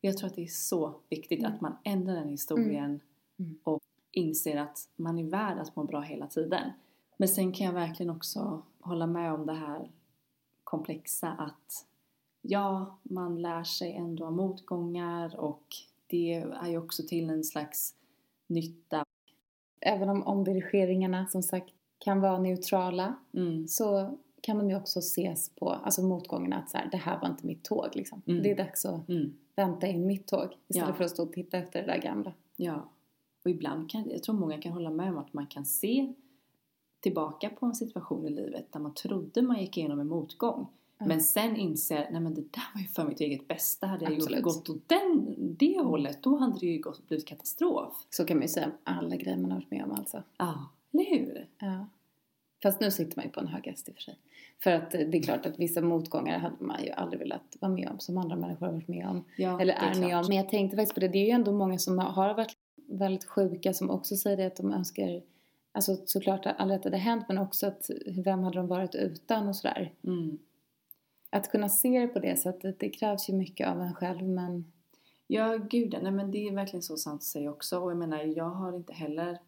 Jag 0.00 0.18
tror 0.18 0.26
att 0.30 0.36
det 0.36 0.42
är 0.42 0.46
så 0.46 0.94
viktigt 1.08 1.38
Mm. 1.38 1.52
att 1.52 1.60
man 1.60 1.76
ändrar 1.84 2.14
den 2.14 2.28
historien 2.28 3.00
Mm. 3.38 3.58
och 3.64 3.80
inser 4.14 4.56
att 4.56 4.88
man 4.96 5.18
är 5.18 5.24
värd 5.24 5.58
att 5.58 5.76
må 5.76 5.84
bra 5.84 6.00
hela 6.00 6.26
tiden. 6.26 6.70
Men 7.16 7.28
sen 7.28 7.52
kan 7.52 7.66
jag 7.66 7.72
verkligen 7.72 8.10
också 8.10 8.62
hålla 8.80 9.06
med 9.06 9.32
om 9.32 9.46
det 9.46 9.52
här 9.54 9.90
komplexa 10.64 11.28
att 11.28 11.86
ja, 12.42 12.98
man 13.02 13.42
lär 13.42 13.64
sig 13.64 13.92
ändå 13.92 14.26
av 14.26 14.32
motgångar 14.32 15.36
och 15.40 15.64
det 16.06 16.34
är 16.34 16.68
ju 16.68 16.78
också 16.78 17.02
till 17.08 17.30
en 17.30 17.44
slags 17.44 17.94
nytta. 18.46 19.04
Även 19.80 20.08
om 20.08 20.22
omdirigeringarna 20.22 21.26
som 21.26 21.42
sagt 21.42 21.72
kan 21.98 22.20
vara 22.20 22.38
neutrala 22.38 23.14
Mm. 23.34 23.68
så 23.68 24.18
kan 24.40 24.58
de 24.58 24.70
ju 24.70 24.76
också 24.76 24.98
ses 24.98 25.48
på, 25.50 25.70
alltså 25.70 26.02
motgångarna 26.02 26.56
att 26.56 26.70
så 26.70 26.78
här, 26.78 26.88
det 26.90 26.96
här 26.96 27.20
var 27.20 27.28
inte 27.28 27.46
mitt 27.46 27.64
tåg 27.64 27.88
liksom. 27.92 28.22
Mm. 28.26 28.42
Det 28.42 28.50
är 28.50 28.56
dags 28.56 28.84
att 28.84 29.08
Mm. 29.08 29.34
vänta 29.56 29.86
in 29.86 30.06
mitt 30.06 30.26
tåg 30.26 30.56
istället 30.68 30.88
Ja. 30.88 30.94
för 30.94 31.04
att 31.04 31.10
stå 31.10 31.22
och 31.22 31.32
titta 31.32 31.58
efter 31.58 31.80
det 31.80 31.86
där 31.92 31.98
gamla. 32.00 32.32
Ja. 32.56 32.88
Och 33.44 33.50
ibland 33.50 33.90
kan, 33.90 34.10
jag 34.10 34.22
tror 34.22 34.34
många 34.34 34.58
kan 34.58 34.72
hålla 34.72 34.90
med 34.90 35.10
om 35.10 35.18
att 35.18 35.32
man 35.32 35.46
kan 35.46 35.64
se 35.64 36.12
tillbaka 37.00 37.50
på 37.50 37.66
en 37.66 37.74
situation 37.74 38.26
i 38.26 38.30
livet 38.30 38.72
där 38.72 38.80
man 38.80 38.94
trodde 38.94 39.42
man 39.42 39.60
gick 39.60 39.76
igenom 39.76 40.00
en 40.00 40.08
motgång. 40.08 40.66
Ja. 40.98 41.06
Men 41.06 41.20
sen 41.20 41.56
inser, 41.56 42.08
nej 42.10 42.20
men 42.20 42.34
det 42.34 42.40
där 42.52 42.74
var 42.74 42.80
ju 42.80 42.86
för 42.86 43.04
mitt 43.04 43.20
eget 43.20 43.48
bästa. 43.48 43.86
Hade 43.86 44.04
jag 44.04 44.12
gjort, 44.12 44.22
Absolut. 44.22 44.42
gått 44.44 44.68
åt 44.68 44.88
den, 44.88 45.34
det 45.38 45.80
hållet, 45.80 46.22
då 46.22 46.36
hade 46.36 46.58
det 46.58 46.66
ju 46.66 46.78
gått, 46.78 47.08
blivit 47.08 47.26
katastrof. 47.26 48.06
Så 48.10 48.24
kan 48.24 48.36
man 48.36 48.42
ju 48.42 48.48
säga 48.48 48.66
om 48.66 48.72
alla 48.84 49.16
grejer 49.16 49.36
man 49.36 49.50
har 49.50 49.58
varit 49.58 49.70
med 49.70 49.84
om 49.84 49.92
alltså. 49.92 50.22
Ja, 50.38 50.68
eller 50.92 51.04
hur? 51.04 51.48
Ja. 51.58 51.86
Fast 52.62 52.80
nu 52.80 52.90
sitter 52.90 53.16
man 53.16 53.24
ju 53.24 53.30
på 53.30 53.40
en 53.40 53.46
hög 53.46 53.66
häst 53.66 53.88
i 53.88 53.90
och 53.90 53.94
för 53.94 54.02
sig. 54.02 54.18
För 54.62 54.70
att 54.70 54.94
eh, 54.94 55.00
det 55.00 55.18
är 55.18 55.22
klart 55.22 55.46
att 55.46 55.58
vissa 55.58 55.80
motgångar 55.80 56.38
hade 56.38 56.64
man 56.64 56.84
ju 56.84 56.90
aldrig 56.90 57.18
velat 57.18 57.56
vara 57.60 57.72
med 57.72 57.88
om 57.90 57.98
som 57.98 58.18
andra 58.18 58.36
människor 58.36 58.66
har 58.66 58.72
varit 58.72 58.88
med 58.88 59.08
om. 59.08 59.24
Ja, 59.36 59.60
Eller 59.60 59.74
det 59.74 59.80
är 59.80 60.00
med 60.00 60.18
om. 60.18 60.24
Men 60.28 60.36
jag 60.36 60.48
tänkte 60.48 60.76
faktiskt 60.76 60.94
på 60.94 61.00
det, 61.00 61.08
det 61.08 61.18
är 61.18 61.24
ju 61.24 61.30
ändå 61.30 61.52
många 61.52 61.78
som 61.78 61.98
har 61.98 62.34
varit 62.34 62.56
väldigt 62.86 63.24
sjuka 63.24 63.74
som 63.74 63.90
också 63.90 64.16
säger 64.16 64.36
det 64.36 64.46
att 64.46 64.56
de 64.56 64.72
önskar 64.72 65.22
Alltså 65.76 65.96
såklart 66.06 66.46
att 66.46 66.58
det 66.58 66.84
hade 66.84 66.96
hänt 66.96 67.24
men 67.28 67.38
också 67.38 67.66
att 67.66 67.90
vem 68.06 68.42
hade 68.42 68.58
de 68.58 68.66
varit 68.66 68.94
utan 68.94 69.48
och 69.48 69.56
sådär. 69.56 69.92
Mm. 70.02 70.38
Att 71.30 71.50
kunna 71.50 71.68
se 71.68 72.00
det 72.00 72.08
på 72.08 72.18
det 72.18 72.36
sättet, 72.36 72.80
det 72.80 72.88
krävs 72.88 73.28
ju 73.28 73.34
mycket 73.34 73.68
av 73.68 73.80
en 73.80 73.94
själv 73.94 74.28
men 74.28 74.64
Ja, 75.26 75.56
gud 75.56 75.98
nej 76.02 76.12
men 76.12 76.30
det 76.30 76.48
är 76.48 76.52
verkligen 76.52 76.82
så 76.82 76.96
sant 76.96 77.18
att 77.18 77.22
säga 77.22 77.50
också. 77.50 77.78
Och 77.78 77.90
jag 77.90 77.98
menar, 77.98 78.24
jag 78.24 78.50
har 78.50 78.76
inte 78.76 78.92
heller 78.92 79.38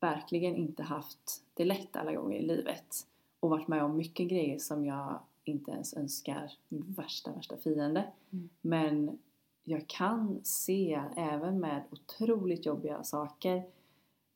verkligen 0.00 0.56
inte 0.56 0.82
haft 0.82 1.42
det 1.54 1.64
lätt 1.64 1.96
alla 1.96 2.12
gånger 2.12 2.38
i 2.38 2.42
livet. 2.42 3.06
Och 3.40 3.50
varit 3.50 3.68
med 3.68 3.82
om 3.82 3.96
mycket 3.96 4.28
grejer 4.28 4.58
som 4.58 4.84
jag 4.84 5.20
inte 5.44 5.70
ens 5.70 5.94
önskar 5.94 6.52
min 6.68 6.92
värsta, 6.92 7.32
värsta 7.32 7.56
fiende. 7.56 8.04
Mm. 8.30 8.48
Men 8.60 9.18
jag 9.64 9.88
kan 9.88 10.40
se 10.42 11.00
även 11.16 11.60
med 11.60 11.82
otroligt 11.90 12.66
jobbiga 12.66 13.02
saker 13.02 13.56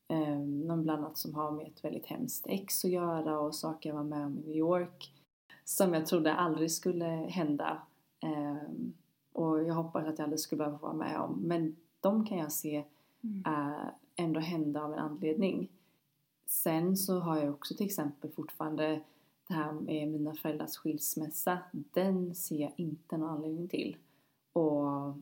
eh, 0.08 0.38
någon 0.38 0.82
bland 0.82 1.04
annat 1.04 1.18
som 1.18 1.34
har 1.34 1.50
med 1.50 1.66
ett 1.66 1.84
väldigt 1.84 2.06
hemskt 2.06 2.46
ex 2.48 2.84
att 2.84 2.90
göra 2.90 3.40
och 3.40 3.54
saker 3.54 3.88
jag 3.88 3.96
var 3.96 4.04
med 4.04 4.26
om 4.26 4.38
i 4.38 4.42
New 4.46 4.56
York 4.56 5.12
som 5.68 5.94
jag 5.94 6.06
trodde 6.06 6.34
aldrig 6.34 6.70
skulle 6.70 7.06
hända. 7.06 7.82
Ehm, 8.20 8.92
och 9.32 9.62
jag 9.62 9.74
hoppas 9.74 10.06
att 10.06 10.18
jag 10.18 10.24
aldrig 10.24 10.40
skulle 10.40 10.58
behöva 10.58 10.78
vara 10.78 10.92
med 10.92 11.20
om. 11.20 11.40
Men 11.42 11.76
de 12.00 12.26
kan 12.26 12.38
jag 12.38 12.52
se 12.52 12.84
äh, 13.46 13.86
ändå 14.16 14.40
hända 14.40 14.82
av 14.82 14.92
en 14.92 14.98
anledning. 14.98 15.68
Sen 16.46 16.96
så 16.96 17.18
har 17.18 17.36
jag 17.38 17.54
också 17.54 17.74
till 17.74 17.86
exempel 17.86 18.30
fortfarande 18.30 19.00
det 19.48 19.54
här 19.54 19.72
med 19.72 20.08
mina 20.08 20.34
föräldrars 20.34 20.76
skilsmässa. 20.76 21.58
Den 21.72 22.34
ser 22.34 22.60
jag 22.60 22.72
inte 22.76 23.16
någon 23.16 23.30
anledning 23.30 23.68
till. 23.68 23.96
Och, 24.56 25.14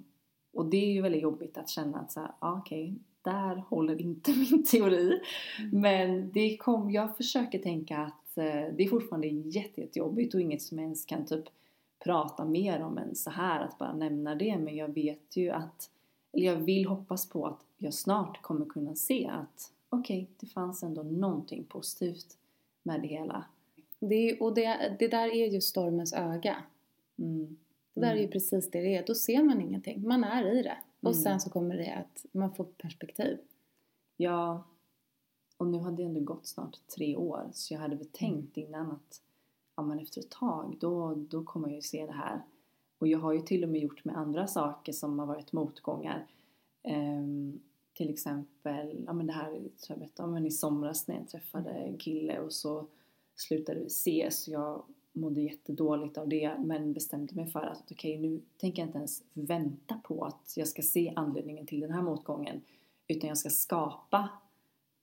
och 0.52 0.66
det 0.66 0.76
är 0.76 0.92
ju 0.92 1.02
väldigt 1.02 1.22
jobbigt 1.22 1.58
att 1.58 1.68
känna 1.68 1.98
att 1.98 2.12
så 2.12 2.20
här, 2.20 2.32
ah, 2.38 2.58
okej, 2.58 2.94
där 3.22 3.56
håller 3.68 4.00
inte 4.00 4.32
min 4.50 4.64
teori. 4.64 5.20
Mm. 5.58 5.80
Men 5.80 6.32
det 6.32 6.56
kom, 6.56 6.90
jag 6.90 7.16
försöker 7.16 7.58
tänka 7.58 7.98
att 7.98 8.38
eh, 8.38 8.74
det 8.76 8.82
är 8.82 8.88
fortfarande 8.88 9.26
jätte, 9.26 9.80
jättejobbigt 9.80 10.34
och 10.34 10.40
inget 10.40 10.62
som 10.62 10.78
ens 10.78 11.04
kan 11.04 11.26
typ 11.26 11.44
prata 12.04 12.44
mer 12.44 12.82
om 12.82 12.98
än 12.98 13.14
så 13.14 13.30
här 13.30 13.60
att 13.64 13.78
bara 13.78 13.92
nämna 13.92 14.34
det. 14.34 14.58
Men 14.58 14.76
jag 14.76 14.88
vet 14.88 15.36
ju 15.36 15.50
att, 15.50 15.90
eller 16.32 16.46
jag 16.46 16.56
vill 16.56 16.86
hoppas 16.86 17.28
på 17.28 17.46
att 17.46 17.60
jag 17.78 17.94
snart 17.94 18.42
kommer 18.42 18.66
kunna 18.66 18.94
se 18.94 19.28
att 19.28 19.72
okej, 19.88 20.28
det 20.40 20.46
fanns 20.46 20.82
ändå 20.82 21.02
någonting 21.02 21.64
positivt 21.64 22.36
med 22.82 23.00
det 23.00 23.08
hela. 23.08 23.44
det, 23.98 24.40
och 24.40 24.54
det, 24.54 24.96
det 24.98 25.08
där 25.08 25.28
är 25.28 25.46
ju 25.46 25.60
stormens 25.60 26.12
öga. 26.12 26.56
Mm. 27.18 27.56
Det 27.94 28.00
där 28.00 28.10
är 28.10 28.14
ju 28.14 28.20
Mm. 28.20 28.30
precis 28.30 28.70
det 28.70 28.80
det 28.80 28.96
är. 28.96 29.06
Då 29.06 29.14
ser 29.14 29.42
man 29.42 29.60
ingenting. 29.60 30.08
Man 30.08 30.24
är 30.24 30.58
i 30.58 30.62
det. 30.62 30.76
Och 31.00 31.10
Mm. 31.10 31.22
sen 31.22 31.40
så 31.40 31.50
kommer 31.50 31.76
det 31.76 31.94
att 31.94 32.26
man 32.32 32.54
får 32.54 32.64
perspektiv. 32.64 33.38
Ja, 34.16 34.64
och 35.56 35.66
nu 35.66 35.78
hade 35.78 35.96
det 35.96 36.02
ändå 36.02 36.20
gått 36.20 36.46
snart 36.46 36.78
tre 36.96 37.16
år 37.16 37.50
så 37.52 37.74
jag 37.74 37.80
hade 37.80 37.96
väl 37.96 38.06
tänkt 38.06 38.56
innan 38.56 38.90
att 38.90 39.22
ja, 39.76 39.82
men 39.82 39.98
efter 39.98 40.20
ett 40.20 40.30
tag 40.30 40.76
då, 40.80 41.14
då 41.14 41.44
kommer 41.44 41.68
jag 41.68 41.74
ju 41.76 41.82
se 41.82 42.06
det 42.06 42.12
här. 42.12 42.42
Och 42.98 43.08
jag 43.08 43.18
har 43.18 43.32
ju 43.32 43.40
till 43.40 43.64
och 43.64 43.70
med 43.70 43.80
gjort 43.80 44.04
med 44.04 44.16
andra 44.16 44.46
saker 44.46 44.92
som 44.92 45.18
har 45.18 45.26
varit 45.26 45.52
motgångar. 45.52 46.26
Ehm, 46.82 47.60
till 47.92 48.10
exempel, 48.10 49.04
ja 49.06 49.12
men 49.12 49.26
det 49.26 49.32
här 49.32 49.50
tror 49.50 49.70
jag 49.88 49.98
berättade 49.98 50.26
om, 50.26 50.32
men 50.34 50.46
i 50.46 50.50
somras 50.50 51.08
när 51.08 51.14
jag 51.16 51.28
träffade 51.28 51.70
en 51.70 51.96
kille 51.98 52.38
och 52.40 52.52
så 52.52 52.86
slutade 53.36 53.80
vi 53.80 53.86
ses. 53.86 54.48
Jag 54.48 54.82
mådde 55.14 55.40
jättedåligt 55.40 56.18
av 56.18 56.28
det 56.28 56.52
men 56.64 56.92
bestämde 56.92 57.34
mig 57.34 57.46
för 57.46 57.60
att 57.60 57.82
okej 57.90 58.18
nu 58.18 58.40
tänker 58.60 58.82
jag 58.82 58.88
inte 58.88 58.98
ens 58.98 59.22
vänta 59.32 60.00
på 60.04 60.24
att 60.24 60.52
jag 60.56 60.68
ska 60.68 60.82
se 60.82 61.12
anledningen 61.16 61.66
till 61.66 61.80
den 61.80 61.90
här 61.90 62.02
motgången 62.02 62.60
utan 63.08 63.28
jag 63.28 63.38
ska 63.38 63.50
skapa 63.50 64.28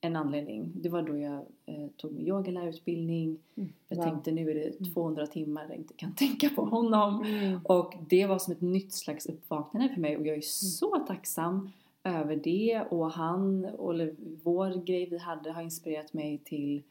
en 0.00 0.16
anledning. 0.16 0.72
Det 0.74 0.88
var 0.88 1.02
då 1.02 1.16
jag 1.16 1.40
eh, 1.66 1.86
tog 1.96 2.12
min 2.12 2.26
yogalärarutbildning. 2.26 3.38
Mm. 3.56 3.72
Jag 3.88 3.96
Wow. 3.96 4.04
tänkte 4.04 4.32
nu 4.32 4.50
är 4.50 4.54
det 4.54 4.78
Mm. 4.80 4.92
200 4.94 5.26
timmar 5.26 5.62
där 5.62 5.68
jag 5.70 5.78
inte 5.78 5.94
kan 5.94 6.14
tänka 6.16 6.48
på 6.48 6.64
honom. 6.64 7.22
Mm. 7.22 7.60
Och 7.64 7.94
det 8.08 8.26
var 8.26 8.38
som 8.38 8.52
ett 8.52 8.60
nytt 8.60 8.92
slags 8.92 9.26
uppvaknande 9.26 9.88
för 9.94 10.00
mig 10.00 10.16
och 10.16 10.26
jag 10.26 10.36
är 10.36 10.40
så 10.40 10.98
tacksam 11.06 11.70
över 12.04 12.36
det 12.36 12.82
och 12.90 13.10
han, 13.10 13.64
och 13.64 13.94
vår 14.42 14.84
grej 14.84 15.06
vi 15.10 15.18
hade 15.18 15.52
har 15.52 15.62
inspirerat 15.62 16.12
mig 16.12 16.38
till 16.44 16.82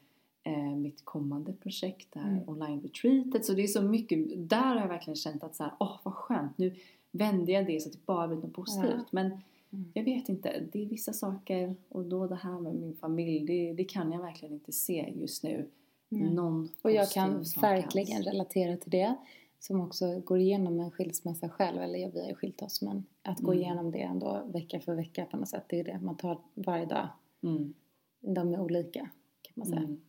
eh, 0.44 0.76
mitt 0.76 1.04
kommande 1.04 1.52
projekt, 1.52 2.08
det 2.12 2.18
här 2.20 2.28
Mm. 2.30 2.48
online-retreatet. 2.48 3.44
Så 3.44 3.52
det 3.52 3.62
är 3.62 3.66
så 3.66 3.82
mycket, 3.82 4.48
där 4.48 4.62
har 4.74 4.76
jag 4.80 4.88
verkligen 4.88 5.16
känt 5.16 5.42
att 5.44 5.54
så 5.56 5.62
här, 5.62 5.72
åh 5.80 5.96
vad 6.02 6.14
skönt, 6.14 6.58
nu 6.58 6.74
vände 7.10 7.52
jag 7.52 7.66
det 7.66 7.80
så 7.82 7.88
att 7.88 7.92
det 7.92 8.06
bara 8.06 8.28
blev 8.28 8.40
något 8.40 8.52
positivt. 8.52 8.90
Ja. 8.96 9.04
Men 9.10 9.26
Mm. 9.74 9.90
jag 9.94 10.04
vet 10.04 10.28
inte, 10.28 10.62
det 10.72 10.82
är 10.82 10.86
vissa 10.86 11.12
saker 11.12 11.76
och 11.88 12.04
då 12.04 12.26
det 12.26 12.34
här 12.34 12.60
med 12.60 12.74
min 12.74 12.96
familj, 12.96 13.46
det, 13.46 13.72
det 13.72 13.84
kan 13.84 14.12
jag 14.12 14.20
verkligen 14.22 14.54
inte 14.54 14.72
se 14.72 15.12
just 15.16 15.42
nu. 15.42 15.68
Mm. 16.10 16.34
Någon 16.34 16.68
Och 16.82 16.90
jag 16.90 17.10
kan 17.10 17.44
verkligen 17.60 18.16
alls. 18.16 18.26
relatera 18.26 18.76
till 18.76 18.90
det. 18.90 19.16
Som 19.58 19.80
också 19.80 20.20
går 20.20 20.38
igenom 20.38 20.80
en 20.80 20.90
skilsmässa 20.90 21.48
själv. 21.48 21.82
Eller 21.82 21.98
ja, 21.98 22.10
vi 22.14 22.20
har 22.20 22.28
ju 22.28 22.34
skilt 22.34 22.62
oss. 22.62 22.82
Men 22.82 23.04
att 23.22 23.38
gå 23.40 23.52
Mm. 23.52 23.62
igenom 23.62 23.90
det 23.90 23.98
ändå 24.00 24.42
vecka 24.52 24.80
för 24.80 24.94
vecka 24.94 25.24
på 25.30 25.36
något 25.36 25.48
sätt. 25.48 25.64
Det 25.68 25.80
är 25.80 25.84
det 25.84 25.98
man 26.02 26.16
tar 26.16 26.38
varje 26.54 26.86
dag. 26.86 27.08
Mm. 27.42 27.74
De 28.20 28.54
är 28.54 28.60
olika 28.60 29.00
kan 29.42 29.52
man 29.54 29.66
säga. 29.66 29.78
Mm. 29.80 30.00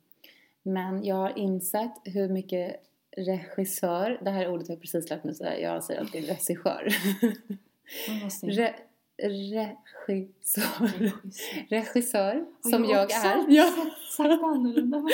Men 0.64 1.04
jag 1.06 1.16
har 1.16 1.38
insett 1.38 1.92
hur 2.04 2.30
mycket 2.30 2.76
regissör, 3.18 4.20
det 4.22 4.30
här 4.30 4.48
ordet 4.50 4.68
har 4.68 4.76
jag 4.76 4.82
precis 4.82 5.10
lärt 5.10 5.24
mig 5.24 5.36
säga, 5.36 5.60
jag 5.60 5.84
säger 5.84 6.00
alltid 6.00 6.26
regissör. 6.28 6.88
Re, 8.42 8.74
regissör, 9.18 11.12
regissör 11.70 12.46
Och 12.64 12.70
som 12.70 12.86
jag 12.86 13.04
också 13.06 13.18
är. 13.18 13.22
sagt- 13.22 13.52
Sagt 14.18 14.44
annorlunda 14.44 15.04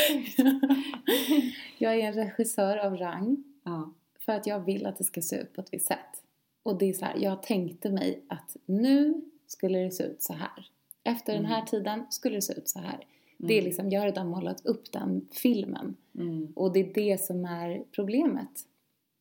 jag 1.78 1.94
är 1.96 2.00
en 2.08 2.14
regissör 2.14 2.78
av 2.78 2.98
rang 2.98 3.44
ja. 3.64 3.92
för 4.20 4.34
att 4.34 4.48
jag 4.48 4.60
vill 4.60 4.86
att 4.86 4.98
det 4.98 5.04
ska 5.04 5.22
se 5.22 5.36
ut 5.36 5.54
på 5.54 5.62
ett 5.62 5.74
visst 5.74 5.88
sätt. 5.88 6.24
Och 6.64 6.78
det 6.78 6.90
är 6.90 6.94
så 6.94 7.06
här, 7.06 7.16
jag 7.18 7.44
tänkte 7.44 7.90
mig 7.90 8.22
att 8.28 8.58
nu 8.66 9.22
skulle 9.48 9.80
det 9.80 9.92
se 9.92 10.04
ut 10.04 10.24
så 10.24 10.34
här. 10.34 10.68
Efter 11.04 11.34
den 11.34 11.46
här 11.46 11.56
Mm. 11.58 11.66
tiden 11.68 12.06
skulle 12.10 12.36
det 12.36 12.42
se 12.42 12.54
ut 12.54 12.70
så 12.70 12.80
här. 12.80 13.06
Det 13.48 13.58
är 13.58 13.62
liksom, 13.62 13.90
jag 13.90 14.02
har 14.02 14.06
redan 14.06 14.28
målat 14.28 14.66
upp 14.66 14.92
den 14.92 15.28
filmen. 15.32 15.96
Mm. 16.16 16.54
Och 16.56 16.74
det 16.74 16.80
är 16.80 16.94
det 16.94 17.22
som 17.22 17.46
är 17.46 17.84
problemet. 17.92 18.66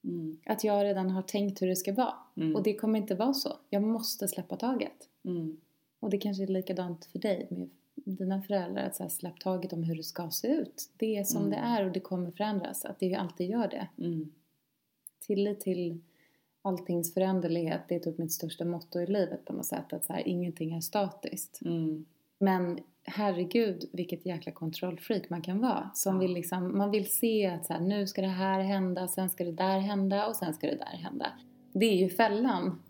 Mm. 0.04 0.38
Att 0.46 0.64
jag 0.64 0.84
redan 0.84 1.10
har 1.10 1.22
tänkt 1.22 1.62
hur 1.62 1.66
det 1.66 1.76
ska 1.76 1.92
vara. 1.92 2.14
Mm. 2.36 2.56
Och 2.56 2.62
det 2.62 2.74
kommer 2.74 2.98
inte 2.98 3.14
vara 3.14 3.34
så. 3.34 3.56
Jag 3.70 3.82
måste 3.82 4.28
släppa 4.28 4.56
taget. 4.56 5.08
Mm. 5.24 5.56
Och 6.00 6.10
det 6.10 6.18
kanske 6.18 6.42
är 6.42 6.46
likadant 6.46 7.04
för 7.04 7.18
dig 7.18 7.46
med 7.50 7.68
dina 7.94 8.42
föräldrar. 8.42 8.82
Att 8.86 8.96
så 8.96 9.02
här, 9.02 9.10
släpp 9.10 9.40
taget 9.40 9.72
om 9.72 9.82
hur 9.82 9.96
det 9.96 10.02
ska 10.02 10.30
se 10.30 10.48
ut. 10.48 10.90
Det 10.96 11.16
är 11.16 11.24
som 11.24 11.42
Mm. 11.42 11.50
det 11.50 11.56
är 11.56 11.86
och 11.86 11.92
det 11.92 12.00
kommer 12.00 12.30
förändras. 12.30 12.84
Att 12.84 12.98
det 12.98 13.14
alltid 13.14 13.50
gör 13.50 13.68
det. 13.68 13.88
Mm. 14.04 14.32
Tillit 15.26 15.60
till 15.60 16.00
alltings 16.62 17.14
föränderlighet. 17.14 17.80
Det 17.88 17.94
är 17.94 18.00
typ 18.00 18.18
mitt 18.18 18.32
största 18.32 18.64
motto 18.64 19.00
i 19.00 19.06
livet 19.06 19.44
på 19.44 19.52
något 19.52 19.66
sätt. 19.66 19.92
Att 19.92 20.04
så 20.04 20.12
här, 20.12 20.28
ingenting 20.28 20.72
är 20.72 20.80
statiskt. 20.80 21.60
Men 22.38 22.78
herregud 23.04 23.90
vilket 23.92 24.26
jäkla 24.26 24.52
kontrollfreak 24.52 25.30
man 25.30 25.42
kan 25.42 25.60
vara. 25.60 25.90
Som 25.94 26.18
vill 26.18 26.32
liksom, 26.32 26.78
man 26.78 26.90
vill 26.90 27.10
se 27.10 27.46
att 27.46 27.66
så 27.66 27.72
här, 27.72 27.80
nu 27.80 28.06
ska 28.06 28.20
det 28.20 28.28
här 28.28 28.60
hända, 28.60 29.08
sen 29.08 29.30
ska 29.30 29.44
det 29.44 29.52
där 29.52 29.78
hända 29.78 30.26
och 30.26 30.36
sen 30.36 30.54
ska 30.54 30.66
det 30.66 30.76
där 30.76 30.96
hända. 30.96 31.32
Det 31.72 31.86
är 31.86 31.96
ju 31.96 32.08
fällan. 32.08 32.82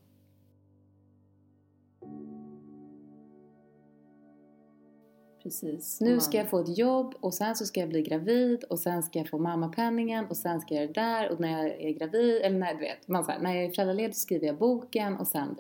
Precis. 5.43 6.01
Nu 6.01 6.21
ska 6.21 6.37
jag 6.37 6.51
få 6.51 6.59
ett 6.59 6.79
jobb 6.79 7.15
och 7.21 7.35
sen 7.35 7.57
så 7.57 7.67
ska 7.67 7.81
jag 7.81 7.89
bli 7.89 8.03
gravid 8.03 8.65
och 8.65 8.79
sen 8.79 9.03
ska 9.03 9.19
jag 9.19 9.29
få 9.29 9.39
mammapenningen 9.39 10.27
och 10.27 10.37
sen 10.37 10.61
ska 10.61 10.75
jag 10.75 10.83
göra 10.83 10.93
det 10.93 11.01
där 11.01 11.33
och 11.33 11.41
när 11.41 11.51
jag 11.51 11.81
är 11.81 11.91
gravid, 11.91 12.43
eller 12.43 12.59
när 12.59 12.75
du 12.75 12.81
vet, 12.81 13.09
man 13.09 13.25
så 13.25 13.31
här, 13.31 13.39
när 13.39 13.55
jag 13.55 13.65
är 13.65 13.71
föräldraledig 13.71 14.17
skriver 14.17 14.47
jag 14.47 14.59
boken 14.59 15.17
och 15.17 15.27
sen 15.27 15.57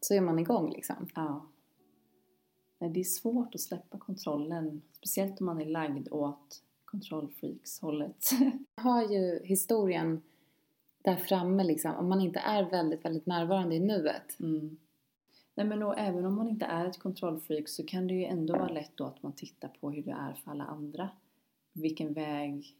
så 0.00 0.14
är 0.14 0.20
man 0.20 0.38
igång 0.38 0.70
liksom. 0.70 1.08
Ja. 1.14 1.46
Nej, 2.84 2.92
Det 2.92 3.00
är 3.00 3.04
svårt 3.04 3.54
att 3.54 3.60
släppa 3.60 3.98
kontrollen. 3.98 4.82
Speciellt 4.92 5.40
om 5.40 5.46
man 5.46 5.60
är 5.60 5.66
lagd 5.66 6.08
åt 6.10 6.62
kontrollfreaks-hållet. 6.84 8.30
Jag 8.76 8.82
har 8.82 9.02
ju 9.02 9.40
historien 9.44 10.22
där 11.02 11.16
framme 11.16 11.64
liksom, 11.64 11.94
om 11.94 12.08
man 12.08 12.20
inte 12.20 12.38
är 12.38 12.70
väldigt, 12.70 13.04
väldigt 13.04 13.26
närvarande 13.26 13.74
i 13.74 13.80
nuet. 13.80 14.40
Mm. 14.40 14.76
Nej 15.54 15.66
men 15.66 15.82
och 15.82 15.98
även 15.98 16.24
om 16.24 16.34
man 16.34 16.48
inte 16.48 16.64
är 16.64 16.86
ett 16.86 16.98
kontrollfreak 16.98 17.68
så 17.68 17.86
kan 17.86 18.06
det 18.06 18.14
ju 18.14 18.24
ändå 18.24 18.52
vara 18.52 18.68
lätt 18.68 18.92
då 18.94 19.04
att 19.04 19.22
man 19.22 19.32
tittar 19.32 19.68
på 19.68 19.90
hur 19.90 20.02
det 20.02 20.10
är 20.10 20.34
för 20.34 20.50
alla 20.50 20.64
andra. 20.64 21.08
Vilken 21.72 22.12
väg 22.12 22.76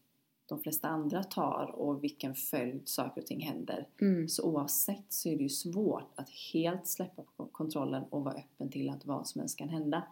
de 0.47 0.61
flesta 0.61 0.89
andra 0.89 1.25
tar 1.25 1.75
och 1.75 2.05
vilken 2.05 2.35
följd 2.35 2.89
saker 2.89 3.21
och 3.21 3.27
ting 3.27 3.41
händer. 3.41 3.89
Mm. 4.01 4.29
Så 4.29 4.43
oavsett 4.43 5.05
så 5.09 5.29
är 5.29 5.37
det 5.37 5.43
ju 5.43 5.49
svårt 5.49 6.13
att 6.15 6.31
helt 6.53 6.87
släppa 6.87 7.23
på 7.37 7.47
kontrollen 7.47 8.05
och 8.11 8.25
vara 8.25 8.35
öppen 8.35 8.71
till 8.71 8.91
att 8.91 9.07
vad 9.07 9.27
som 9.27 9.41
helst 9.41 9.59
kan 9.59 9.69
hända. 9.69 10.03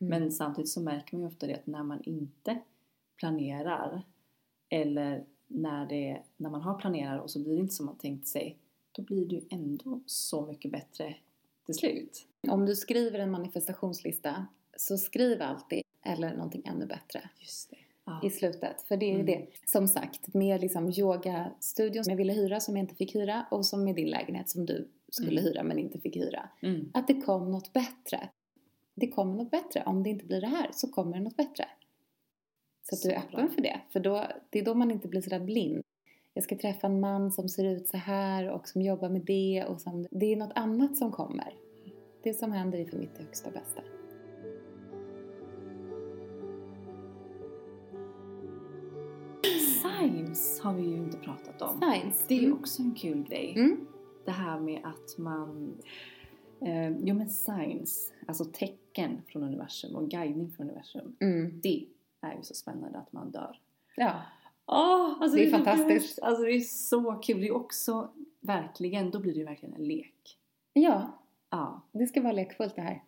Mm. 0.00 0.20
Men 0.20 0.32
samtidigt 0.32 0.70
så 0.70 0.80
märker 0.80 1.16
man 1.16 1.20
ju 1.20 1.28
ofta 1.28 1.46
det 1.46 1.54
att 1.54 1.66
när 1.66 1.82
man 1.82 2.02
inte 2.02 2.58
planerar 3.16 4.02
eller 4.68 5.24
när, 5.46 5.86
det, 5.86 6.22
när 6.36 6.50
man 6.50 6.60
har 6.60 6.74
planerat 6.74 7.22
och 7.22 7.30
så 7.30 7.38
blir 7.38 7.54
det 7.54 7.60
inte 7.60 7.74
som 7.74 7.86
man 7.86 7.96
tänkt 7.96 8.28
sig 8.28 8.56
då 8.92 9.02
blir 9.02 9.26
det 9.26 9.34
ju 9.34 9.42
ändå 9.50 10.00
så 10.06 10.46
mycket 10.46 10.70
bättre 10.70 11.16
till 11.66 11.74
slut. 11.74 12.26
Om 12.48 12.66
du 12.66 12.76
skriver 12.76 13.18
en 13.18 13.30
manifestationslista 13.30 14.46
så 14.76 14.98
skriv 14.98 15.42
alltid 15.42 15.82
eller 16.02 16.34
någonting 16.34 16.62
ännu 16.66 16.86
bättre 16.86 17.30
Just 17.38 17.70
det. 17.70 17.76
Ja. 18.22 18.28
i 18.28 18.30
slutet. 18.30 18.82
För 18.82 18.96
det 18.96 19.06
är 19.06 19.08
ju 19.08 19.14
Mm. 19.20 19.26
det. 19.26 19.46
Som 19.64 19.88
sagt, 19.88 20.34
med 20.34 20.60
liksom 20.60 20.88
yogastudion 20.98 22.04
som 22.04 22.10
jag 22.10 22.16
ville 22.18 22.32
hyra 22.32 22.60
som 22.60 22.76
jag 22.76 22.82
inte 22.84 22.94
fick 22.94 23.14
hyra 23.14 23.46
och 23.50 23.66
som 23.66 23.84
med 23.84 23.94
din 23.94 24.08
lägenhet 24.08 24.50
som 24.50 24.66
du 24.66 24.88
skulle 25.08 25.40
Mm. 25.40 25.44
hyra 25.52 25.62
men 25.62 25.78
inte 25.78 25.98
fick 26.00 26.16
hyra. 26.16 26.48
Mm. 26.62 26.90
Att 26.94 27.06
det 27.08 27.20
kom 27.20 27.50
något 27.50 27.72
bättre. 27.72 28.28
Det 28.94 29.08
kommer 29.08 29.34
något 29.34 29.50
bättre. 29.50 29.82
Om 29.86 30.02
det 30.02 30.10
inte 30.10 30.24
blir 30.24 30.40
det 30.40 30.46
här 30.46 30.68
så 30.72 30.88
kommer 30.88 31.16
det 31.16 31.22
något 31.22 31.36
bättre. 31.36 31.64
Så 32.82 32.94
att 32.94 33.02
du 33.02 33.10
är 33.10 33.20
Så 33.20 33.26
öppen 33.26 33.46
bra. 33.46 33.54
för 33.54 33.62
det. 33.62 33.80
För 33.90 34.00
då, 34.00 34.24
det 34.50 34.58
är 34.58 34.64
då 34.64 34.74
man 34.74 34.90
inte 34.90 35.08
blir 35.08 35.20
sådär 35.20 35.40
blind. 35.40 35.82
Jag 36.34 36.44
ska 36.44 36.56
träffa 36.58 36.86
en 36.86 37.00
man 37.00 37.32
som 37.32 37.48
ser 37.48 37.64
ut 37.64 37.88
så 37.88 37.96
här 37.96 38.48
och 38.50 38.68
som 38.68 38.82
jobbar 38.82 39.08
med 39.08 39.22
det 39.24 39.64
och 39.68 39.80
som, 39.80 40.06
det 40.10 40.26
är 40.26 40.36
något 40.36 40.52
annat 40.54 40.96
som 40.96 41.12
kommer. 41.12 41.54
Det 42.22 42.34
som 42.34 42.52
händer 42.52 42.78
är 42.78 42.84
för 42.84 42.98
mitt 42.98 43.18
högsta 43.18 43.50
bästa. 43.50 43.82
Signs 49.82 50.60
har 50.60 50.74
vi 50.74 50.82
ju 50.82 50.96
inte 50.96 51.16
pratat 51.16 51.62
om. 51.62 51.80
Science. 51.80 52.24
Det 52.28 52.34
är 52.38 52.44
Mm. 52.44 52.58
också 52.58 52.82
en 52.82 52.94
kul 52.94 53.22
grej. 53.22 53.52
Mm. 53.56 53.86
Det 54.24 54.30
här 54.30 54.60
med 54.60 54.80
att 54.84 55.18
man... 55.18 55.74
Eh, 56.60 56.90
jo 56.98 57.14
men 57.14 57.30
signs, 57.30 58.12
alltså 58.28 58.44
tecken 58.44 59.22
från 59.26 59.42
universum 59.42 59.96
och 59.96 60.08
guidning 60.10 60.50
från 60.50 60.66
universum. 60.66 61.16
Mm. 61.20 61.60
Det 61.60 61.86
är 62.20 62.36
ju 62.36 62.42
så 62.42 62.54
spännande 62.54 62.98
att 62.98 63.12
man 63.12 63.30
dör. 63.30 63.58
Ja. 63.96 64.22
Åh, 64.66 65.16
alltså 65.20 65.36
Det 65.36 65.44
är 65.46 65.50
så 65.50 65.56
fantastiskt. 65.56 66.14
kul. 66.16 66.24
Alltså 66.24 66.42
det 66.44 66.52
är 66.52 66.60
så 66.60 67.12
kul. 67.12 67.40
Det 67.40 67.46
är 67.48 67.54
också 67.56 68.10
verkligen, 68.40 69.10
då 69.10 69.18
blir 69.20 69.32
det 69.32 69.38
ju 69.38 69.44
verkligen 69.44 69.74
en 69.74 69.84
lek. 69.88 70.38
ja, 70.72 71.16
Ja, 71.52 71.80
det 71.92 72.06
ska 72.06 72.20
vara 72.22 72.32
lekfullt 72.32 72.76
det 72.76 72.82
här. 72.82 73.02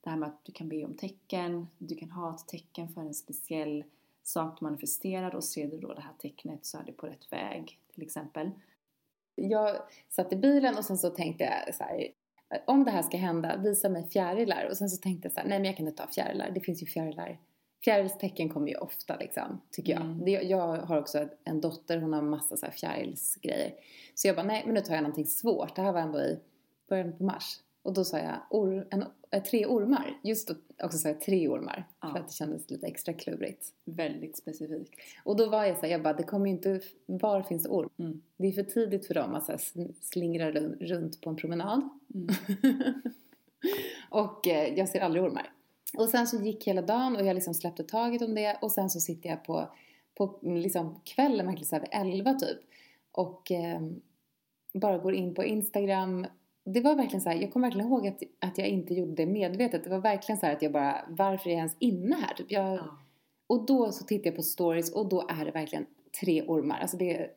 det 0.00 0.10
här 0.10 0.16
med 0.16 0.28
att 0.28 0.44
du 0.44 0.52
kan 0.52 0.68
be 0.68 0.84
om 0.84 0.94
tecken, 0.94 1.66
du 1.78 1.94
kan 1.96 2.10
ha 2.10 2.34
ett 2.34 2.46
tecken 2.48 2.88
för 2.88 3.00
en 3.00 3.14
speciell 3.14 3.84
sak 4.24 4.60
du 4.60 4.64
manifesterar 4.64 5.34
och 5.34 5.44
ser 5.44 5.66
du 5.66 5.78
då 5.78 5.94
det 5.94 6.00
här 6.00 6.14
tecknet 6.18 6.66
så 6.66 6.78
är 6.78 6.82
det 6.82 6.92
på 6.92 7.06
rätt 7.06 7.32
väg 7.32 7.78
till 7.94 8.02
exempel. 8.02 8.50
Jag 9.34 9.76
satt 10.08 10.32
i 10.32 10.36
bilen 10.36 10.76
och 10.76 10.84
sen 10.84 10.98
så 10.98 11.10
tänkte 11.10 11.44
jag 11.44 11.74
så 11.74 11.84
här. 11.84 12.08
Om 12.66 12.84
det 12.84 12.90
här 12.90 13.02
ska 13.02 13.16
hända, 13.16 13.56
visa 13.56 13.88
mig 13.88 14.08
fjärilar. 14.08 14.66
Och 14.70 14.76
sen 14.76 14.90
så 14.90 15.02
tänkte 15.02 15.26
jag 15.26 15.32
så 15.32 15.40
här, 15.40 15.48
nej 15.48 15.58
men 15.58 15.66
jag 15.66 15.76
kan 15.76 15.88
inte 15.88 16.02
ta 16.02 16.08
fjärilar. 16.08 16.50
Det 16.50 16.60
finns 16.60 16.82
ju 16.82 16.86
fjärilar. 16.86 17.38
Fjärilstecken 17.84 18.48
kommer 18.48 18.68
ju 18.68 18.76
ofta 18.76 19.16
liksom, 19.16 19.60
tycker 19.70 19.92
jag. 19.92 20.02
Mm. 20.02 20.24
Det, 20.24 20.30
jag 20.30 20.76
har 20.76 20.98
också 20.98 21.28
en 21.44 21.60
dotter, 21.60 21.98
hon 21.98 22.12
har 22.12 22.22
massa 22.22 22.56
så 22.56 22.66
här 22.66 22.72
fjärilsgrejer. 22.72 23.74
Så 24.14 24.28
jag 24.28 24.36
bara, 24.36 24.46
nej 24.46 24.62
men 24.64 24.74
nu 24.74 24.80
tar 24.80 24.94
jag 24.94 25.02
någonting 25.02 25.26
svårt. 25.26 25.76
Det 25.76 25.82
här 25.82 25.92
var 25.92 26.00
ändå 26.00 26.20
i 26.20 26.40
början 26.88 27.16
på 27.16 27.24
mars. 27.24 27.60
Och 27.84 27.92
då 27.92 28.04
sa 28.04 28.18
jag 28.18 28.36
or, 28.50 28.86
en, 28.90 29.04
eh, 29.30 29.42
tre 29.42 29.66
ormar. 29.66 30.18
Just 30.22 30.48
då 30.48 30.54
också 30.84 30.98
sa 30.98 31.08
jag 31.08 31.20
tre 31.20 31.48
ormar. 31.48 31.84
Ja. 32.00 32.12
För 32.12 32.18
att 32.18 32.28
det 32.28 32.34
kändes 32.34 32.70
lite 32.70 32.86
extra 32.86 33.14
klurigt. 33.14 33.66
Väldigt 33.84 34.36
specifikt. 34.36 34.94
Och 35.24 35.36
då 35.36 35.48
var 35.48 35.64
jag 35.64 35.76
så 35.76 35.82
här, 35.82 35.92
jag 35.92 36.02
bara, 36.02 36.14
det 36.14 36.22
kommer 36.22 36.46
ju 36.46 36.52
inte, 36.52 36.80
var 37.06 37.42
finns 37.42 37.62
det 37.62 37.68
orm? 37.68 37.90
Mm. 37.98 38.22
Det 38.36 38.46
är 38.46 38.52
för 38.52 38.62
tidigt 38.62 39.06
för 39.06 39.14
dem 39.14 39.34
att 39.34 39.44
så 39.44 39.52
här 39.52 39.58
sl- 39.58 39.94
slingra 40.00 40.52
run- 40.52 40.76
runt 40.80 41.20
på 41.20 41.30
en 41.30 41.36
promenad. 41.36 41.88
Mm. 42.14 42.34
och 44.10 44.48
eh, 44.48 44.78
jag 44.78 44.88
ser 44.88 45.00
aldrig 45.00 45.24
ormar. 45.24 45.52
Och 45.98 46.08
sen 46.08 46.26
så 46.26 46.36
gick 46.36 46.66
hela 46.66 46.82
dagen 46.82 47.16
och 47.16 47.26
jag 47.26 47.34
liksom 47.34 47.54
släppte 47.54 47.84
taget 47.84 48.22
om 48.22 48.34
det 48.34 48.58
och 48.62 48.72
sen 48.72 48.90
så 48.90 49.00
sitter 49.00 49.28
jag 49.28 49.44
på, 49.44 49.68
på 50.14 50.38
liksom 50.42 51.00
kvällen, 51.04 51.46
verkligen 51.46 51.66
så 51.66 51.76
här 51.76 51.82
vid 51.82 52.12
elva 52.14 52.34
typ. 52.34 52.58
Och 53.12 53.50
eh, 53.50 53.80
bara 54.74 54.98
går 54.98 55.14
in 55.14 55.34
på 55.34 55.44
Instagram. 55.44 56.26
Det 56.64 56.80
var 56.80 56.94
verkligen 56.94 57.20
så 57.20 57.28
här, 57.30 57.36
jag 57.36 57.52
kommer 57.52 57.66
verkligen 57.66 57.88
ihåg 57.88 58.06
att, 58.06 58.22
att 58.40 58.58
jag 58.58 58.68
inte 58.68 58.94
gjorde 58.94 59.14
det 59.14 59.26
medvetet. 59.26 59.84
Det 59.84 59.90
var 59.90 59.98
verkligen 59.98 60.38
så 60.38 60.46
här 60.46 60.52
att 60.56 60.62
jag 60.62 60.72
bara, 60.72 61.04
varför 61.08 61.50
är 61.50 61.54
jag 61.54 61.58
ens 61.58 61.76
inne 61.78 62.16
här? 62.16 62.34
Typ 62.34 62.50
jag, 62.52 62.74
Ja. 62.74 62.98
och 63.46 63.66
då 63.66 63.92
så 63.92 64.04
tittar 64.04 64.26
jag 64.30 64.36
på 64.36 64.42
stories 64.42 64.92
och 64.94 65.08
då 65.08 65.26
är 65.28 65.44
det 65.44 65.50
verkligen 65.50 65.86
tre 66.20 66.42
ormar. 66.42 66.78
Alltså 66.80 66.96
det 66.96 67.16
är 67.16 67.30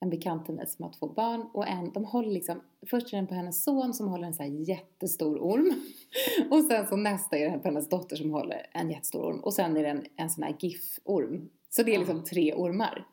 en 0.00 0.10
bekant 0.10 0.46
till 0.46 0.54
mig 0.54 0.66
som 0.66 0.82
har 0.84 0.92
två 0.92 1.08
barn 1.08 1.40
och 1.52 1.66
en, 1.68 1.92
de 1.92 2.04
håller 2.04 2.30
liksom, 2.30 2.60
först 2.90 3.12
är 3.12 3.16
den 3.16 3.26
på 3.26 3.34
hennes 3.34 3.64
son 3.64 3.94
som 3.94 4.08
håller 4.08 4.26
en 4.26 4.34
så 4.34 4.42
här 4.42 4.50
jättestor 4.50 5.38
orm. 5.38 5.72
Och 6.50 6.64
sen 6.64 6.86
så 6.86 6.96
nästa 6.96 7.36
är 7.38 7.50
den 7.50 7.60
på 7.60 7.68
hennes 7.68 7.88
dotter 7.88 8.16
som 8.16 8.30
håller 8.30 8.66
en 8.72 8.90
jättestor 8.90 9.22
orm. 9.24 9.40
Och 9.40 9.54
sen 9.54 9.76
är 9.76 9.82
det 9.82 9.88
en, 9.88 10.04
en 10.16 10.30
sån 10.30 10.42
här 10.44 10.56
GIF-orm. 10.58 11.48
Så 11.70 11.82
det 11.82 11.94
är 11.94 11.98
liksom 11.98 12.16
Ja. 12.16 12.24
tre 12.30 12.54
ormar. 12.54 13.06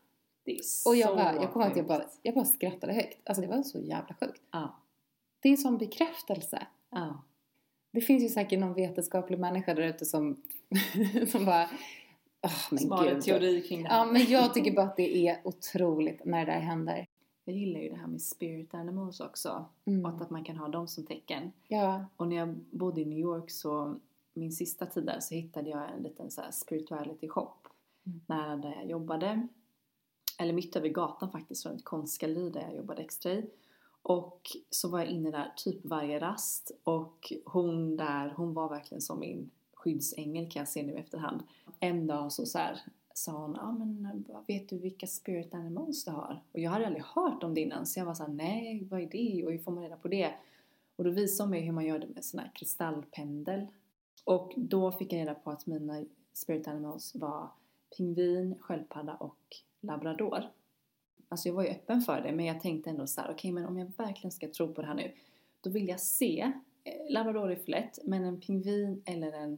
Det 0.46 0.52
är 0.52 0.60
Och 0.86 0.96
jag, 0.96 1.10
så 1.10 1.16
bara, 1.16 1.36
jag 1.36 1.54
kommer 1.54 1.68
att 1.68 1.78
jag 1.78 1.88
bara, 1.88 2.04
jag 2.22 2.34
bara 2.36 2.46
skrattade 2.46 2.94
högt. 2.94 3.18
Alltså 3.30 3.42
det 3.42 3.48
var 3.48 3.64
så 3.64 3.80
jävla 3.80 4.16
sjukt. 4.20 4.42
Ja. 4.52 4.78
Det 5.42 5.50
är 5.50 5.58
sån 5.58 5.78
bekräftelse. 5.78 6.68
Ja. 6.90 7.24
Det 7.92 8.02
finns 8.02 8.24
ju 8.24 8.30
säkert 8.30 8.60
någon 8.60 8.74
vetenskaplig 8.74 9.40
människa 9.40 9.74
där 9.74 9.84
ute 9.84 10.06
som, 10.06 10.42
som 11.32 11.46
bara, 11.46 11.70
åh 12.42 12.68
men 12.72 12.80
Som 12.80 12.92
har 12.92 13.06
en 13.06 13.22
teori 13.22 13.62
kring 13.62 13.84
det 13.84 13.90
här. 13.90 13.98
Ja, 13.98 14.12
men 14.12 14.26
jag 14.26 14.54
tycker 14.54 14.76
bara 14.76 14.86
att 14.86 14.96
det 14.96 15.28
är 15.28 15.42
otroligt 15.44 16.26
när 16.26 16.46
det 16.46 16.52
där 16.52 16.60
händer. 16.60 17.06
Jag 17.46 17.56
gillar 17.56 17.80
ju 17.80 17.90
det 17.90 17.96
här 17.96 18.08
med 18.08 18.22
spirit 18.22 18.74
animals 18.74 19.20
också. 19.20 19.66
Mm. 19.86 20.06
Och 20.06 20.22
att 20.22 20.30
man 20.30 20.44
kan 20.44 20.58
ha 20.58 20.68
dem 20.68 20.88
som 20.88 21.06
tecken. 21.06 21.52
Ja. 21.68 22.06
Och 22.16 22.28
när 22.28 22.36
jag 22.36 22.56
bodde 22.72 23.02
i 23.02 23.06
New 23.06 23.20
York 23.20 23.52
så, 23.52 24.00
min 24.34 24.52
sista 24.52 24.86
tid 24.86 25.06
där 25.06 25.20
så 25.20 25.36
hittade 25.36 25.70
jag 25.70 25.94
en 25.94 26.04
liten 26.04 26.32
så 26.32 26.42
här 26.42 26.52
spirituality 26.52 27.28
shop. 27.28 27.54
Mm. 28.06 28.22
Nära 28.26 28.56
där 28.56 28.76
jag 28.76 28.90
jobbade. 28.90 29.48
Eller 30.40 30.54
mitt 30.54 30.76
över 30.76 30.90
gatan 30.90 31.32
faktiskt, 31.32 31.64
från 31.64 31.76
ett 31.76 31.86
konstgalleri 31.86 32.50
där 32.50 32.62
jag 32.62 32.76
jobbade 32.76 33.02
extra 33.02 33.32
i. 33.32 33.50
Och 34.02 34.42
så 34.70 34.90
var 34.90 35.00
jag 35.00 35.08
inne 35.08 35.32
där 35.32 35.54
typ 35.56 35.86
varje 35.86 36.20
rast 36.20 36.72
och 36.84 37.34
hon 37.46 37.98
där, 37.98 38.34
hon 38.38 38.54
var 38.54 38.70
verkligen 38.70 39.02
som 39.02 39.20
min 39.20 39.50
skyddsängel 39.74 40.52
kan 40.52 40.60
jag 40.60 40.68
se 40.68 40.84
nu 40.84 40.94
i 40.94 40.98
efterhand. 40.98 41.44
En 41.80 42.08
dag 42.08 42.32
så, 42.32 42.46
så 42.46 42.58
här, 42.58 42.82
sa 43.14 43.32
hon, 43.32 43.54
ja 43.54 43.62
ah, 43.62 43.72
men 43.72 44.26
vet 44.48 44.70
du 44.70 44.78
vilka 44.78 45.08
spirit 45.08 45.54
animals 45.54 46.06
du 46.06 46.12
har? 46.12 46.44
Och 46.52 46.60
jag 46.60 46.72
hade 46.72 46.86
aldrig 46.86 47.04
hört 47.04 47.44
om 47.44 47.54
det 47.54 47.62
innan 47.62 47.86
så 47.86 48.00
jag 48.00 48.06
var 48.06 48.14
såhär, 48.14 48.34
nej 48.34 48.88
vad 48.92 49.02
är 49.02 49.10
det 49.10 49.46
och 49.46 49.52
hur 49.52 49.60
får 49.60 49.72
man 49.72 49.84
reda 49.84 49.96
på 49.96 50.08
det? 50.08 50.34
Och 50.96 51.04
då 51.04 51.10
visade 51.10 51.46
hon 51.46 51.52
mig 51.52 51.62
hur 51.62 51.72
man 51.72 51.86
gör 51.86 52.00
det 52.00 52.08
med 52.08 52.26
sån 52.26 52.40
här 52.40 52.52
kristallpendel. 52.56 53.68
Och 54.24 54.54
då 54.58 54.92
fick 54.92 55.14
jag 55.14 55.20
reda 55.20 55.34
på 55.34 55.52
att 55.52 55.66
mina 55.66 56.04
spirit 56.34 56.68
animals 56.68 57.16
var 57.16 57.50
pingvin, 57.98 58.56
sköldpadda 58.60 59.14
och 59.14 59.38
labrador. 59.82 60.50
Alltså 61.32 61.50
jag 61.50 61.56
var 61.56 61.64
ju 61.64 61.70
öppen 61.70 62.02
för 62.02 62.22
det 62.22 62.32
men 62.32 62.46
jag 62.46 62.62
tänkte 62.62 62.90
ändå 62.90 63.08
så 63.08 63.22
okej 63.22 63.34
okay, 63.34 63.52
men 63.52 63.66
om 63.66 63.78
jag 63.78 63.92
verkligen 63.98 64.32
ska 64.32 64.48
tro 64.48 64.74
på 64.74 64.82
det 64.82 64.88
här 64.88 64.96
nu 64.96 65.12
då 65.62 65.70
vill 65.70 65.88
jag 65.88 66.00
se, 66.00 66.52
eh, 66.84 67.14
labrador 67.14 67.52
är 67.52 67.56
för 67.56 67.72
lätt, 67.72 68.00
men 68.04 68.24
en 68.24 68.40
pingvin 68.40 69.04
eller 69.06 69.32
en 69.32 69.58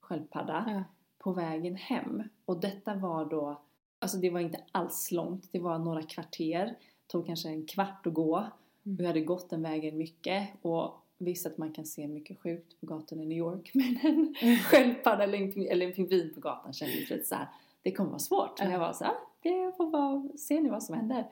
sköldpadda 0.00 0.64
ja. 0.68 0.84
på 1.18 1.32
vägen 1.32 1.76
hem. 1.76 2.22
Och 2.44 2.60
detta 2.60 2.94
var 2.94 3.24
då, 3.24 3.60
alltså 3.98 4.18
det 4.18 4.30
var 4.30 4.40
inte 4.40 4.60
alls 4.72 5.12
långt, 5.12 5.48
det 5.52 5.58
var 5.58 5.78
några 5.78 6.02
kvarter, 6.02 6.76
tog 7.06 7.26
kanske 7.26 7.48
en 7.48 7.66
kvart 7.66 8.06
att 8.06 8.14
gå. 8.14 8.36
Mm. 8.36 8.96
Vi 8.96 9.06
hade 9.06 9.20
gått 9.20 9.50
den 9.50 9.62
vägen 9.62 9.98
mycket 9.98 10.48
och 10.62 11.02
visst 11.18 11.46
att 11.46 11.58
man 11.58 11.72
kan 11.72 11.86
se 11.86 12.08
mycket 12.08 12.38
sjukt 12.38 12.80
på 12.80 12.86
gatan 12.86 13.20
i 13.20 13.26
New 13.26 13.38
York 13.38 13.70
men 13.74 13.98
en 14.02 14.34
mm. 14.40 14.56
sköldpadda 14.56 15.24
eller 15.24 15.38
en, 15.38 15.66
eller 15.66 15.86
en 15.86 15.92
pingvin 15.92 16.34
på 16.34 16.40
gatan 16.40 16.72
kändes 16.72 17.10
lite 17.10 17.24
såhär, 17.24 17.48
det 17.82 17.92
kommer 17.92 18.10
vara 18.10 18.18
svårt. 18.18 18.60
Men 18.60 18.70
jag 18.70 18.78
var 18.78 18.92
såhär, 18.92 19.14
jag 19.48 19.76
får 19.76 19.90
bara 19.90 20.38
se 20.38 20.60
nu 20.60 20.70
vad 20.70 20.82
som 20.82 20.94
händer. 20.94 21.26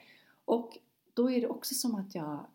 Och 0.44 0.78
då 1.14 1.30
är 1.30 1.40
det 1.40 1.46
också 1.46 1.74
som 1.74 1.94
att 1.94 2.14
jag 2.14 2.46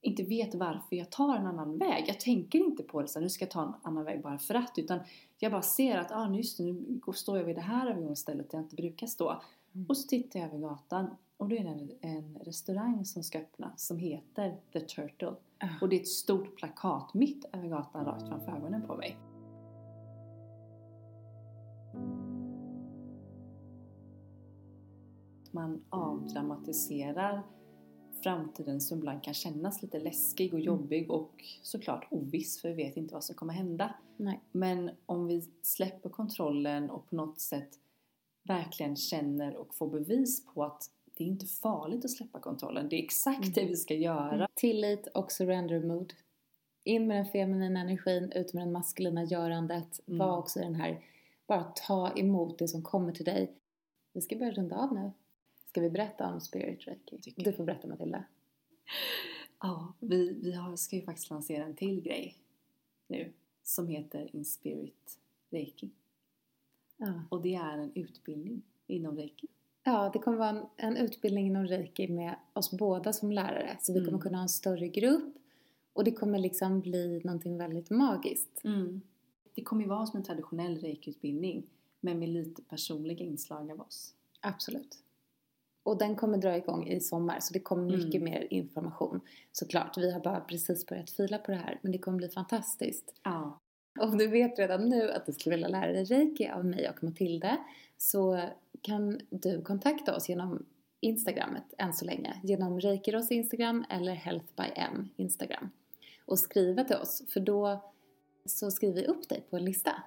inte 0.00 0.22
vet 0.22 0.54
varför 0.54 0.96
jag 0.96 1.10
tar 1.10 1.36
en 1.36 1.46
annan 1.46 1.78
väg. 1.78 2.04
Jag 2.06 2.20
tänker 2.20 2.58
inte 2.58 2.82
på 2.82 3.02
det 3.02 3.08
så 3.08 3.20
nu 3.20 3.28
ska 3.28 3.44
jag 3.44 3.50
ta 3.50 3.62
en 3.62 3.74
annan 3.82 4.04
väg 4.04 4.22
bara 4.22 4.38
för 4.38 4.54
att. 4.54 4.72
Utan 4.76 5.00
jag 5.38 5.52
bara 5.52 5.62
ser 5.62 5.98
att, 5.98 6.12
ah, 6.12 6.34
just 6.34 6.58
nu 6.58 7.00
står 7.14 7.38
jag 7.38 7.44
vid 7.44 7.56
det 7.56 7.62
här 7.62 7.86
övergångsstället 7.86 8.50
där 8.50 8.58
jag 8.58 8.64
inte 8.64 8.76
brukar 8.76 9.06
stå. 9.06 9.40
Mm. 9.74 9.86
Och 9.86 9.96
så 9.96 10.08
tittar 10.08 10.40
jag 10.40 10.48
över 10.48 10.58
gatan 10.58 11.06
och 11.36 11.48
då 11.48 11.56
är 11.56 11.64
det 11.64 11.70
en, 11.70 11.90
en 12.00 12.38
restaurang 12.44 13.04
som 13.04 13.22
ska 13.22 13.38
öppna 13.38 13.72
som 13.76 13.98
heter 13.98 14.56
The 14.72 14.80
Turtle. 14.80 15.28
Uh. 15.28 15.82
Och 15.82 15.88
det 15.88 15.96
är 15.96 16.00
ett 16.00 16.08
stort 16.08 16.56
plakat 16.56 17.14
mitt 17.14 17.44
över 17.52 17.68
gatan 17.68 18.04
rakt 18.04 18.28
framför 18.28 18.52
ögonen 18.56 18.82
på 18.86 18.96
mig. 18.96 19.31
Man 25.52 25.84
avdramatiserar 25.90 27.42
framtiden 28.22 28.80
som 28.80 28.98
ibland 28.98 29.22
kan 29.22 29.34
kännas 29.34 29.82
lite 29.82 30.00
läskig 30.00 30.52
och 30.52 30.60
mm. 30.60 30.66
jobbig 30.66 31.10
och 31.10 31.44
såklart 31.62 32.06
oviss 32.10 32.60
för 32.60 32.68
vi 32.68 32.74
vet 32.74 32.96
inte 32.96 33.14
vad 33.14 33.24
som 33.24 33.34
kommer 33.34 33.52
hända. 33.52 33.94
Nej. 34.16 34.40
Men 34.52 34.90
om 35.06 35.26
vi 35.26 35.40
släpper 35.62 36.08
kontrollen 36.10 36.90
och 36.90 37.08
på 37.08 37.16
något 37.16 37.40
sätt 37.40 37.70
verkligen 38.44 38.96
känner 38.96 39.56
och 39.56 39.74
får 39.74 39.90
bevis 39.90 40.46
på 40.46 40.64
att 40.64 40.90
det 41.16 41.24
är 41.24 41.28
inte 41.28 41.46
farligt 41.46 42.04
att 42.04 42.10
släppa 42.10 42.40
kontrollen. 42.40 42.88
Det 42.88 42.96
är 42.96 43.04
exakt 43.04 43.42
mm. 43.42 43.52
det 43.54 43.64
vi 43.64 43.76
ska 43.76 43.94
göra. 43.94 44.34
Mm. 44.34 44.46
Tillit 44.54 45.06
och 45.06 45.32
surrender 45.32 45.80
mood. 45.80 46.12
In 46.84 47.06
med 47.06 47.16
den 47.16 47.26
feminina 47.26 47.80
energin, 47.80 48.32
ut 48.34 48.52
med 48.52 48.66
det 48.66 48.70
maskulina 48.72 49.24
görandet. 49.24 50.00
Mm. 50.06 50.18
Var 50.18 50.38
också 50.38 50.60
den 50.60 50.74
här, 50.74 51.04
bara 51.46 51.64
ta 51.64 52.12
emot 52.16 52.58
det 52.58 52.68
som 52.68 52.82
kommer 52.82 53.12
till 53.12 53.24
dig. 53.24 53.52
Vi 54.12 54.20
ska 54.20 54.36
börja 54.36 54.52
runda 54.52 54.76
av 54.76 54.94
nu. 54.94 55.12
Ska 55.72 55.80
vi 55.80 55.90
berätta 55.90 56.32
om 56.32 56.40
Spirit 56.40 56.86
Reiki? 56.86 57.34
Du 57.36 57.52
får 57.52 57.64
berätta 57.64 57.88
Matilda. 57.88 58.24
Ja, 59.60 59.92
vi, 60.00 60.38
vi 60.42 60.52
har, 60.52 60.76
ska 60.76 60.96
ju 60.96 61.02
faktiskt 61.02 61.30
lansera 61.30 61.64
en 61.64 61.76
till 61.76 62.00
grej 62.00 62.36
nu 63.06 63.32
som 63.62 63.88
heter 63.88 64.36
Inspirit 64.36 65.18
Reiki. 65.50 65.90
Ja. 66.96 67.22
Och 67.28 67.42
det 67.42 67.54
är 67.54 67.78
en 67.78 67.92
utbildning 67.94 68.62
inom 68.86 69.16
Reiki. 69.16 69.46
Ja, 69.84 70.10
det 70.12 70.18
kommer 70.18 70.38
vara 70.38 70.48
en, 70.48 70.66
en 70.76 70.96
utbildning 70.96 71.46
inom 71.46 71.66
Reiki 71.66 72.08
med 72.08 72.34
oss 72.52 72.70
båda 72.70 73.12
som 73.12 73.32
lärare. 73.32 73.76
Så 73.80 73.92
vi 73.92 73.98
kommer 73.98 74.08
mm. 74.08 74.20
kunna 74.20 74.38
ha 74.38 74.42
en 74.42 74.48
större 74.48 74.88
grupp 74.88 75.34
och 75.92 76.04
det 76.04 76.12
kommer 76.12 76.38
liksom 76.38 76.80
bli 76.80 77.20
någonting 77.24 77.58
väldigt 77.58 77.90
magiskt. 77.90 78.64
Mm. 78.64 79.00
Det 79.54 79.62
kommer 79.62 79.82
ju 79.82 79.88
vara 79.88 80.06
som 80.06 80.16
en 80.16 80.24
traditionell 80.24 80.78
Reiki-utbildning 80.78 81.66
men 82.00 82.18
med 82.18 82.28
lite 82.28 82.62
personliga 82.62 83.24
inslag 83.24 83.70
av 83.70 83.80
oss. 83.80 84.14
Absolut. 84.40 84.98
Och 85.82 85.98
den 85.98 86.16
kommer 86.16 86.38
dra 86.38 86.56
igång 86.56 86.86
i 86.86 87.00
sommar 87.00 87.40
så 87.40 87.52
det 87.52 87.60
kommer 87.60 87.96
mycket 87.96 88.20
mm. 88.20 88.24
mer 88.24 88.46
information 88.50 89.20
såklart. 89.52 89.98
Vi 89.98 90.12
har 90.12 90.20
bara 90.20 90.40
precis 90.40 90.86
börjat 90.86 91.10
fila 91.10 91.38
på 91.38 91.50
det 91.50 91.56
här 91.56 91.78
men 91.82 91.92
det 91.92 91.98
kommer 91.98 92.18
bli 92.18 92.28
fantastiskt. 92.28 93.14
Ja. 93.22 93.58
Om 94.00 94.18
du 94.18 94.26
vet 94.26 94.58
redan 94.58 94.88
nu 94.88 95.10
att 95.10 95.26
du 95.26 95.32
skulle 95.32 95.56
vilja 95.56 95.68
lära 95.68 95.92
dig 95.92 96.04
reiki 96.04 96.48
av 96.48 96.64
mig 96.64 96.88
och 96.88 97.04
Matilda 97.04 97.58
så 97.96 98.40
kan 98.82 99.20
du 99.30 99.62
kontakta 99.62 100.16
oss 100.16 100.28
genom 100.28 100.66
Instagrammet 101.00 101.74
än 101.78 101.94
så 101.94 102.04
länge. 102.04 102.40
Genom 102.42 102.80
Reikiros 102.80 103.30
Instagram 103.30 103.84
eller 103.90 104.14
Health 104.14 104.46
by 104.56 104.72
M 104.74 105.08
Instagram. 105.16 105.70
Och 106.26 106.38
skriva 106.38 106.84
till 106.84 106.96
oss 106.96 107.22
för 107.28 107.40
då 107.40 107.92
så 108.44 108.70
skriver 108.70 108.94
vi 108.94 109.06
upp 109.06 109.28
dig 109.28 109.44
på 109.50 109.56
en 109.56 109.64
lista. 109.64 110.02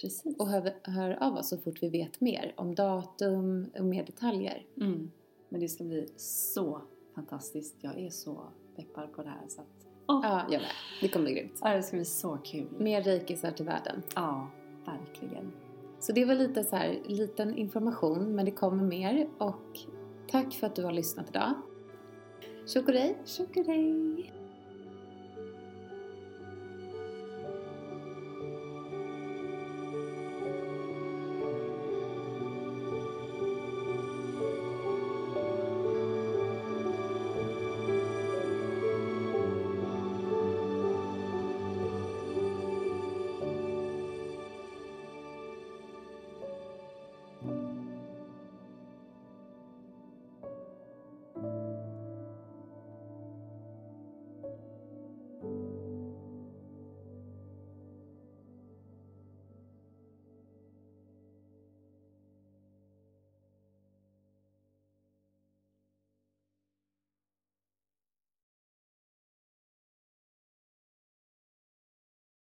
Precis. 0.00 0.36
Och 0.38 0.48
hör, 0.48 0.74
hör 0.82 1.22
av 1.22 1.34
oss 1.34 1.48
så 1.48 1.58
fort 1.58 1.82
vi 1.82 1.88
vet 1.88 2.20
mer 2.20 2.54
om 2.56 2.74
datum 2.74 3.70
och 3.78 3.84
mer 3.84 4.04
detaljer. 4.04 4.66
Mm. 4.76 5.10
Men 5.48 5.60
det 5.60 5.68
ska 5.68 5.84
bli 5.84 6.08
så 6.16 6.82
fantastiskt. 7.14 7.76
Jag 7.80 7.98
är 7.98 8.10
så 8.10 8.46
peppad 8.76 9.12
på 9.12 9.22
det 9.22 9.28
här 9.28 9.48
så 9.48 9.60
att... 9.60 9.66
Oh. 10.08 10.20
Ja, 10.22 10.42
jag 10.50 10.60
med. 10.60 10.70
Det 11.00 11.08
kommer 11.08 11.24
bli 11.24 11.34
grymt. 11.34 11.58
Ja, 11.62 11.76
det 11.76 11.82
ska 11.82 11.96
bli 11.96 12.04
så 12.04 12.36
kul. 12.36 12.66
Mer 12.78 13.02
reikisar 13.02 13.50
till 13.50 13.64
världen. 13.64 14.02
Ja, 14.14 14.50
verkligen. 14.86 15.52
Så 16.00 16.12
det 16.12 16.24
var 16.24 16.34
lite 16.34 16.64
så 16.64 16.76
här, 16.76 16.98
liten 17.06 17.54
information, 17.54 18.34
men 18.34 18.44
det 18.44 18.50
kommer 18.50 18.84
mer. 18.84 19.28
Och 19.38 19.78
tack 20.30 20.54
för 20.54 20.66
att 20.66 20.74
du 20.74 20.84
har 20.84 20.92
lyssnat 20.92 21.28
idag. 21.30 21.54
Tjock 22.66 22.86
Tjock 23.24 23.56